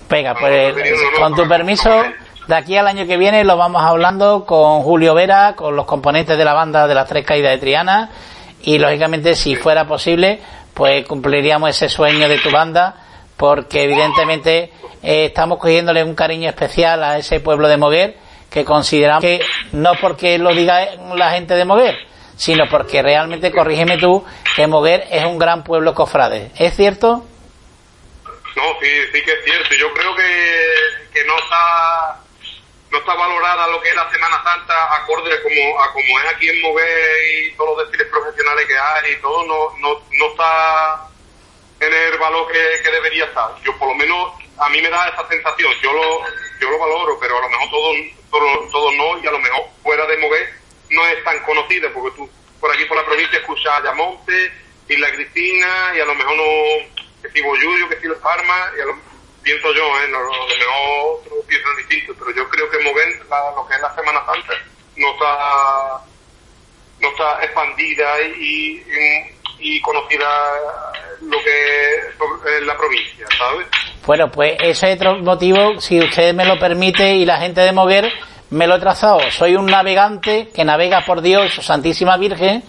Venga, 0.09 0.35
pues 0.35 0.75
con 1.17 1.35
tu 1.35 1.47
permiso, 1.47 2.03
de 2.47 2.55
aquí 2.55 2.77
al 2.77 2.87
año 2.87 3.07
que 3.07 3.17
viene 3.17 3.43
lo 3.43 3.57
vamos 3.57 3.81
hablando 3.81 4.45
con 4.45 4.81
Julio 4.83 5.13
Vera, 5.13 5.55
con 5.55 5.75
los 5.75 5.85
componentes 5.85 6.37
de 6.37 6.45
la 6.45 6.53
banda 6.53 6.87
de 6.87 6.93
las 6.93 7.07
tres 7.07 7.25
caídas 7.25 7.51
de 7.53 7.57
Triana 7.57 8.11
y 8.61 8.77
lógicamente 8.77 9.35
si 9.35 9.55
fuera 9.55 9.87
posible, 9.87 10.39
pues 10.73 11.05
cumpliríamos 11.07 11.69
ese 11.69 11.89
sueño 11.89 12.27
de 12.27 12.39
tu 12.39 12.51
banda 12.51 12.95
porque 13.37 13.83
evidentemente 13.83 14.71
eh, 15.01 15.25
estamos 15.25 15.57
cogiéndole 15.57 16.03
un 16.03 16.13
cariño 16.13 16.49
especial 16.49 17.03
a 17.03 17.17
ese 17.17 17.39
pueblo 17.39 17.67
de 17.67 17.77
Moguer 17.77 18.17
que 18.49 18.65
consideramos 18.65 19.23
que 19.23 19.39
no 19.71 19.93
porque 19.99 20.37
lo 20.37 20.53
diga 20.53 20.87
la 21.15 21.31
gente 21.31 21.55
de 21.55 21.65
Moguer, 21.65 21.97
sino 22.41 22.67
porque 22.71 23.03
realmente, 23.03 23.51
corrígeme 23.51 23.99
tú, 23.99 24.25
que 24.55 24.65
Moguer 24.65 25.05
es 25.11 25.23
un 25.25 25.37
gran 25.37 25.63
pueblo 25.63 25.93
cofrade. 25.93 26.49
¿Es 26.57 26.75
cierto? 26.75 27.23
No, 28.55 28.63
sí, 28.81 28.89
sí 29.13 29.21
que 29.21 29.31
es 29.31 29.45
cierto. 29.45 29.75
Yo 29.75 29.93
creo 29.93 30.15
que, 30.15 30.63
que 31.13 31.23
no 31.25 31.37
está 31.37 32.17
no 32.89 32.97
está 32.97 33.13
valorada 33.13 33.67
lo 33.67 33.79
que 33.79 33.89
es 33.89 33.95
la 33.95 34.09
Semana 34.09 34.41
Santa 34.43 34.95
acorde 34.95 35.39
como, 35.43 35.81
a 35.81 35.93
como 35.93 36.19
es 36.19 36.33
aquí 36.33 36.49
en 36.49 36.61
Moguer 36.63 37.17
y 37.29 37.51
todos 37.51 37.77
los 37.77 37.85
desfiles 37.85 38.11
profesionales 38.11 38.65
que 38.65 38.75
hay 38.75 39.11
y 39.11 39.21
todo, 39.21 39.45
no, 39.45 39.77
no, 39.77 40.01
no 40.11 40.25
está 40.25 41.07
en 41.79 41.93
el 41.93 42.17
valor 42.17 42.51
que, 42.51 42.81
que, 42.81 42.91
debería 42.91 43.25
estar. 43.25 43.51
Yo 43.63 43.77
por 43.77 43.87
lo 43.89 43.93
menos, 43.93 44.33
a 44.57 44.67
mí 44.69 44.81
me 44.81 44.89
da 44.89 45.09
esa 45.09 45.27
sensación, 45.27 45.71
yo 45.83 45.93
lo, 45.93 46.21
yo 46.59 46.71
lo 46.71 46.79
valoro, 46.79 47.19
pero 47.21 47.37
a 47.37 47.41
lo 47.41 47.49
mejor 47.49 47.69
todos 47.69 47.95
todo, 48.31 48.69
todo 48.71 48.91
no, 48.93 49.23
y 49.23 49.27
a 49.27 49.31
lo 49.31 49.39
mejor 49.39 49.61
fuera 49.83 50.07
de 50.07 50.17
Moguer 50.17 50.60
no 50.91 51.07
es 51.07 51.23
tan 51.23 51.39
conocida, 51.43 51.89
porque 51.93 52.15
tú 52.15 52.29
por 52.59 52.71
aquí 52.71 52.85
por 52.85 52.97
la 52.97 53.05
provincia 53.05 53.39
escuchas 53.39 53.79
Ayamonte, 53.79 54.51
Isla 54.87 55.11
Cristina, 55.11 55.93
y 55.95 55.99
a 55.99 56.05
lo 56.05 56.13
mejor 56.13 56.37
no, 56.37 57.23
que 57.23 57.29
si 57.31 57.41
Boyuyo, 57.41 57.89
que 57.89 57.99
si 57.99 58.07
Los 58.07 58.19
Parmas, 58.19 58.71
y 58.77 58.81
a 58.81 58.85
lo, 58.85 58.95
pienso 59.41 59.73
yo, 59.73 59.83
¿eh? 59.99 60.07
lo, 60.09 60.19
mejor 60.19 61.19
otros 61.19 61.45
piensan 61.47 61.75
distinto, 61.77 62.13
pero 62.19 62.31
yo 62.35 62.49
creo 62.49 62.69
que 62.69 62.79
Moguén, 62.79 63.19
lo 63.19 63.67
que 63.67 63.75
es 63.75 63.81
la 63.81 63.95
Semana 63.95 64.25
Santa, 64.25 64.53
no 64.95 65.11
está, 65.11 66.01
no 66.99 67.09
está 67.09 67.43
expandida 67.43 68.21
y, 68.21 68.83
y, 69.59 69.81
conocida 69.81 70.27
lo 71.21 71.37
que 71.43 72.57
es 72.57 72.63
la 72.63 72.77
provincia, 72.77 73.25
¿sabes? 73.37 73.67
Bueno, 74.05 74.31
pues 74.31 74.57
ese 74.59 74.91
es 74.91 74.97
otro 74.97 75.17
motivo, 75.19 75.79
si 75.79 75.99
usted 75.99 76.33
me 76.33 76.45
lo 76.45 76.59
permite 76.59 77.15
y 77.15 77.25
la 77.25 77.37
gente 77.37 77.61
de 77.61 77.71
Moguer, 77.71 78.11
me 78.51 78.67
lo 78.67 78.75
he 78.75 78.79
trazado. 78.79 79.19
Soy 79.31 79.55
un 79.55 79.65
navegante 79.65 80.49
que 80.53 80.63
navega 80.63 81.05
por 81.05 81.21
Dios, 81.21 81.51
Santísima 81.61 82.17
Virgen, 82.17 82.63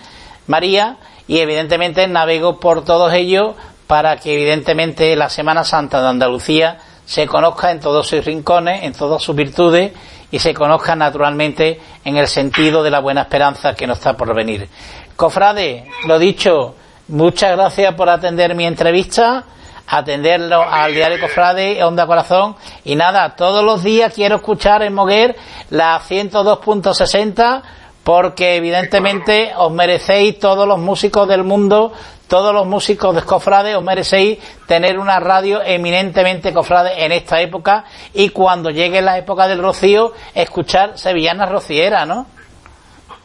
María, 0.47 0.97
y 1.29 1.39
evidentemente 1.39 2.07
navego 2.09 2.59
por 2.59 2.85
todos 2.85 3.13
ellos 3.13 3.55
para 3.87 4.17
que 4.17 4.35
evidentemente 4.35 5.15
la 5.17 5.29
Semana 5.29 5.65
Santa 5.65 6.01
de 6.01 6.09
Andalucía 6.09 6.79
se 7.05 7.27
conozca 7.27 7.71
en 7.71 7.81
todos 7.81 8.09
sus 8.09 8.25
rincones, 8.25 8.85
en 8.85 8.93
todas 8.93 9.23
sus 9.23 9.37
virtudes 9.37 9.93
y 10.31 10.39
se 10.39 10.55
conozca 10.55 10.97
naturalmente 10.97 11.81
en 12.05 12.17
el 12.17 12.27
sentido 12.27 12.83
de 12.83 12.91
la 12.91 13.01
buena 13.01 13.23
esperanza 13.23 13.75
que 13.75 13.87
nos 13.87 13.99
está 13.99 14.17
por 14.17 14.35
venir. 14.35 14.69
Cofrade, 15.17 15.85
lo 16.07 16.19
dicho, 16.19 16.75
muchas 17.09 17.57
gracias 17.57 17.95
por 17.95 18.09
atender 18.09 18.55
mi 18.55 18.65
entrevista 18.65 19.45
atenderlo 19.87 20.63
al 20.63 20.95
diario 20.95 21.21
Cofrade, 21.21 21.83
Onda 21.85 22.07
Corazón. 22.07 22.57
Y 22.85 22.97
nada, 22.97 23.37
todos 23.37 23.65
los 23.65 23.83
días 23.83 24.13
quiero 24.15 24.37
escuchar 24.37 24.83
en 24.83 24.95
Moguer 24.95 25.37
la 25.71 26.01
102.60 26.01 27.63
porque 28.05 28.57
evidentemente 28.57 29.53
os 29.57 29.73
merecéis 29.73 30.39
todos 30.39 30.67
los 30.67 30.79
músicos 30.79 31.29
del 31.29 31.45
mundo, 31.45 31.93
todos 32.27 32.53
los 32.53 32.67
músicos 32.67 33.15
de 33.15 33.23
Cofrade, 33.23 33.77
os 33.77 33.85
merecéis 33.85 34.39
tener 34.67 34.99
una 34.99 35.21
radio 35.21 35.63
eminentemente 35.63 36.53
Cofrade 36.53 37.05
en 37.05 37.13
esta 37.13 37.41
época 37.41 37.85
y 38.13 38.31
cuando 38.31 38.71
llegue 38.71 39.03
la 39.03 39.19
época 39.19 39.47
del 39.47 39.63
rocío, 39.63 40.13
escuchar 40.35 40.99
sevillanas 40.99 41.51
rocieras, 41.51 42.07
¿no? 42.07 42.27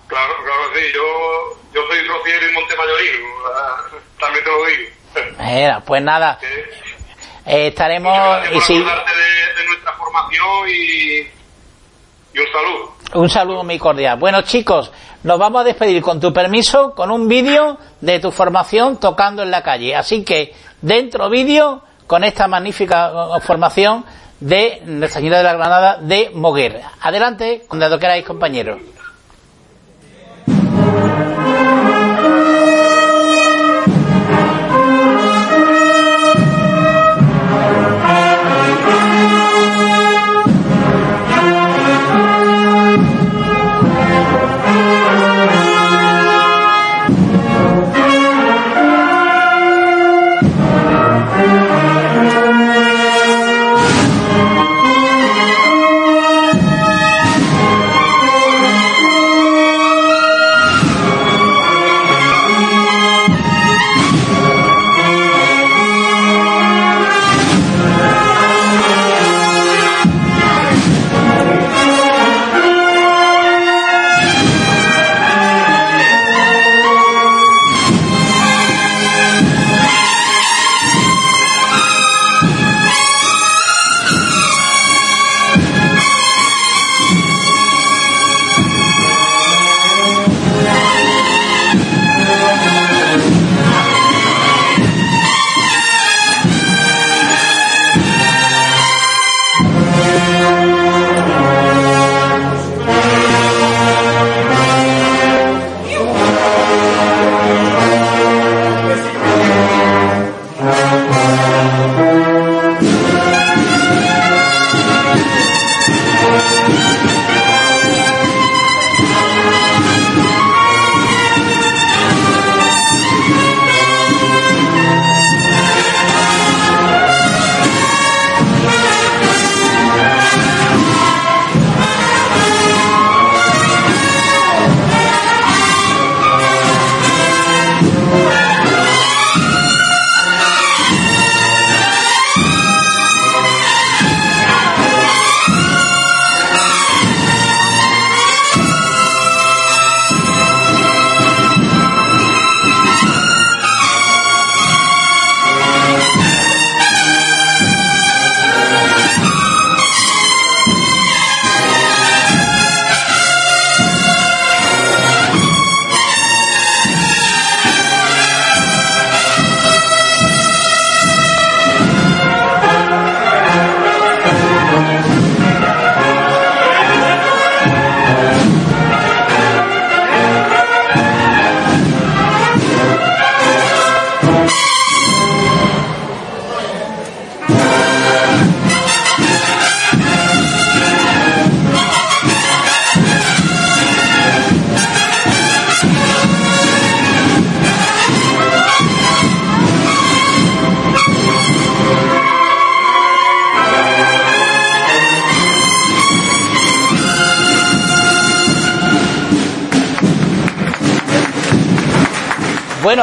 Claro, 0.07 0.33
claro, 0.43 0.61
sí, 0.73 0.81
yo, 0.93 1.59
yo 1.73 1.81
soy 1.87 2.07
rociero 2.07 2.49
y 2.49 2.53
Montemayorí, 2.53 3.07
también 4.19 4.43
te 4.43 4.51
lo 4.51 4.65
digo. 4.65 4.96
Mira, 5.39 5.81
pues 5.81 6.01
nada. 6.01 6.39
Eh, 7.45 7.67
estaremos. 7.67 8.17
Y 8.53 8.61
si... 8.61 8.73
de, 8.73 8.83
de, 8.83 9.65
nuestra 9.67 9.93
formación 9.93 10.69
y, 10.69 11.19
y, 11.19 12.39
un 12.39 12.45
saludo. 12.51 12.95
Un 13.13 13.29
saludo 13.29 13.63
muy 13.63 13.79
cordial. 13.79 14.17
Bueno, 14.17 14.41
chicos, 14.41 14.91
nos 15.23 15.39
vamos 15.39 15.61
a 15.61 15.63
despedir 15.63 16.01
con 16.01 16.19
tu 16.19 16.33
permiso 16.33 16.93
con 16.93 17.09
un 17.11 17.27
vídeo 17.27 17.77
de 18.01 18.19
tu 18.19 18.31
formación 18.31 18.99
tocando 18.99 19.43
en 19.43 19.51
la 19.51 19.63
calle. 19.63 19.95
Así 19.95 20.23
que, 20.23 20.53
dentro 20.81 21.29
vídeo 21.29 21.83
con 22.05 22.23
esta 22.23 22.47
magnífica 22.47 23.39
formación 23.41 24.05
de 24.39 24.81
Nuestra 24.85 25.19
Señora 25.19 25.37
de 25.37 25.43
la 25.43 25.53
Granada 25.53 25.97
de 26.01 26.31
Moguer. 26.33 26.81
Adelante, 27.01 27.63
cuando 27.67 27.97
queráis, 27.97 28.25
compañeros. 28.25 28.79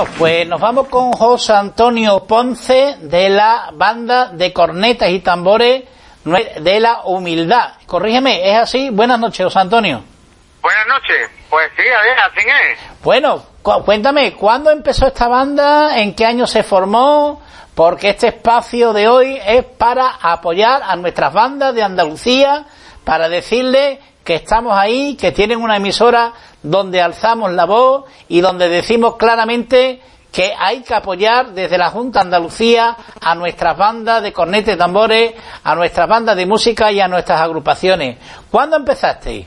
Bueno, 0.04 0.16
pues 0.18 0.48
nos 0.48 0.60
vamos 0.60 0.88
con 0.88 1.12
José 1.12 1.54
Antonio 1.54 2.24
Ponce 2.26 2.96
de 3.00 3.30
la 3.30 3.70
banda 3.72 4.28
de 4.28 4.52
cornetas 4.52 5.08
y 5.08 5.20
tambores 5.20 5.84
de 6.24 6.80
la 6.80 7.04
humildad. 7.04 7.74
Corrígeme, 7.86 8.50
¿es 8.50 8.58
así? 8.58 8.90
Buenas 8.90 9.18
noches, 9.18 9.44
José 9.44 9.60
Antonio. 9.60 10.02
Buenas 10.60 10.86
noches. 10.88 11.30
Pues 11.48 11.70
sí, 11.76 11.82
a 11.88 12.02
ver, 12.02 12.18
así 12.18 12.40
es. 12.40 12.78
Bueno, 13.02 13.42
cuéntame, 13.62 14.34
¿cuándo 14.34 14.70
empezó 14.70 15.06
esta 15.06 15.26
banda? 15.28 15.98
¿En 15.98 16.14
qué 16.14 16.26
año 16.26 16.46
se 16.46 16.62
formó? 16.62 17.40
Porque 17.74 18.10
este 18.10 18.28
espacio 18.28 18.92
de 18.92 19.08
hoy 19.08 19.40
es 19.46 19.64
para 19.64 20.06
apoyar 20.20 20.82
a 20.84 20.96
nuestras 20.96 21.32
bandas 21.32 21.74
de 21.74 21.82
Andalucía, 21.82 22.66
para 23.04 23.28
decirle 23.30 24.00
que 24.24 24.36
estamos 24.36 24.76
ahí, 24.76 25.16
que 25.16 25.32
tienen 25.32 25.60
una 25.60 25.76
emisora 25.76 26.32
donde 26.62 27.02
alzamos 27.02 27.52
la 27.52 27.66
voz 27.66 28.04
y 28.28 28.40
donde 28.40 28.68
decimos 28.68 29.16
claramente 29.16 30.00
que 30.32 30.52
hay 30.58 30.82
que 30.82 30.94
apoyar 30.94 31.48
desde 31.50 31.78
la 31.78 31.90
Junta 31.90 32.20
Andalucía 32.20 32.96
a 33.20 33.34
nuestras 33.36 33.76
bandas 33.76 34.22
de 34.22 34.32
cornetes 34.32 34.76
tambores, 34.76 35.34
a 35.62 35.74
nuestras 35.76 36.08
bandas 36.08 36.36
de 36.36 36.46
música 36.46 36.90
y 36.90 37.00
a 37.00 37.06
nuestras 37.06 37.40
agrupaciones. 37.40 38.18
¿Cuándo 38.50 38.76
empezasteis? 38.76 39.46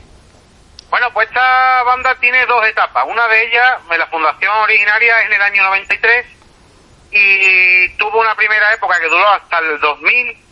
Bueno, 0.88 1.08
pues 1.12 1.28
esta 1.28 1.82
banda 1.84 2.14
tiene 2.20 2.46
dos 2.46 2.66
etapas. 2.66 3.04
Una 3.06 3.28
de 3.28 3.46
ellas, 3.46 3.82
la 3.98 4.06
fundación 4.06 4.56
originaria 4.62 5.20
es 5.20 5.26
en 5.26 5.32
el 5.34 5.42
año 5.42 5.62
93 5.64 6.26
y 7.10 7.88
tuvo 7.98 8.20
una 8.20 8.34
primera 8.34 8.72
época 8.72 8.98
que 8.98 9.08
duró 9.08 9.28
hasta 9.28 9.58
el 9.58 9.78
2000 9.80 10.47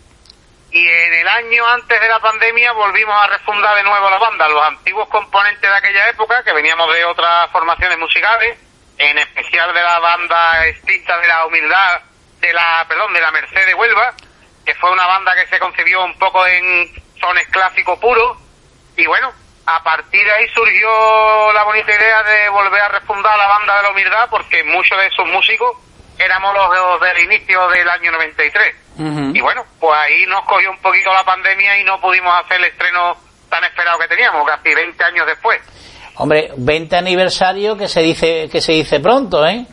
y 0.71 0.89
en 0.89 1.15
el 1.15 1.29
año 1.29 1.67
antes 1.69 2.01
de 2.01 2.09
la 2.09 2.19
pandemia 2.21 2.73
volvimos 2.73 3.15
a 3.15 3.29
refundar 3.29 3.77
de 3.77 3.85
nuevo 3.85 4.11
la 4.11 4.19
banda, 4.19 4.49
los 4.49 4.63
antiguos 4.65 5.09
componentes 5.09 5.63
de 5.63 5.77
aquella 5.77 6.09
época, 6.09 6.43
que 6.43 6.53
veníamos 6.53 6.93
de 6.93 7.05
otras 7.05 7.51
formaciones 7.53 7.99
musicales, 7.99 8.59
en 8.99 9.19
especial 9.19 9.73
de 9.73 9.83
la 9.83 9.99
banda 10.01 10.67
extinta 10.67 11.19
de 11.19 11.29
la 11.29 11.47
humildad, 11.47 12.01
de 12.41 12.53
la, 12.53 12.85
perdón, 12.89 13.13
de 13.13 13.21
la 13.21 13.31
Mercedes 13.31 13.75
Huelva, 13.75 14.15
que 14.65 14.75
fue 14.75 14.91
una 14.91 15.07
banda 15.07 15.35
que 15.35 15.47
se 15.47 15.59
concibió 15.59 16.05
un 16.05 16.19
poco 16.19 16.45
en 16.47 16.93
sones 17.21 17.47
clásicos 17.49 17.99
puros, 17.99 18.37
y 18.97 19.07
bueno, 19.07 19.33
a 19.67 19.83
partir 19.83 20.25
de 20.25 20.33
ahí 20.33 20.49
surgió 20.49 21.53
la 21.53 21.63
bonita 21.63 21.95
idea 21.95 22.23
de 22.25 22.49
volver 22.49 22.81
a 22.81 22.89
refundar 22.89 23.39
la 23.39 23.47
banda 23.47 23.77
de 23.77 23.83
la 23.83 23.91
humildad, 23.91 24.29
porque 24.31 24.65
muchos 24.65 24.99
de 24.99 25.07
esos 25.07 25.27
músicos 25.29 25.77
éramos 26.19 26.55
los 26.55 27.01
del 27.01 27.19
inicio 27.21 27.69
del 27.69 27.89
año 27.89 28.11
93 28.11 28.86
y 28.99 29.41
bueno, 29.41 29.63
pues 29.79 29.93
ahí 29.99 30.25
nos 30.27 30.43
cogió 30.45 30.71
un 30.71 30.79
poquito 30.79 31.13
la 31.13 31.25
pandemia 31.25 31.79
y 31.79 31.85
no 31.85 32.01
pudimos 32.01 32.33
hacer 32.43 32.59
el 32.59 32.65
estreno 32.65 33.17
tan 33.51 33.63
esperado 33.65 33.99
que 33.99 34.09
teníamos, 34.09 34.47
casi 34.47 34.75
20 34.75 35.05
años 35.05 35.27
después. 35.27 35.61
Hombre, 36.17 36.51
20 36.57 36.97
aniversario 36.97 37.77
que 37.77 37.89
se 37.89 38.01
dice 38.01 38.49
que 38.51 38.61
se 38.61 38.73
dice 38.73 39.01
pronto, 39.01 39.47
¿eh? 39.47 39.67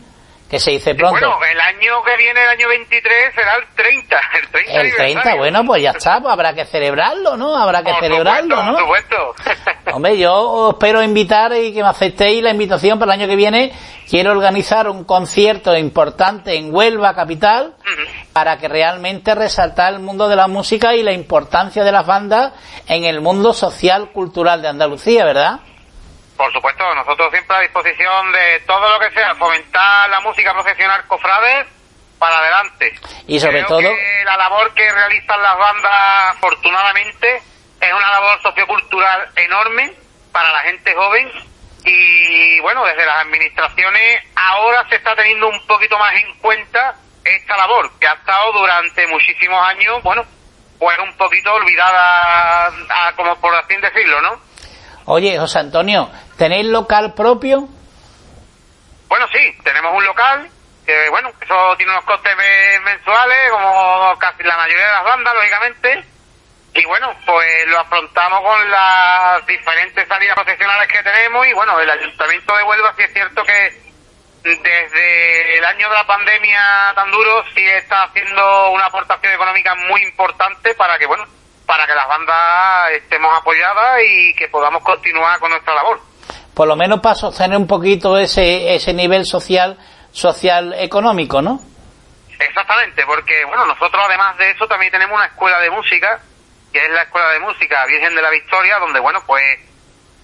Que 0.54 0.60
se 0.60 0.70
dice 0.70 0.94
pronto. 0.94 1.18
bueno, 1.18 1.36
el 1.50 1.60
año 1.60 2.00
que 2.04 2.16
viene, 2.16 2.40
el 2.40 2.48
año 2.48 2.68
23, 2.68 3.34
será 3.34 3.56
el 3.56 3.64
30. 3.74 4.20
El 4.34 4.48
30, 4.50 4.80
el 4.82 4.94
30 4.94 5.34
bueno, 5.34 5.64
pues 5.64 5.82
ya 5.82 5.90
está, 5.90 6.20
pues 6.20 6.32
habrá 6.32 6.54
que 6.54 6.64
celebrarlo, 6.64 7.36
¿no? 7.36 7.56
Habrá 7.56 7.82
que 7.82 7.92
celebrarlo, 7.98 8.62
¿no? 8.62 8.74
Por 8.74 8.82
supuesto. 8.82 9.34
Hombre, 9.92 10.16
yo 10.16 10.70
espero 10.70 11.02
invitar 11.02 11.52
y 11.56 11.74
que 11.74 11.82
me 11.82 11.88
aceptéis 11.88 12.40
la 12.40 12.50
invitación 12.50 13.00
para 13.00 13.14
el 13.14 13.20
año 13.20 13.28
que 13.28 13.34
viene. 13.34 13.72
Quiero 14.08 14.30
organizar 14.30 14.88
un 14.88 15.02
concierto 15.02 15.76
importante 15.76 16.54
en 16.54 16.72
Huelva, 16.72 17.16
capital, 17.16 17.74
para 18.32 18.56
que 18.58 18.68
realmente 18.68 19.34
resaltar 19.34 19.94
el 19.94 19.98
mundo 19.98 20.28
de 20.28 20.36
la 20.36 20.46
música 20.46 20.94
y 20.94 21.02
la 21.02 21.12
importancia 21.12 21.82
de 21.82 21.90
las 21.90 22.06
bandas 22.06 22.52
en 22.86 23.02
el 23.02 23.20
mundo 23.20 23.52
social, 23.52 24.12
cultural 24.12 24.62
de 24.62 24.68
Andalucía, 24.68 25.24
¿verdad? 25.24 25.58
Por 26.36 26.52
supuesto, 26.52 26.94
nosotros 26.94 27.30
siempre 27.30 27.56
a 27.56 27.60
disposición 27.60 28.32
de 28.32 28.60
todo 28.66 28.88
lo 28.88 28.98
que 28.98 29.14
sea, 29.14 29.34
fomentar 29.36 30.10
la 30.10 30.20
música 30.20 30.52
profesional 30.52 31.06
cofrades 31.06 31.66
para 32.18 32.38
adelante. 32.38 32.92
Y 33.26 33.38
sobre 33.38 33.62
todo... 33.64 33.80
la 34.24 34.36
labor 34.36 34.72
que 34.74 34.90
realizan 34.90 35.40
las 35.42 35.56
bandas, 35.56 36.36
afortunadamente, 36.36 37.36
es 37.80 37.92
una 37.92 38.10
labor 38.10 38.42
sociocultural 38.42 39.30
enorme 39.36 39.92
para 40.32 40.50
la 40.52 40.60
gente 40.60 40.92
joven 40.94 41.30
y 41.84 42.60
bueno, 42.60 42.84
desde 42.86 43.04
las 43.04 43.20
administraciones 43.20 44.22
ahora 44.34 44.86
se 44.88 44.96
está 44.96 45.14
teniendo 45.14 45.48
un 45.48 45.66
poquito 45.66 45.98
más 45.98 46.14
en 46.14 46.34
cuenta 46.38 46.94
esta 47.22 47.56
labor 47.56 47.90
que 48.00 48.06
ha 48.06 48.14
estado 48.14 48.52
durante 48.52 49.06
muchísimos 49.06 49.62
años, 49.66 50.02
bueno, 50.02 50.24
pues 50.78 50.98
un 50.98 51.16
poquito 51.16 51.52
olvidada, 51.52 52.72
como 53.16 53.36
por 53.36 53.54
así 53.54 53.76
decirlo, 53.76 54.20
¿no? 54.22 54.40
Oye, 55.06 55.38
José 55.38 55.58
Antonio, 55.58 56.10
¿tenéis 56.36 56.66
local 56.66 57.14
propio? 57.14 57.68
Bueno, 59.08 59.26
sí, 59.32 59.56
tenemos 59.62 59.94
un 59.94 60.04
local, 60.04 60.48
que 60.84 61.08
bueno, 61.10 61.30
eso 61.40 61.76
tiene 61.76 61.92
unos 61.92 62.04
costes 62.04 62.36
mensuales, 62.84 63.50
como 63.50 64.18
casi 64.18 64.42
la 64.42 64.56
mayoría 64.56 64.86
de 64.86 64.92
las 64.92 65.04
bandas, 65.04 65.34
lógicamente, 65.34 66.04
y 66.74 66.84
bueno, 66.86 67.14
pues 67.24 67.66
lo 67.68 67.78
afrontamos 67.78 68.40
con 68.40 68.70
las 68.70 69.46
diferentes 69.46 70.08
salidas 70.08 70.34
profesionales 70.34 70.88
que 70.88 71.02
tenemos, 71.02 71.46
y 71.46 71.52
bueno, 71.52 71.78
el 71.78 71.90
Ayuntamiento 71.90 72.56
de 72.56 72.62
Huelva 72.64 72.92
sí 72.96 73.02
es 73.02 73.12
cierto 73.12 73.42
que 73.44 73.84
desde 74.42 75.58
el 75.58 75.64
año 75.64 75.88
de 75.88 75.94
la 75.94 76.06
pandemia 76.06 76.92
tan 76.94 77.10
duro 77.10 77.44
sí 77.54 77.66
está 77.66 78.02
haciendo 78.02 78.70
una 78.72 78.86
aportación 78.86 79.32
económica 79.32 79.74
muy 79.88 80.02
importante 80.02 80.74
para 80.74 80.98
que, 80.98 81.06
bueno, 81.06 81.24
para 81.66 81.86
que 81.86 81.94
las 81.94 82.06
bandas 82.06 82.90
estemos 82.92 83.32
apoyadas 83.38 84.00
y 84.06 84.34
que 84.34 84.48
podamos 84.48 84.82
continuar 84.82 85.38
con 85.38 85.50
nuestra 85.50 85.74
labor. 85.74 85.98
Por 86.54 86.68
lo 86.68 86.76
menos 86.76 87.00
para 87.00 87.14
sostener 87.14 87.58
un 87.58 87.66
poquito 87.66 88.16
ese, 88.18 88.74
ese 88.74 88.92
nivel 88.92 89.24
social, 89.24 89.78
social 90.12 90.74
económico, 90.78 91.42
¿no? 91.42 91.60
Exactamente, 92.38 93.04
porque 93.06 93.44
bueno, 93.44 93.66
nosotros 93.66 94.02
además 94.06 94.36
de 94.38 94.50
eso 94.50 94.66
también 94.66 94.92
tenemos 94.92 95.16
una 95.16 95.26
escuela 95.26 95.60
de 95.60 95.70
música, 95.70 96.20
que 96.72 96.84
es 96.84 96.90
la 96.90 97.02
Escuela 97.02 97.28
de 97.30 97.40
Música 97.40 97.86
Virgen 97.86 98.14
de 98.14 98.22
la 98.22 98.30
Victoria, 98.30 98.78
donde 98.78 99.00
bueno, 99.00 99.22
pues 99.26 99.42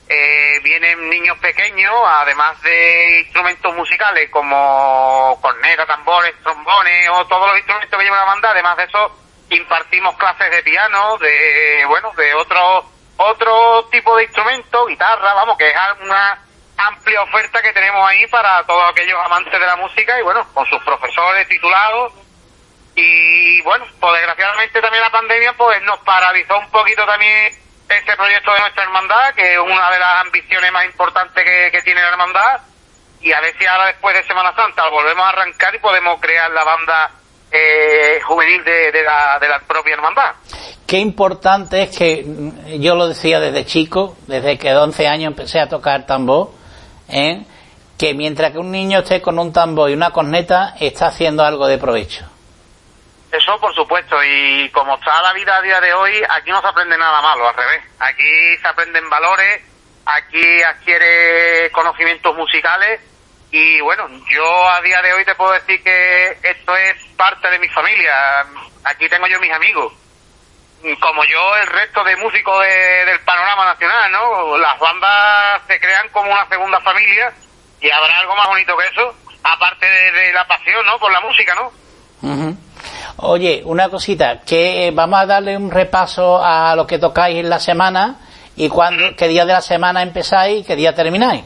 eh, 0.08 0.58
vienen 0.64 1.08
niños 1.08 1.38
pequeños, 1.38 1.94
además 2.04 2.60
de 2.62 3.20
instrumentos 3.20 3.72
musicales 3.76 4.28
como 4.30 5.38
corneta, 5.40 5.86
tambores, 5.86 6.34
trombones 6.42 7.08
o 7.12 7.24
todos 7.26 7.48
los 7.48 7.58
instrumentos 7.58 7.96
que 7.96 8.04
lleva 8.04 8.16
la 8.16 8.24
banda, 8.24 8.50
además 8.50 8.76
de 8.76 8.84
eso 8.84 9.16
impartimos 9.50 10.16
clases 10.16 10.50
de 10.50 10.62
piano, 10.62 11.16
de, 11.18 11.84
bueno, 11.86 12.10
de 12.16 12.34
otro, 12.34 12.90
otro 13.20 13.84
tipo 13.90 14.16
de 14.16 14.24
instrumento, 14.24 14.86
guitarra, 14.86 15.34
vamos, 15.34 15.58
que 15.58 15.68
es 15.68 15.76
una 16.00 16.42
amplia 16.76 17.22
oferta 17.22 17.60
que 17.60 17.72
tenemos 17.72 18.08
ahí 18.08 18.26
para 18.28 18.64
todos 18.64 18.90
aquellos 18.90 19.18
amantes 19.24 19.52
de 19.52 19.66
la 19.66 19.76
música 19.76 20.18
y 20.18 20.22
bueno, 20.22 20.46
con 20.54 20.64
sus 20.66 20.82
profesores 20.82 21.46
titulados. 21.48 22.14
Y 22.94 23.60
bueno, 23.62 23.84
pues 24.00 24.14
desgraciadamente 24.14 24.80
también 24.80 25.02
la 25.02 25.10
pandemia 25.10 25.52
pues 25.52 25.82
nos 25.82 25.98
paralizó 26.00 26.58
un 26.58 26.70
poquito 26.70 27.04
también 27.04 27.54
este 27.88 28.16
proyecto 28.16 28.52
de 28.52 28.60
nuestra 28.60 28.84
hermandad, 28.84 29.34
que 29.34 29.52
es 29.52 29.58
una 29.58 29.90
de 29.90 29.98
las 29.98 30.24
ambiciones 30.24 30.72
más 30.72 30.86
importantes 30.86 31.44
que, 31.44 31.70
que 31.70 31.82
tiene 31.82 32.00
la 32.00 32.08
hermandad. 32.08 32.60
Y 33.20 33.32
a 33.32 33.40
ver 33.40 33.54
si 33.58 33.66
ahora 33.66 33.86
después 33.86 34.16
de 34.16 34.24
Semana 34.24 34.54
Santa 34.54 34.88
volvemos 34.88 35.24
a 35.24 35.28
arrancar 35.28 35.74
y 35.74 35.78
podemos 35.78 36.18
crear 36.20 36.50
la 36.52 36.64
banda 36.64 37.10
eh, 37.50 38.20
juvenil 38.24 38.62
de, 38.64 39.02
la, 39.02 39.38
de 39.40 39.48
la 39.48 39.60
propia 39.60 39.94
hermandad. 39.94 40.34
Qué 40.86 40.98
importante 40.98 41.82
es 41.82 41.96
que, 41.96 42.24
mm, 42.24 42.80
yo 42.80 42.94
lo 42.94 43.08
decía 43.08 43.40
desde 43.40 43.64
chico, 43.64 44.16
desde 44.26 44.58
que 44.58 44.68
de 44.68 44.76
11 44.76 45.08
años 45.08 45.28
empecé 45.28 45.60
a 45.60 45.68
tocar 45.68 46.06
tambor, 46.06 46.50
¿eh? 47.08 47.44
que 47.98 48.14
mientras 48.14 48.52
que 48.52 48.58
un 48.58 48.70
niño 48.70 49.00
esté 49.00 49.20
con 49.20 49.38
un 49.38 49.52
tambor 49.52 49.90
y 49.90 49.94
una 49.94 50.10
corneta, 50.10 50.74
está 50.80 51.06
haciendo 51.06 51.44
algo 51.44 51.66
de 51.66 51.78
provecho. 51.78 52.24
Eso 53.30 53.58
por 53.60 53.74
supuesto, 53.74 54.16
y 54.24 54.68
como 54.70 54.96
está 54.96 55.22
la 55.22 55.32
vida 55.32 55.56
a 55.56 55.62
día 55.62 55.80
de 55.80 55.92
hoy, 55.92 56.12
aquí 56.28 56.50
no 56.50 56.60
se 56.60 56.66
aprende 56.66 56.98
nada 56.98 57.20
malo, 57.20 57.48
al 57.48 57.54
revés. 57.54 57.82
Aquí 58.00 58.56
se 58.60 58.66
aprenden 58.66 59.08
valores, 59.08 59.62
aquí 60.06 60.62
adquiere 60.62 61.70
conocimientos 61.70 62.34
musicales 62.36 63.00
y 63.52 63.80
bueno, 63.80 64.08
yo 64.30 64.68
a 64.68 64.80
día 64.80 65.02
de 65.02 65.12
hoy 65.12 65.24
te 65.24 65.34
puedo 65.34 65.52
decir 65.52 65.82
que 65.82 66.38
esto 66.42 66.76
es 66.76 66.96
parte 67.16 67.50
de 67.50 67.58
mi 67.58 67.68
familia. 67.68 68.14
Aquí 68.84 69.08
tengo 69.08 69.26
yo 69.26 69.40
mis 69.40 69.52
amigos. 69.52 69.92
Como 71.00 71.24
yo, 71.24 71.56
el 71.56 71.66
resto 71.66 72.02
de 72.04 72.16
músicos 72.16 72.64
del 72.64 73.20
panorama 73.20 73.66
nacional, 73.66 74.12
¿no? 74.12 74.56
Las 74.56 74.78
bandas 74.78 75.62
se 75.66 75.78
crean 75.80 76.08
como 76.10 76.30
una 76.30 76.48
segunda 76.48 76.80
familia 76.80 77.32
y 77.80 77.90
habrá 77.90 78.18
algo 78.18 78.36
más 78.36 78.46
bonito 78.46 78.76
que 78.76 78.86
eso, 78.86 79.14
aparte 79.42 79.86
de, 79.86 80.32
la 80.32 80.46
pasión, 80.46 80.86
¿no? 80.86 80.98
Por 80.98 81.12
la 81.12 81.20
música, 81.20 81.54
¿no? 81.54 81.72
Oye, 83.16 83.62
una 83.64 83.88
cosita, 83.90 84.40
que 84.40 84.90
vamos 84.94 85.20
a 85.20 85.26
darle 85.26 85.56
un 85.56 85.70
repaso 85.70 86.42
a 86.42 86.74
lo 86.76 86.86
que 86.86 86.98
tocáis 86.98 87.38
en 87.38 87.50
la 87.50 87.58
semana 87.58 88.16
y 88.56 88.68
cuándo, 88.68 89.14
qué 89.16 89.28
día 89.28 89.44
de 89.44 89.52
la 89.52 89.60
semana 89.60 90.02
empezáis 90.02 90.60
y 90.60 90.64
qué 90.64 90.76
día 90.76 90.94
termináis. 90.94 91.44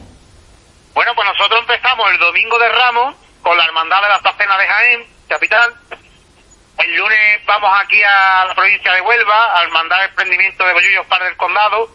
Bueno, 0.95 1.11
pues 1.13 1.27
nosotros 1.27 1.59
empezamos 1.59 2.09
el 2.09 2.17
domingo 2.19 2.57
de 2.57 2.69
Ramos 2.69 3.15
con 3.41 3.57
la 3.57 3.65
Hermandad 3.65 4.01
de 4.01 4.07
la 4.07 4.19
Tacena 4.21 4.57
de 4.57 4.65
Jaén, 4.65 5.05
capital. 5.27 5.73
El 6.77 6.95
lunes 6.95 7.45
vamos 7.45 7.69
aquí 7.83 8.01
a 8.01 8.45
la 8.47 8.55
provincia 8.55 8.93
de 8.93 9.01
Huelva, 9.01 9.45
a 9.51 9.59
la 9.59 9.63
Hermandad 9.65 9.99
de 9.99 10.05
Emprendimiento 10.05 10.65
de 10.65 10.71
Bollullos 10.71 11.05
Par 11.07 11.21
del 11.21 11.35
Condado. 11.35 11.89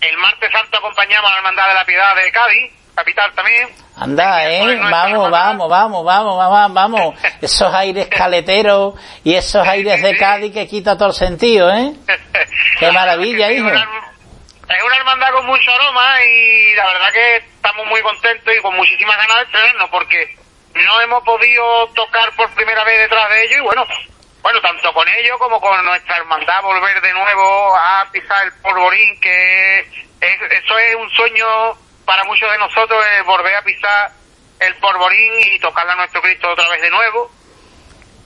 El 0.00 0.16
martes 0.18 0.52
santo 0.52 0.78
acompañamos 0.78 1.28
a 1.28 1.32
la 1.32 1.38
Hermandad 1.38 1.68
de 1.68 1.74
la 1.74 1.84
Piedad 1.84 2.14
de 2.14 2.30
Cádiz, 2.30 2.72
capital 2.94 3.32
también. 3.34 3.68
Anda, 3.96 4.48
¿eh? 4.48 4.78
Vamos, 4.80 5.30
vamos, 5.32 5.68
vamos, 5.68 6.04
vamos, 6.04 6.38
vamos, 6.38 6.74
vamos. 6.74 7.14
Esos 7.42 7.74
aires 7.74 8.06
caleteros 8.06 8.94
y 9.24 9.34
esos 9.34 9.66
aires 9.66 10.00
de 10.00 10.16
Cádiz 10.16 10.52
que 10.54 10.68
quita 10.68 10.96
todo 10.96 11.08
el 11.08 11.14
sentido, 11.14 11.68
¿eh? 11.72 11.94
Qué 12.78 12.92
maravilla, 12.92 13.50
hijo. 13.50 13.68
Es 14.68 14.82
una 14.82 14.96
hermandad 14.96 15.32
con 15.32 15.46
mucho 15.46 15.70
aroma 15.72 16.22
y 16.24 16.74
la 16.74 16.86
verdad 16.86 17.12
que 17.12 17.36
estamos 17.36 17.86
muy 17.86 18.02
contentos 18.02 18.54
y 18.54 18.60
con 18.60 18.76
muchísimas 18.76 19.16
ganas 19.16 19.38
de 19.38 19.46
tenernos 19.46 19.88
porque 19.90 20.36
no 20.74 21.00
hemos 21.00 21.24
podido 21.24 21.88
tocar 21.94 22.30
por 22.36 22.50
primera 22.54 22.84
vez 22.84 23.00
detrás 23.00 23.30
de 23.30 23.44
ellos 23.44 23.58
y 23.58 23.62
bueno, 23.62 23.86
bueno, 24.42 24.60
tanto 24.60 24.92
con 24.92 25.08
ellos 25.08 25.38
como 25.38 25.58
con 25.58 25.84
nuestra 25.86 26.18
hermandad 26.18 26.62
volver 26.62 27.00
de 27.00 27.12
nuevo 27.14 27.76
a 27.76 28.06
pisar 28.12 28.44
el 28.44 28.52
polvorín, 28.60 29.18
que 29.20 29.80
eso 30.20 30.78
es 30.78 30.94
un 30.96 31.10
sueño 31.10 31.46
para 32.04 32.24
muchos 32.24 32.50
de 32.50 32.58
nosotros, 32.58 33.02
volver 33.24 33.54
a 33.56 33.62
pisar 33.62 34.12
el 34.60 34.74
polvorín 34.76 35.32
y 35.46 35.58
tocarle 35.60 35.92
a 35.92 35.96
nuestro 35.96 36.20
Cristo 36.20 36.50
otra 36.50 36.68
vez 36.68 36.82
de 36.82 36.90
nuevo. 36.90 37.30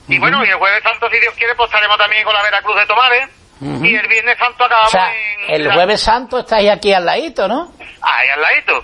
Y 0.09 0.19
bueno, 0.19 0.43
y 0.43 0.49
el 0.49 0.55
jueves 0.55 0.83
santo, 0.83 1.09
si 1.09 1.19
Dios 1.19 1.33
quiere, 1.35 1.55
pues 1.55 1.69
estaremos 1.69 1.97
también 1.97 2.25
con 2.25 2.33
la 2.33 2.43
Veracruz 2.43 2.75
de 2.75 2.85
Tomares. 2.85 3.29
Y 3.63 3.95
el 3.95 4.07
viernes 4.07 4.37
santo 4.37 4.65
acabamos 4.65 4.93
en... 4.93 5.55
El 5.55 5.71
jueves 5.71 6.01
santo 6.01 6.39
estáis 6.39 6.69
aquí 6.69 6.93
al 6.93 7.05
ladito, 7.05 7.47
¿no? 7.47 7.71
Ahí 8.01 8.29
al 8.29 8.41
ladito. 8.41 8.83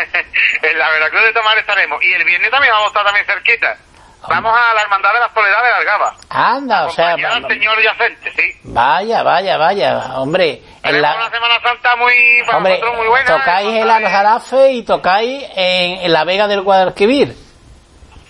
en 0.62 0.78
la 0.78 0.90
Veracruz 0.90 1.22
de 1.22 1.32
Tomares 1.32 1.60
estaremos. 1.60 2.02
Y 2.02 2.12
el 2.12 2.24
viernes 2.24 2.50
también 2.50 2.72
vamos 2.72 2.86
a 2.86 2.88
estar 2.88 3.04
también 3.04 3.26
cerquita. 3.26 3.76
Vamos 4.28 4.52
a 4.58 4.74
la 4.74 4.82
Hermandad 4.82 5.12
de 5.12 5.20
la 5.20 5.32
Soledad 5.32 5.62
de 5.62 5.72
Algaba. 5.72 6.14
Anda, 6.30 6.86
o 6.86 6.90
sea... 6.90 7.14
al 7.14 7.46
señor 7.46 7.80
yacente, 7.82 8.32
sí. 8.32 8.52
Vaya, 8.64 9.22
vaya, 9.22 9.56
vaya, 9.56 10.18
hombre. 10.18 10.62
En 10.82 11.00
la... 11.00 11.14
una 11.14 11.30
Semana 11.30 11.60
Santa 11.62 11.96
muy, 11.96 12.12
para 12.44 12.58
hombre, 12.58 12.80
muy 12.96 13.06
buena. 13.06 13.26
Tocáis 13.26 13.68
en 13.68 13.76
el 13.76 13.90
Aljarafe 13.90 14.72
y 14.72 14.82
tocáis 14.82 15.44
en, 15.54 16.12
la 16.12 16.24
Vega 16.24 16.48
del 16.48 16.62
Guadalquivir. 16.62 17.45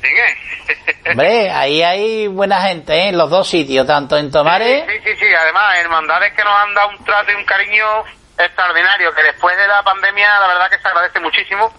Sí, 0.00 0.08
¿eh? 0.08 1.10
hombre, 1.10 1.50
ahí 1.50 1.82
hay 1.82 2.26
buena 2.26 2.60
gente, 2.62 2.94
¿eh? 2.94 3.08
En 3.08 3.18
los 3.18 3.30
dos 3.30 3.48
sitios, 3.48 3.86
tanto 3.86 4.16
en 4.16 4.30
Tomares... 4.30 4.84
Sí, 4.86 5.00
sí, 5.04 5.16
sí, 5.16 5.34
además, 5.34 5.78
hermandades 5.78 6.32
que 6.34 6.44
nos 6.44 6.52
han 6.52 6.74
dado 6.74 6.88
un 6.90 7.04
trato 7.04 7.32
y 7.32 7.34
un 7.34 7.44
cariño 7.44 8.04
extraordinario, 8.38 9.14
que 9.14 9.22
después 9.22 9.56
de 9.56 9.66
la 9.66 9.82
pandemia, 9.82 10.40
la 10.40 10.46
verdad 10.48 10.70
que 10.70 10.78
se 10.78 10.88
agradece 10.88 11.20
muchísimo 11.20 11.72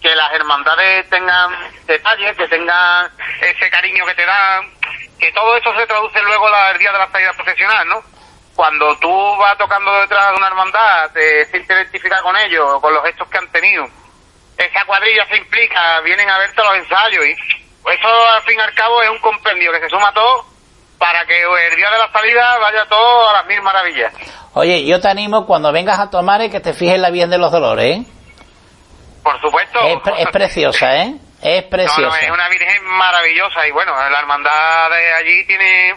que 0.00 0.14
las 0.14 0.32
hermandades 0.32 1.08
tengan 1.10 1.50
detalles, 1.86 2.36
que 2.36 2.48
tengan 2.48 3.10
ese 3.40 3.70
cariño 3.70 4.06
que 4.06 4.14
te 4.14 4.24
dan, 4.24 4.64
que 5.18 5.32
todo 5.32 5.56
eso 5.56 5.74
se 5.76 5.86
traduce 5.86 6.22
luego 6.22 6.48
el 6.72 6.78
día 6.78 6.92
de 6.92 6.98
la 6.98 7.10
salida 7.10 7.32
profesional, 7.32 7.88
¿no? 7.88 8.02
Cuando 8.54 8.96
tú 8.98 9.36
vas 9.36 9.56
tocando 9.58 9.92
detrás 10.00 10.30
de 10.30 10.36
una 10.36 10.46
hermandad, 10.48 11.10
te 11.12 11.46
sientes 11.46 11.70
identificado 11.70 12.24
con 12.24 12.36
ellos, 12.36 12.80
con 12.80 12.92
los 12.92 13.04
gestos 13.04 13.28
que 13.28 13.38
han 13.38 13.48
tenido, 13.52 13.88
esa 14.58 14.84
cuadrilla 14.84 15.26
se 15.26 15.36
implica, 15.36 16.00
vienen 16.00 16.28
a 16.28 16.38
verte 16.38 16.62
los 16.62 16.76
ensayos 16.76 17.24
y 17.24 17.32
eso 17.32 18.28
al 18.34 18.42
fin 18.42 18.58
y 18.58 18.60
al 18.60 18.74
cabo 18.74 19.00
es 19.02 19.10
un 19.10 19.18
compendio 19.20 19.72
que 19.72 19.80
se 19.80 19.88
suma 19.88 20.12
todo 20.12 20.44
para 20.98 21.24
que 21.24 21.40
el 21.40 21.76
día 21.76 21.90
de 21.90 21.98
la 21.98 22.12
salida 22.12 22.58
vaya 22.58 22.84
todo 22.86 23.30
a 23.30 23.32
las 23.34 23.46
mil 23.46 23.62
maravillas. 23.62 24.12
Oye, 24.54 24.84
yo 24.84 25.00
te 25.00 25.08
animo 25.08 25.46
cuando 25.46 25.72
vengas 25.72 25.98
a 25.98 26.10
tomar 26.10 26.42
y 26.42 26.50
que 26.50 26.60
te 26.60 26.74
fijes 26.74 26.98
la 26.98 27.10
bien 27.10 27.30
de 27.30 27.38
los 27.38 27.52
dolores, 27.52 27.98
¿eh? 27.98 28.04
Por 29.22 29.40
supuesto. 29.40 29.78
Es, 30.16 30.26
preciosa, 30.30 30.96
¿eh? 30.96 31.14
Es 31.40 31.64
preciosa. 31.70 32.18
es 32.20 32.30
una 32.30 32.48
virgen 32.48 32.84
maravillosa 32.84 33.66
y 33.66 33.70
bueno, 33.70 33.92
la 33.94 34.18
hermandad 34.18 34.90
de 34.90 35.12
allí 35.12 35.46
tiene 35.46 35.94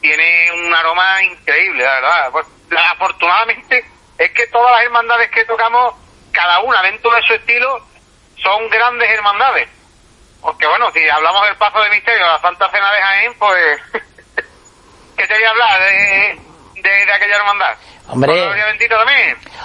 tiene 0.00 0.52
un 0.52 0.74
aroma 0.74 1.22
increíble, 1.22 1.84
la 1.84 1.94
verdad. 1.94 2.30
Pues, 2.32 2.46
afortunadamente 2.92 3.84
es 4.18 4.30
que 4.30 4.46
todas 4.48 4.72
las 4.72 4.84
hermandades 4.84 5.30
que 5.30 5.44
tocamos, 5.44 5.94
cada 6.36 6.60
una 6.60 6.82
dentro 6.82 7.10
de 7.12 7.22
su 7.22 7.32
estilo, 7.32 7.80
son 8.36 8.68
grandes 8.68 9.10
hermandades. 9.10 9.68
Porque 10.42 10.66
bueno, 10.66 10.90
si 10.92 11.08
hablamos 11.08 11.46
del 11.46 11.56
paso 11.56 11.80
de 11.80 11.90
misterio, 11.90 12.26
la 12.26 12.38
Santa 12.38 12.70
Cena 12.70 12.92
de 12.92 13.02
Jaén, 13.02 13.34
pues, 13.38 13.80
¿qué 15.16 15.26
te 15.26 15.34
voy 15.34 15.44
a 15.44 15.50
hablar 15.50 15.80
de, 15.80 16.38
de 16.82 17.12
aquella 17.12 17.36
hermandad? 17.36 17.76
Hombre, 18.08 18.48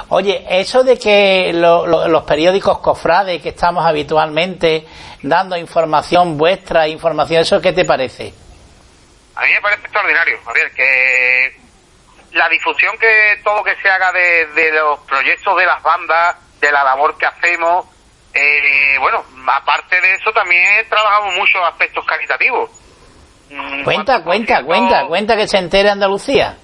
oye, 0.10 0.46
eso 0.50 0.84
de 0.84 0.98
que 0.98 1.52
los 1.54 2.24
periódicos 2.24 2.80
cofrades 2.80 3.40
que 3.42 3.50
estamos 3.50 3.86
habitualmente 3.86 4.88
dando 5.22 5.56
información 5.56 6.38
vuestra, 6.38 6.88
información, 6.88 7.42
¿eso 7.44 7.62
qué 7.62 7.72
te 7.72 7.86
parece? 7.86 8.34
A 9.36 9.46
mí 9.46 9.54
me 9.54 9.62
parece 9.62 9.82
extraordinario, 9.84 10.40
a 10.48 10.54
ver, 10.54 10.72
que 10.72 11.62
la 12.34 12.50
difusión 12.50 12.98
que 12.98 13.40
todo 13.44 13.64
que 13.64 13.76
se 13.76 13.90
haga 13.90 14.12
de, 14.12 14.72
los 14.74 15.00
proyectos 15.02 15.58
de 15.58 15.66
las 15.66 15.82
bandas, 15.84 16.36
de 16.62 16.72
la 16.72 16.84
labor 16.84 17.18
que 17.18 17.26
hacemos, 17.26 17.86
eh, 18.34 18.98
bueno, 19.00 19.26
aparte 19.48 20.00
de 20.00 20.14
eso 20.14 20.32
también 20.32 20.88
trabajamos 20.88 21.36
muchos 21.36 21.62
aspectos 21.64 22.06
caritativos. 22.06 22.70
Mm, 23.50 23.84
cuenta, 23.84 24.24
cuenta, 24.24 24.64
cuenta, 24.64 25.08
cuenta 25.08 25.36
que 25.36 25.48
se 25.48 25.58
entere 25.58 25.90
Andalucía. 25.90 26.56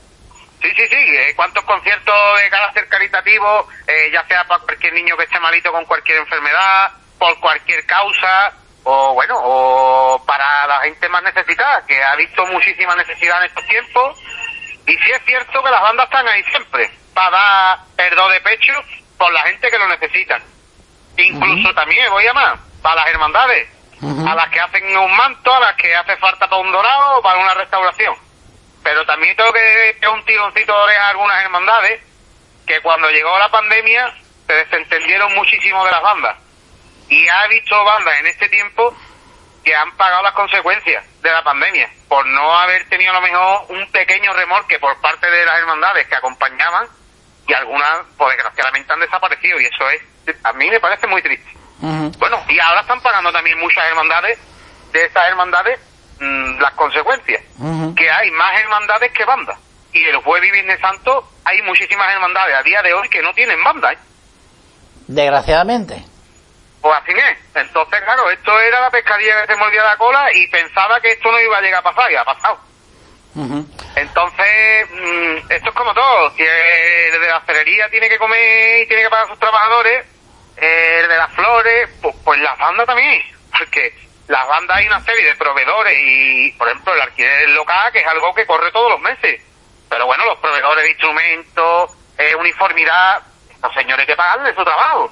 Sí, 0.61 0.69
sí, 0.76 0.88
sí. 0.88 0.95
Eh, 0.95 1.34
¿Cuántos 1.36 1.64
conciertos 1.65 2.15
de 2.41 2.49
carácter 2.49 2.88
caritativo, 2.88 3.68
eh, 3.88 4.10
ya 4.14 4.26
sea 4.28 4.44
para 4.45 4.64
cualquier 4.64 4.94
niño 4.94 5.18
que 5.18 5.24
esté 5.24 5.40
malito 5.40 5.72
con 5.72 5.84
cualquier 5.86 6.19
enfermedad, 6.19 6.91
por 7.19 7.38
cualquier 7.40 7.86
causa, 7.86 8.53
o 8.84 9.14
bueno, 9.14 9.36
o 9.44 10.24
para 10.26 10.65
la 10.68 10.80
gente 10.82 11.10
más 11.10 11.24
necesitada, 11.24 11.86
que 11.86 12.02
ha 12.02 12.15
visto 12.15 12.45
muchísima 12.45 12.95
necesidad 12.95 13.40
en 13.40 13.49
estos 13.49 13.65
tiempos. 13.68 14.18
Y 14.88 14.94
sí 14.94 15.11
es 15.11 15.22
cierto 15.26 15.61
que 15.61 15.69
las 15.69 15.82
bandas 15.82 16.06
están 16.06 16.28
ahí 16.28 16.41
siempre, 16.44 16.90
para 17.14 17.32
dar 17.32 17.80
perdón 17.98 18.32
de 18.32 18.40
pecho 18.40 18.74
por 19.18 19.31
la 19.34 19.41
gente 19.44 19.69
que 19.69 19.77
lo 19.77 19.88
necesita. 19.88 20.39
Incluso 21.18 21.73
también, 21.73 22.10
voy 22.11 22.27
a 22.27 22.34
más, 22.34 22.60
para 22.81 22.95
las 22.95 23.07
hermandades, 23.07 23.69
a 24.02 24.35
las 24.35 24.49
que 24.49 24.60
hacen 24.60 24.98
un 24.98 25.15
manto, 25.15 25.53
a 25.53 25.60
las 25.60 25.76
que 25.76 25.95
hace 25.95 26.15
falta 26.18 26.48
para 26.48 26.61
un 26.61 26.72
dorado 26.72 27.18
o 27.18 27.22
para 27.22 27.39
una 27.39 27.53
restauración 27.56 28.15
pero 28.88 29.06
también 29.06 29.35
tengo 29.35 29.52
que 29.52 29.98
dar 29.99 30.11
un 30.11 30.23
tironcito 30.23 30.72
de 30.72 30.80
oreja 30.80 31.07
a 31.07 31.10
algunas 31.10 31.44
hermandades 31.44 32.02
que 32.65 32.80
cuando 32.80 33.10
llegó 33.10 33.38
la 33.38 33.52
pandemia 33.52 34.15
se 34.48 34.53
desentendieron 34.53 35.35
muchísimo 35.35 35.84
de 35.84 35.91
las 35.91 36.02
bandas. 36.02 36.38
Y 37.10 37.27
ha 37.27 37.48
visto 37.48 37.84
bandas 37.84 38.18
en 38.19 38.27
este 38.27 38.48
tiempo 38.48 38.95
que 39.65 39.76
han 39.76 39.91
pagado 39.98 40.23
las 40.23 40.31
consecuencias 40.31 41.03
de 41.22 41.30
la 41.30 41.44
pandemia 41.44 41.89
por 42.07 42.26
no 42.27 42.57
haber 42.57 42.88
tenido 42.88 43.11
a 43.11 43.15
lo 43.15 43.22
mejor 43.22 43.65
un 43.68 43.91
pequeño 43.91 44.31
remorque 44.31 44.80
por 44.80 45.02
parte 45.02 45.30
de 45.30 45.45
las 45.45 45.60
hermandades 45.60 46.07
que 46.07 46.15
acompañaban 46.15 46.88
y 47.48 47.53
algunas, 47.53 48.06
pues 48.18 48.36
desgraciadamente 48.36 48.94
han 48.94 48.99
desaparecido 48.99 49.60
y 49.60 49.65
eso 49.65 49.90
es, 49.90 50.36
a 50.44 50.53
mí 50.53 50.69
me 50.69 50.80
parece 50.80 51.07
muy 51.07 51.22
triste. 51.22 51.52
Bueno, 51.80 52.44
y 52.49 52.60
ahora 52.60 52.82
están 52.82 52.99
pagando 53.02 53.32
también 53.32 53.60
muchas 53.60 53.86
hermandades, 53.86 54.40
de 54.91 55.06
esas 55.06 55.30
hermandades, 55.30 55.80
Mm, 56.19 56.60
las 56.60 56.74
consecuencias. 56.74 57.44
Que 57.95 58.10
hay 58.10 58.32
más 58.32 58.60
hermandades 58.60 59.11
que 59.11 59.26
bandas. 59.26 59.57
Y 59.94 60.03
el 60.03 60.18
jueves 60.18 60.49
y 60.49 60.52
viernes 60.52 60.80
santo 60.80 61.28
hay 61.45 61.61
muchísimas 61.61 62.11
hermandades 62.11 62.56
a 62.56 62.64
día 62.64 62.82
de 62.82 62.94
hoy 62.94 63.07
que 63.10 63.22
no 63.22 63.34
tienen 63.34 63.64
banda. 63.64 63.94
¿eh? 63.94 63.98
Desgraciadamente. 65.07 66.03
Pues 66.82 66.99
así 67.02 67.11
es. 67.11 67.38
Entonces, 67.56 68.02
claro, 68.03 68.30
esto 68.30 68.60
era 68.60 68.82
la 68.82 68.90
pescadilla 68.90 69.41
que 69.41 69.53
se 69.53 69.60
mordía 69.60 69.84
la 69.84 69.98
cola 69.98 70.28
y 70.34 70.48
pensaba 70.48 70.99
que 70.99 71.11
esto 71.11 71.32
no 71.32 71.40
iba 71.40 71.57
a 71.57 71.61
llegar 71.61 71.80
a 71.80 71.94
pasar 71.94 72.11
y 72.11 72.15
ha 72.15 72.26
pasado. 72.26 72.60
Entonces, 73.96 74.90
mm, 74.92 75.52
esto 75.52 75.70
es 75.70 75.76
como 75.76 75.94
todo. 75.94 76.32
Si 76.32 76.44
el 76.44 77.22
de 77.22 77.28
la 77.28 77.42
celería 77.46 77.90
tiene 77.90 78.10
que 78.10 78.18
comer 78.18 78.84
y 78.84 78.88
tiene 78.88 79.04
que 79.04 79.10
pagar 79.10 79.26
a 79.26 79.30
sus 79.30 79.40
trabajadores, 79.40 80.06
el 80.58 81.08
de 81.08 81.18
las 81.18 81.32
flores, 81.34 81.90
pues, 82.02 82.16
pues 82.24 82.40
las 82.40 82.58
bandas 82.58 82.86
también. 82.88 83.22
Porque 83.58 83.94
las 84.28 84.48
bandas 84.48 84.78
hay 84.78 84.88
una 84.88 85.02
serie 85.02 85.26
de 85.26 85.36
proveedores 85.36 85.98
y, 86.02 86.52
por 86.54 86.68
ejemplo, 86.68 86.94
el 86.94 87.02
alquiler 87.02 87.50
local, 87.50 87.92
que 87.92 88.00
es 88.00 88.08
algo 88.08 88.34
que 88.34 88.46
corre 88.46 88.72
todos 88.72 88.92
los 88.92 89.02
meses. 89.02 89.42
Pero 89.90 90.06
bueno, 90.06 90.26
los 90.26 90.40
proveedores 90.40 90.84
de 90.84 90.90
instrumentos, 90.90 91.92
eh, 92.18 92.36
uniformidad, 92.36 93.22
los 93.62 93.74
señores 93.74 94.06
que 94.06 94.16
pagan 94.16 94.56
su 94.56 94.64
trabajo. 94.64 95.12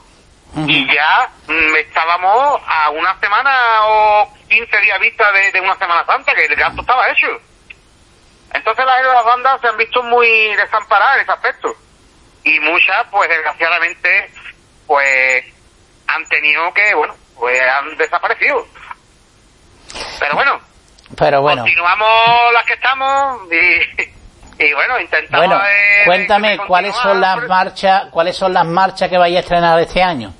Y 0.67 0.93
ya 0.93 1.29
mm, 1.47 1.75
estábamos 1.75 2.61
a 2.65 2.89
una 2.89 3.19
semana 3.19 3.51
o 3.87 4.33
15 4.47 4.81
días 4.81 4.99
vista 5.01 5.29
de, 5.31 5.59
una 5.59 5.75
Semana 5.75 6.05
Santa, 6.05 6.33
que 6.33 6.45
el 6.45 6.55
gasto 6.55 6.81
estaba 6.81 7.09
hecho. 7.09 7.27
Entonces 8.55 8.85
las, 8.85 9.03
las 9.03 9.25
bandas 9.25 9.61
se 9.61 9.67
han 9.67 9.77
visto 9.77 10.01
muy 10.03 10.55
desamparadas 10.55 11.17
en 11.17 11.21
ese 11.23 11.31
aspecto. 11.31 11.75
Y 12.43 12.59
muchas, 12.61 13.05
pues 13.11 13.27
desgraciadamente, 13.27 14.31
pues 14.87 15.45
han 16.07 16.25
tenido 16.29 16.73
que, 16.73 16.93
bueno, 16.93 17.15
pues 17.37 17.61
han 17.61 17.97
desaparecido. 17.97 18.65
Pero 20.19 20.35
bueno, 20.35 20.61
pero 21.17 21.41
bueno. 21.41 21.63
continuamos 21.63 22.53
las 22.53 22.65
que 22.65 22.73
estamos 22.73 23.41
y, 24.57 24.73
bueno, 24.73 24.99
intentamos... 24.99 25.47
Bueno, 25.47 25.61
cuéntame, 26.05 26.57
¿cuáles 26.65 26.95
son 26.95 27.19
las 27.19 27.37
marchas 27.47 28.05
cuáles 28.11 28.37
son 28.37 28.53
las 28.53 28.65
marchas 28.65 29.09
que 29.09 29.17
vais 29.17 29.35
a 29.35 29.39
estrenar 29.39 29.79
este 29.81 30.01
año? 30.01 30.33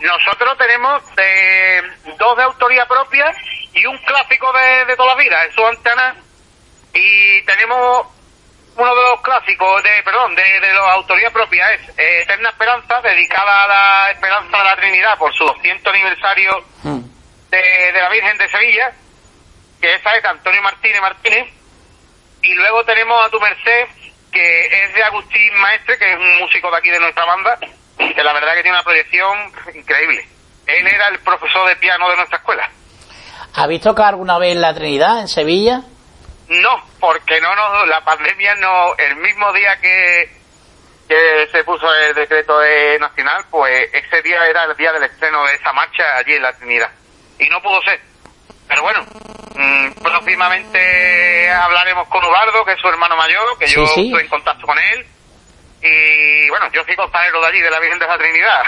Nosotros 0.00 0.56
tenemos 0.56 1.02
de, 1.16 1.82
dos 2.18 2.36
de 2.36 2.42
autoría 2.44 2.86
propia 2.86 3.34
y 3.74 3.84
un 3.84 3.98
clásico 3.98 4.52
de, 4.52 4.86
de 4.86 4.96
toda 4.96 5.14
la 5.14 5.22
vida, 5.22 5.44
en 5.44 5.52
su 5.52 5.66
antena. 5.66 6.14
Y 6.94 7.42
tenemos 7.42 8.06
uno 8.76 8.94
de 8.94 9.02
los 9.02 9.20
clásicos, 9.22 9.82
de 9.82 10.02
perdón, 10.04 10.34
de, 10.36 10.42
de 10.60 10.72
la 10.72 10.92
autoría 10.94 11.30
propia 11.30 11.72
es 11.72 11.88
eh, 11.98 12.22
Eterna 12.22 12.50
Esperanza, 12.50 13.00
dedicada 13.02 13.64
a 13.64 13.68
la 13.68 14.10
esperanza 14.12 14.56
de 14.58 14.64
la 14.64 14.76
Trinidad 14.76 15.18
por 15.18 15.32
su 15.34 15.44
200 15.44 15.92
aniversario 15.92 16.64
Mm. 16.84 17.00
de, 17.50 17.92
de 17.92 18.00
la 18.00 18.08
Virgen 18.08 18.38
de 18.38 18.48
Sevilla, 18.48 18.92
que 19.80 19.94
esa 19.94 20.14
es 20.14 20.22
de 20.22 20.28
Antonio 20.28 20.62
Martínez 20.62 21.00
Martínez. 21.00 21.48
Y 22.42 22.54
luego 22.54 22.84
tenemos 22.84 23.26
a 23.26 23.30
tu 23.30 23.40
merced, 23.40 23.86
que 24.30 24.66
es 24.66 24.94
de 24.94 25.02
Agustín 25.02 25.52
Maestre, 25.58 25.98
que 25.98 26.12
es 26.12 26.18
un 26.18 26.38
músico 26.38 26.70
de 26.70 26.76
aquí 26.78 26.88
de 26.90 27.00
nuestra 27.00 27.24
banda, 27.24 27.58
que 27.98 28.22
la 28.22 28.32
verdad 28.32 28.54
que 28.54 28.62
tiene 28.62 28.76
una 28.76 28.84
proyección 28.84 29.36
increíble. 29.74 30.24
Él 30.66 30.86
era 30.86 31.08
el 31.08 31.18
profesor 31.20 31.68
de 31.68 31.74
piano 31.76 32.08
de 32.10 32.16
nuestra 32.16 32.38
escuela. 32.38 32.70
¿Habéis 33.54 33.80
tocado 33.80 34.10
alguna 34.10 34.38
vez 34.38 34.52
en 34.52 34.60
la 34.60 34.72
Trinidad, 34.74 35.20
en 35.20 35.26
Sevilla? 35.28 35.82
No, 36.48 36.82
porque 36.98 37.40
no 37.40 37.54
nos, 37.54 37.86
la 37.88 38.00
pandemia 38.02 38.54
no, 38.56 38.94
el 38.96 39.16
mismo 39.16 39.52
día 39.52 39.78
que, 39.80 40.30
que 41.08 41.46
se 41.52 41.62
puso 41.64 41.92
el 41.94 42.14
decreto 42.14 42.58
de 42.58 42.98
nacional, 42.98 43.44
pues 43.50 43.88
ese 43.92 44.22
día 44.22 44.46
era 44.46 44.64
el 44.64 44.76
día 44.76 44.92
del 44.92 45.04
estreno 45.04 45.44
de 45.44 45.54
esa 45.54 45.72
marcha 45.72 46.16
allí 46.16 46.34
en 46.34 46.42
la 46.42 46.52
Trinidad. 46.54 46.90
Y 47.38 47.48
no 47.50 47.60
pudo 47.60 47.80
ser. 47.82 48.00
Pero 48.66 48.82
bueno, 48.82 49.04
mm, 49.54 49.90
próximamente 50.02 51.50
hablaremos 51.50 52.08
con 52.08 52.24
Ubardo, 52.24 52.64
que 52.64 52.72
es 52.72 52.80
su 52.80 52.88
hermano 52.88 53.16
mayor, 53.16 53.58
que 53.58 53.66
Sí, 53.68 53.74
yo 53.76 53.86
sí. 53.86 54.06
estoy 54.06 54.22
en 54.24 54.28
contacto 54.28 54.66
con 54.66 54.78
él. 54.78 55.06
Y 55.80 56.48
bueno, 56.50 56.66
yo 56.72 56.82
soy 56.84 56.96
compañero 56.96 57.40
de 57.40 57.46
allí, 57.46 57.60
de 57.60 57.70
la 57.70 57.78
Virgen 57.78 57.98
de 57.98 58.06
la 58.06 58.18
Trinidad. 58.18 58.62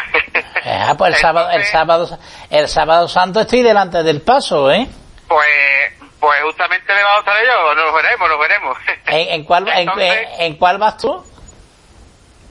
Ah, 0.65 0.95
pues 0.97 1.15
el 1.15 1.21
sábado, 1.21 1.51
el 1.51 1.65
sábado, 1.65 2.19
el 2.51 2.69
sábado 2.69 3.09
santo 3.09 3.41
estoy 3.41 3.63
delante 3.63 4.03
del 4.03 4.23
paso, 4.23 4.71
¿eh? 4.71 4.87
Pues, 5.27 5.93
pues 6.21 6.41
justamente 6.43 6.95
le 6.95 7.03
vamos 7.03 7.27
a 7.27 7.31
estar 7.31 7.47
yo, 7.47 7.75
nos 7.75 7.95
veremos, 7.95 8.29
nos 8.29 8.39
veremos. 8.39 8.79
¿En, 9.07 9.29
en 9.35 9.45
cuál, 9.45 9.67
en, 9.69 9.79
Entonces, 9.79 10.19
en- 10.39 10.41
en 10.43 10.57
cuál 10.57 10.79
vas 10.79 10.97
tú? 10.99 11.25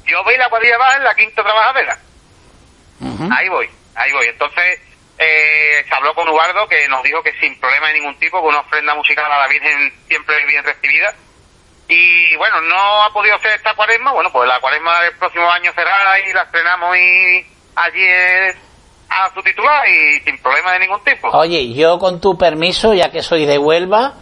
Yo 0.05 0.23
voy 0.23 0.37
la 0.37 0.49
cuadrilla 0.49 0.77
va 0.77 0.95
en 0.95 1.03
la 1.03 1.13
quinta 1.15 1.43
trabajadera. 1.43 1.97
Ahí 3.31 3.47
voy, 3.49 3.69
ahí 3.95 4.11
voy. 4.11 4.25
Entonces, 4.27 4.79
eh, 5.17 5.85
se 5.87 5.95
habló 5.95 6.13
con 6.15 6.27
Ubardo 6.27 6.67
que 6.67 6.87
nos 6.89 7.03
dijo 7.03 7.21
que 7.21 7.31
sin 7.39 7.57
problema 7.59 7.87
de 7.87 7.93
ningún 7.93 8.17
tipo, 8.19 8.39
con 8.41 8.49
una 8.49 8.59
ofrenda 8.61 8.95
musical 8.95 9.31
a 9.31 9.37
la 9.39 9.47
Virgen 9.47 9.93
siempre 10.07 10.39
es 10.41 10.47
bien 10.47 10.63
recibida. 10.63 11.13
Y 11.87 12.35
bueno, 12.37 12.59
no 12.61 13.03
ha 13.03 13.13
podido 13.13 13.37
ser 13.39 13.51
esta 13.53 13.73
cuaresma, 13.75 14.11
bueno, 14.11 14.31
pues 14.31 14.47
la 14.47 14.59
cuaresma 14.59 15.01
del 15.01 15.15
próximo 15.17 15.49
año 15.49 15.71
será 15.73 16.19
y 16.19 16.33
la 16.33 16.43
estrenamos 16.43 16.95
y 16.97 17.47
allí 17.75 18.05
es 18.07 18.55
a 19.09 19.33
su 19.33 19.41
titular 19.41 19.87
y 19.87 20.21
sin 20.23 20.37
problema 20.39 20.73
de 20.73 20.79
ningún 20.79 21.03
tipo. 21.03 21.29
Oye, 21.29 21.73
yo 21.73 21.97
con 21.99 22.21
tu 22.21 22.37
permiso, 22.37 22.93
ya 22.93 23.09
que 23.09 23.21
soy 23.21 23.45
de 23.45 23.57
Huelva, 23.57 24.13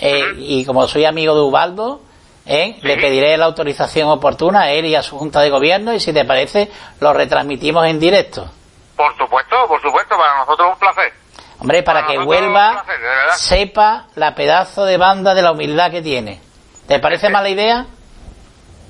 eh, 0.00 0.34
y 0.38 0.64
como 0.64 0.86
soy 0.86 1.04
amigo 1.04 1.34
de 1.34 1.40
Ubaldo, 1.40 2.02
¿eh? 2.44 2.78
le 2.82 2.96
pediré 2.96 3.36
la 3.36 3.46
autorización 3.46 4.08
oportuna 4.08 4.62
a 4.62 4.70
él 4.70 4.86
y 4.86 4.94
a 4.94 5.02
su 5.02 5.18
Junta 5.18 5.40
de 5.40 5.50
Gobierno 5.50 5.92
y 5.94 6.00
si 6.00 6.12
te 6.12 6.24
parece, 6.24 6.70
lo 7.00 7.12
retransmitimos 7.12 7.86
en 7.86 7.98
directo. 7.98 8.50
Por 8.96 9.16
supuesto, 9.16 9.56
por 9.66 9.80
supuesto, 9.82 10.16
para 10.16 10.38
nosotros 10.38 10.68
un 10.72 10.78
placer. 10.78 11.12
Hombre, 11.58 11.82
para 11.82 12.00
Para 12.00 12.12
que 12.12 12.18
Huelva 12.18 12.84
placer, 12.84 13.00
sepa 13.36 14.06
la 14.14 14.34
pedazo 14.34 14.84
de 14.84 14.96
banda 14.98 15.34
de 15.34 15.42
la 15.42 15.52
humildad 15.52 15.90
que 15.90 16.02
tiene. 16.02 16.40
¿Te 16.86 16.98
parece 17.00 17.30
mala 17.30 17.48
idea? 17.48 17.86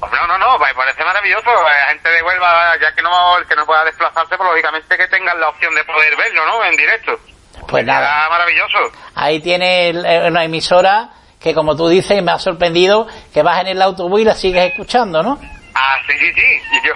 No, 0.01 0.27
no, 0.27 0.39
no, 0.39 0.59
me 0.59 0.75
parece 0.75 1.05
maravilloso. 1.05 1.51
La 1.63 1.89
gente 1.89 2.09
de 2.09 2.23
Huelva, 2.23 2.77
ya 2.81 2.93
que 2.95 3.03
no, 3.03 3.39
el 3.39 3.47
que 3.47 3.57
no 3.57 3.65
pueda 3.65 3.85
desplazarse, 3.85 4.37
pues 4.37 4.49
lógicamente 4.51 4.97
que 4.97 5.09
tengan 5.09 5.41
la 5.41 5.49
opción 5.49 5.75
de 5.75 5.85
poder 5.85 6.15
verlo, 6.17 6.47
¿no? 6.47 6.65
En 6.65 6.77
directo. 6.77 7.19
Pues 7.67 7.85
nada. 7.85 8.07
Será 8.07 8.29
maravilloso. 8.29 8.79
Ahí 9.15 9.41
tiene 9.41 9.89
eh, 9.89 10.29
una 10.29 10.45
emisora 10.45 11.11
que, 11.41 11.55
como 11.55 11.77
tú 11.77 11.89
dices, 11.89 12.23
me 12.23 12.33
ha 12.33 12.39
sorprendido 12.39 13.07
que 13.33 13.43
vas 13.43 13.61
en 13.63 13.69
el 13.69 13.83
autobús 13.83 14.21
y 14.21 14.25
la 14.25 14.35
sigues 14.35 14.71
escuchando, 14.71 15.23
¿no? 15.23 15.39
Ah, 15.75 15.97
sí, 16.07 16.13
sí, 16.19 16.33
sí. 16.35 16.63
Yo 16.85 16.95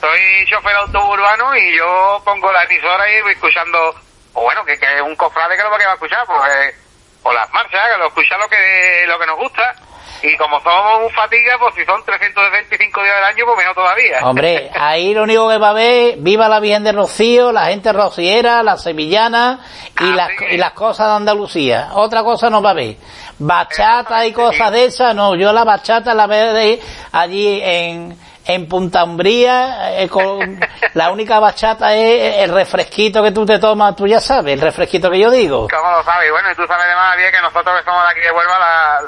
soy 0.00 0.46
chofer 0.46 0.72
de 0.72 0.78
autobús 0.80 1.14
urbano 1.14 1.56
y 1.56 1.76
yo 1.76 2.20
pongo 2.24 2.50
la 2.52 2.64
emisora 2.64 3.08
y 3.08 3.22
voy 3.22 3.32
escuchando, 3.32 3.94
o 4.34 4.42
bueno, 4.42 4.64
que, 4.64 4.78
que 4.78 5.00
un 5.00 5.14
cofrade 5.14 5.56
que 5.56 5.62
lo 5.62 5.70
va 5.70 5.76
a 5.76 5.94
escuchar, 5.94 6.26
pues, 6.26 6.40
eh, 6.50 6.74
o 7.22 7.32
las 7.32 7.48
marchas, 7.52 7.80
que 7.92 7.98
lo 7.98 8.06
escucha 8.08 8.36
lo 8.36 8.48
que, 8.48 9.04
lo 9.06 9.18
que 9.18 9.26
nos 9.26 9.38
gusta. 9.38 9.74
Y 10.22 10.36
como 10.36 10.60
somos 10.60 11.02
un 11.04 11.10
fatiga, 11.10 11.56
pues 11.58 11.74
si 11.74 11.84
son 11.84 12.02
325 12.04 13.02
días 13.02 13.14
del 13.16 13.24
año, 13.24 13.44
pues 13.44 13.58
menos 13.58 13.74
todavía. 13.74 14.20
Hombre, 14.22 14.70
ahí 14.74 15.14
lo 15.14 15.24
único 15.24 15.48
que 15.48 15.58
va 15.58 15.70
a 15.70 15.74
ver, 15.74 16.14
viva 16.18 16.48
la 16.48 16.60
Virgen 16.60 16.84
de 16.84 16.92
Rocío, 16.92 17.50
la 17.52 17.66
gente 17.66 17.92
rociera, 17.92 18.62
la 18.62 18.76
sevillana 18.76 19.60
y, 20.00 20.04
Ah, 20.04 20.14
las, 20.16 20.28
sí. 20.38 20.44
y 20.52 20.56
las 20.58 20.72
cosas 20.72 21.08
de 21.08 21.14
Andalucía. 21.14 21.88
Otra 21.94 22.22
cosa 22.22 22.48
no 22.50 22.62
va 22.62 22.70
a 22.70 22.74
ver. 22.74 22.96
Bachata 23.38 24.24
y 24.26 24.32
cosas 24.32 24.70
de 24.70 24.84
esas, 24.84 25.14
no. 25.14 25.34
Yo 25.34 25.52
la 25.52 25.64
bachata 25.64 26.14
la 26.14 26.26
veo 26.28 26.52
de 26.54 26.80
allí 27.10 27.60
en, 27.62 28.16
en 28.46 28.68
Punta 28.68 29.02
Umbría. 29.04 30.00
eh, 30.00 30.08
con, 30.08 30.60
la 30.94 31.10
única 31.10 31.40
bachata 31.40 31.94
es 31.96 32.36
el 32.44 32.54
refresquito 32.54 33.22
que 33.22 33.32
tú 33.32 33.44
te 33.44 33.58
tomas, 33.58 33.96
tú 33.96 34.06
ya 34.06 34.20
sabes, 34.20 34.54
el 34.54 34.60
refresquito 34.60 35.10
que 35.10 35.18
yo 35.18 35.30
digo. 35.30 35.66
¿Cómo 35.68 35.90
lo 35.90 36.04
sabes? 36.04 36.30
Bueno, 36.30 36.48
y 36.52 36.54
tú 36.54 36.64
sabes 36.68 36.86
de 36.86 36.94
más 36.94 37.16
bien 37.16 37.32
que 37.32 37.40
nosotros 37.40 37.76
que 37.78 37.84
somos 37.84 38.04
de 38.04 38.10
aquí 38.10 38.20
de 38.20 38.30
Huelva, 38.30 38.58
la, 38.60 38.98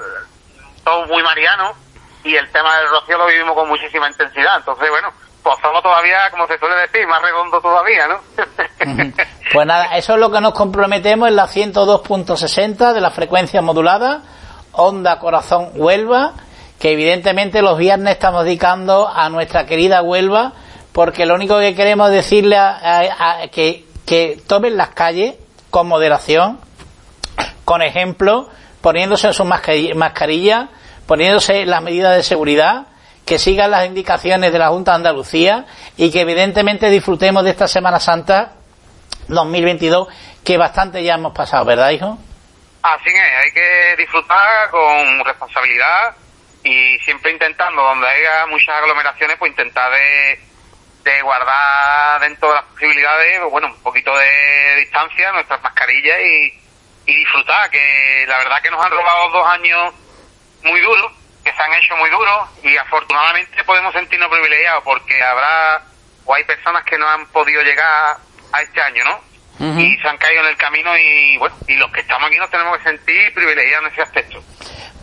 somos 0.85 1.09
muy 1.09 1.23
marianos 1.23 1.73
y 2.23 2.35
el 2.37 2.51
tema 2.53 2.77
del 2.79 2.89
rocío 2.91 3.19
lo 3.19 3.27
vivimos 3.27 3.55
con 3.55 3.69
muchísima 3.69 4.09
intensidad. 4.09 4.57
Entonces, 4.59 4.89
bueno, 4.91 5.13
pues 5.43 5.57
somos 5.61 5.83
todavía, 5.83 6.31
como 6.31 6.47
se 6.47 6.59
suele 6.59 6.75
decir, 6.77 7.07
más 7.07 7.21
redondo 7.23 7.61
todavía, 7.61 8.07
¿no? 8.09 8.21
Pues 9.53 9.67
nada, 9.67 9.97
eso 9.97 10.15
es 10.15 10.21
lo 10.21 10.31
que 10.31 10.41
nos 10.41 10.55
comprometemos 10.55 11.29
en 11.29 11.37
la 11.37 11.47
102.60 11.47 12.93
de 12.93 13.01
la 13.01 13.11
frecuencia 13.11 13.61
modulada, 13.63 14.23
Onda 14.73 15.19
Corazón 15.19 15.71
Huelva, 15.75 16.33
que 16.81 16.93
evidentemente 16.93 17.63
los 17.63 17.79
viernes 17.79 18.15
estamos 18.15 18.45
dedicando 18.45 19.09
a 19.09 19.29
nuestra 19.29 19.67
querida 19.67 20.03
Huelva, 20.03 20.53
porque 20.93 21.27
lo 21.27 21.35
único 21.35 21.59
que 21.59 21.75
queremos 21.75 22.11
decirle 22.11 22.57
a, 22.57 22.71
a- 22.71 23.43
a- 23.43 23.49
que, 23.49 23.85
que 24.07 24.41
tomen 24.49 24.77
las 24.77 24.91
calles 24.91 25.35
con 25.71 25.87
moderación, 25.89 26.59
con 27.65 27.83
ejemplo, 27.83 28.49
poniéndose 28.85 29.33
sus 29.33 29.47
mascarilla, 29.47 29.95
mascarilla, 29.95 30.69
poniéndose 31.07 31.65
las 31.65 31.81
medidas 31.81 32.15
de 32.17 32.23
seguridad, 32.23 32.87
que 33.25 33.39
sigan 33.39 33.71
las 33.71 33.87
indicaciones 33.87 34.53
de 34.53 34.59
la 34.59 34.69
Junta 34.69 34.91
de 34.91 34.97
Andalucía 34.97 35.65
y 35.97 36.13
que 36.13 36.21
evidentemente 36.21 36.91
disfrutemos 36.91 37.45
de 37.45 37.51
esta 37.51 37.67
Semana 37.67 37.99
Santa 37.99 38.53
2022 39.29 40.09
que 40.45 40.59
bastante 40.59 41.03
ya 41.03 41.15
hemos 41.15 41.33
pasado, 41.33 41.65
¿verdad, 41.65 41.89
hijo? 41.93 42.19
Así 42.83 43.09
es, 43.09 43.45
hay 43.45 43.53
que 43.53 43.97
disfrutar 43.97 44.69
con 44.69 45.25
responsabilidad 45.25 46.15
y 46.63 46.99
siempre 47.07 47.33
intentando, 47.33 47.81
donde 47.81 48.07
haya 48.07 48.45
muchas 48.51 48.69
aglomeraciones, 48.69 49.39
pues 49.39 49.51
intentar 49.53 49.91
de, 49.93 50.41
de 51.11 51.23
guardar 51.23 52.21
dentro 52.21 52.51
de 52.51 52.55
las 52.57 52.65
posibilidades, 52.65 53.39
pues 53.41 53.51
bueno, 53.51 53.69
un 53.69 53.83
poquito 53.83 54.15
de 54.15 54.77
distancia, 54.81 55.33
nuestras 55.33 55.63
mascarillas 55.63 56.21
y, 56.21 56.64
y 57.07 57.15
disfrutar, 57.15 57.71
que 57.71 58.25
la 58.27 58.39
verdad 58.39 58.63
que 58.63 58.71
nos 58.71 58.85
han 58.85 58.91
robado 58.91 59.31
dos 59.31 59.47
años 59.49 59.95
muy 60.63 60.81
duros, 60.81 61.13
que 61.45 61.53
se 61.53 61.63
han 61.63 61.75
hecho 61.75 61.97
muy 61.97 62.09
duros 62.11 62.49
y 62.63 62.77
afortunadamente 62.77 63.63
podemos 63.65 63.93
sentirnos 63.93 64.31
privilegiados 64.31 64.83
porque 64.85 65.23
habrá 65.23 65.83
o 66.25 66.35
hay 66.35 66.45
personas 66.45 66.85
que 66.85 66.97
no 66.99 67.07
han 67.07 67.27
podido 67.27 67.63
llegar 67.63 68.17
a 68.53 68.63
este 68.63 68.81
año, 68.81 69.05
¿no? 69.05 69.35
Y 69.79 69.97
se 69.99 70.09
han 70.09 70.19
caído 70.19 70.43
en 70.43 70.49
el 70.49 70.57
camino 70.57 70.97
y 70.99 71.39
bueno, 71.39 71.55
y 71.69 71.77
los 71.77 71.91
que 71.93 72.01
estamos 72.01 72.27
aquí 72.29 72.37
nos 72.39 72.51
tenemos 72.51 72.77
que 72.79 72.85
sentir 72.85 73.33
privilegiados 73.35 73.87
en 73.87 73.93
ese 73.93 74.03
aspecto. 74.03 74.43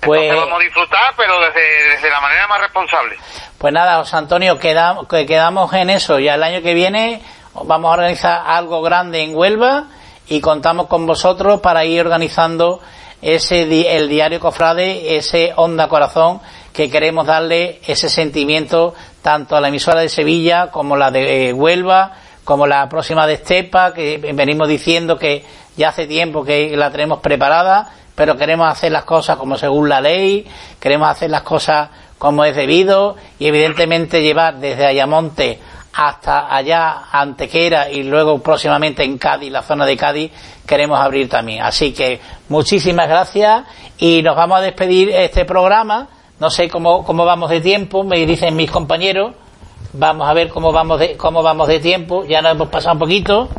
Pues, 0.01 0.21
Entonces 0.23 0.45
vamos 0.45 0.59
a 0.59 0.63
disfrutar, 0.63 1.13
pero 1.15 1.39
desde, 1.39 1.89
desde 1.89 2.09
la 2.09 2.19
manera 2.19 2.47
más 2.47 2.61
responsable. 2.61 3.17
pues 3.57 3.73
nada, 3.73 3.97
José 3.97 4.17
Antonio, 4.17 4.59
quedamos, 4.59 5.07
que 5.07 5.25
quedamos 5.25 5.71
en 5.73 5.89
eso. 5.89 6.19
Ya 6.19 6.35
el 6.35 6.43
año 6.43 6.61
que 6.61 6.73
viene 6.73 7.21
vamos 7.53 7.89
a 7.89 7.93
organizar 7.93 8.43
algo 8.45 8.81
grande 8.81 9.21
en 9.21 9.35
Huelva 9.35 9.85
y 10.31 10.39
contamos 10.39 10.87
con 10.87 11.05
vosotros 11.05 11.59
para 11.59 11.83
ir 11.83 11.99
organizando 11.99 12.79
ese 13.21 13.63
el 13.97 14.07
diario 14.07 14.39
Cofrade, 14.39 15.17
ese 15.17 15.51
Onda 15.57 15.89
Corazón 15.89 16.39
que 16.71 16.89
queremos 16.89 17.27
darle 17.27 17.81
ese 17.85 18.07
sentimiento 18.07 18.93
tanto 19.21 19.57
a 19.57 19.61
la 19.61 19.67
emisora 19.67 19.99
de 19.99 20.07
Sevilla 20.07 20.71
como 20.71 20.95
la 20.95 21.11
de 21.11 21.49
eh, 21.49 21.53
Huelva, 21.53 22.13
como 22.45 22.65
la 22.65 22.87
próxima 22.87 23.27
de 23.27 23.33
Estepa, 23.33 23.93
que 23.93 24.19
venimos 24.33 24.69
diciendo 24.69 25.17
que 25.19 25.43
ya 25.75 25.89
hace 25.89 26.07
tiempo 26.07 26.45
que 26.45 26.77
la 26.77 26.91
tenemos 26.91 27.19
preparada, 27.19 27.91
pero 28.15 28.37
queremos 28.37 28.71
hacer 28.71 28.93
las 28.93 29.03
cosas 29.03 29.35
como 29.35 29.57
según 29.57 29.89
la 29.89 29.99
ley, 29.99 30.47
queremos 30.79 31.09
hacer 31.09 31.29
las 31.29 31.41
cosas 31.41 31.89
como 32.17 32.45
es 32.45 32.55
debido 32.55 33.17
y 33.37 33.47
evidentemente 33.47 34.21
llevar 34.21 34.59
desde 34.59 34.85
Ayamonte 34.85 35.59
hasta 35.93 36.53
allá 36.53 37.03
Antequera 37.11 37.89
y 37.89 38.03
luego 38.03 38.39
próximamente 38.39 39.03
en 39.03 39.17
Cádiz, 39.17 39.51
la 39.51 39.63
zona 39.63 39.85
de 39.85 39.97
Cádiz, 39.97 40.31
queremos 40.65 40.99
abrir 40.99 41.29
también. 41.29 41.63
Así 41.63 41.93
que 41.93 42.19
muchísimas 42.49 43.07
gracias 43.07 43.63
y 43.97 44.21
nos 44.21 44.35
vamos 44.35 44.59
a 44.59 44.61
despedir 44.61 45.09
este 45.09 45.45
programa. 45.45 46.07
No 46.39 46.49
sé 46.49 46.69
cómo, 46.69 47.03
cómo 47.03 47.25
vamos 47.25 47.49
de 47.49 47.61
tiempo, 47.61 48.03
me 48.03 48.25
dicen 48.25 48.55
mis 48.55 48.71
compañeros. 48.71 49.35
Vamos 49.93 50.29
a 50.29 50.33
ver 50.33 50.49
cómo 50.49 50.71
vamos 50.71 50.99
de, 50.99 51.17
cómo 51.17 51.43
vamos 51.43 51.67
de 51.67 51.79
tiempo. 51.79 52.23
Ya 52.25 52.41
nos 52.41 52.53
hemos 52.53 52.69
pasado 52.69 52.93
un 52.93 52.99
poquito. 52.99 53.49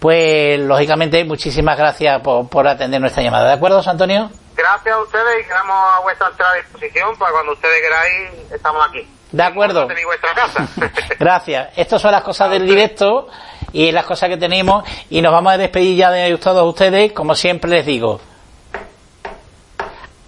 Pues 0.00 0.58
lógicamente 0.60 1.24
muchísimas 1.24 1.76
gracias 1.78 2.20
por, 2.20 2.48
por 2.48 2.66
atender 2.66 3.00
nuestra 3.00 3.22
llamada. 3.22 3.48
¿De 3.48 3.52
acuerdo, 3.54 3.82
Antonio? 3.86 4.30
gracias 4.56 4.94
a 4.94 5.00
ustedes 5.00 5.40
y 5.40 5.48
quedamos 5.48 5.76
a 5.76 6.00
vuestra 6.00 6.30
disposición 6.56 7.16
para 7.18 7.32
cuando 7.32 7.52
ustedes 7.52 7.80
queráis, 7.80 8.52
estamos 8.52 8.86
aquí. 8.88 9.13
De 9.34 9.42
acuerdo. 9.42 9.88
Tenéis 9.88 10.06
vuestra 10.06 10.32
casa. 10.32 10.68
Gracias. 11.18 11.70
Estas 11.76 12.00
son 12.00 12.12
las 12.12 12.22
cosas 12.22 12.48
del 12.52 12.68
directo 12.68 13.26
y 13.72 13.90
las 13.90 14.04
cosas 14.04 14.28
que 14.28 14.36
tenemos 14.36 14.84
y 15.10 15.20
nos 15.20 15.32
vamos 15.32 15.52
a 15.52 15.58
despedir 15.58 15.96
ya 15.96 16.12
de 16.12 16.38
todos 16.38 16.68
ustedes, 16.68 17.10
como 17.10 17.34
siempre 17.34 17.68
les 17.68 17.84
digo. 17.84 18.20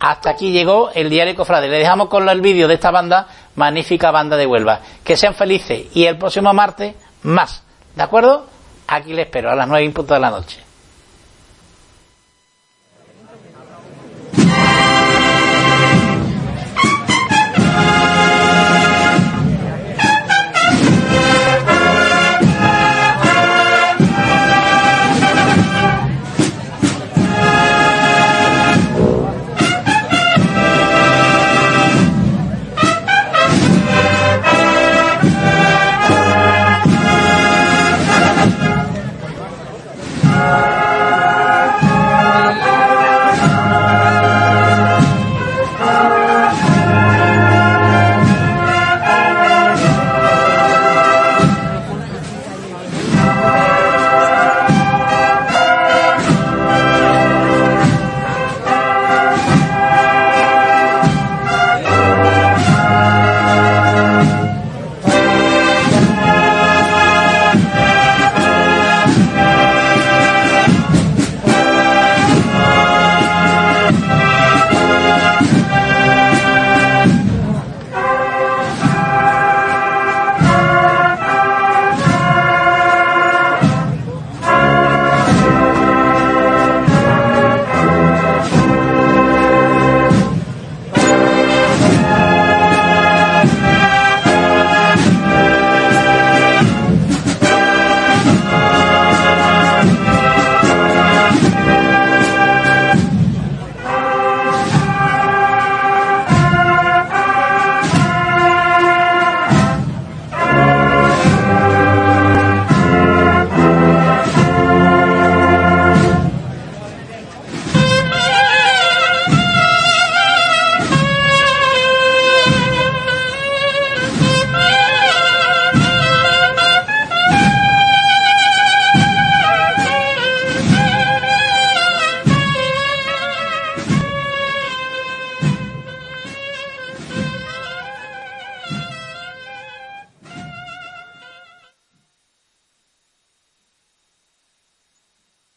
Hasta 0.00 0.30
aquí 0.30 0.50
llegó 0.50 0.90
el 0.92 1.08
diario 1.08 1.36
Cofrade. 1.36 1.68
Le 1.68 1.78
dejamos 1.78 2.08
con 2.08 2.28
el 2.28 2.40
vídeo 2.40 2.66
de 2.66 2.74
esta 2.74 2.90
banda, 2.90 3.28
magnífica 3.54 4.10
banda 4.10 4.36
de 4.36 4.44
Huelva. 4.44 4.80
Que 5.04 5.16
sean 5.16 5.36
felices 5.36 5.86
y 5.94 6.04
el 6.04 6.18
próximo 6.18 6.52
martes 6.52 6.96
más. 7.22 7.62
¿De 7.94 8.02
acuerdo? 8.02 8.46
Aquí 8.88 9.12
les 9.12 9.26
espero 9.26 9.52
a 9.52 9.54
las 9.54 9.68
nueve 9.68 9.84
y 9.84 9.90
punto 9.90 10.14
de 10.14 10.20
la 10.20 10.30
noche. 10.30 10.65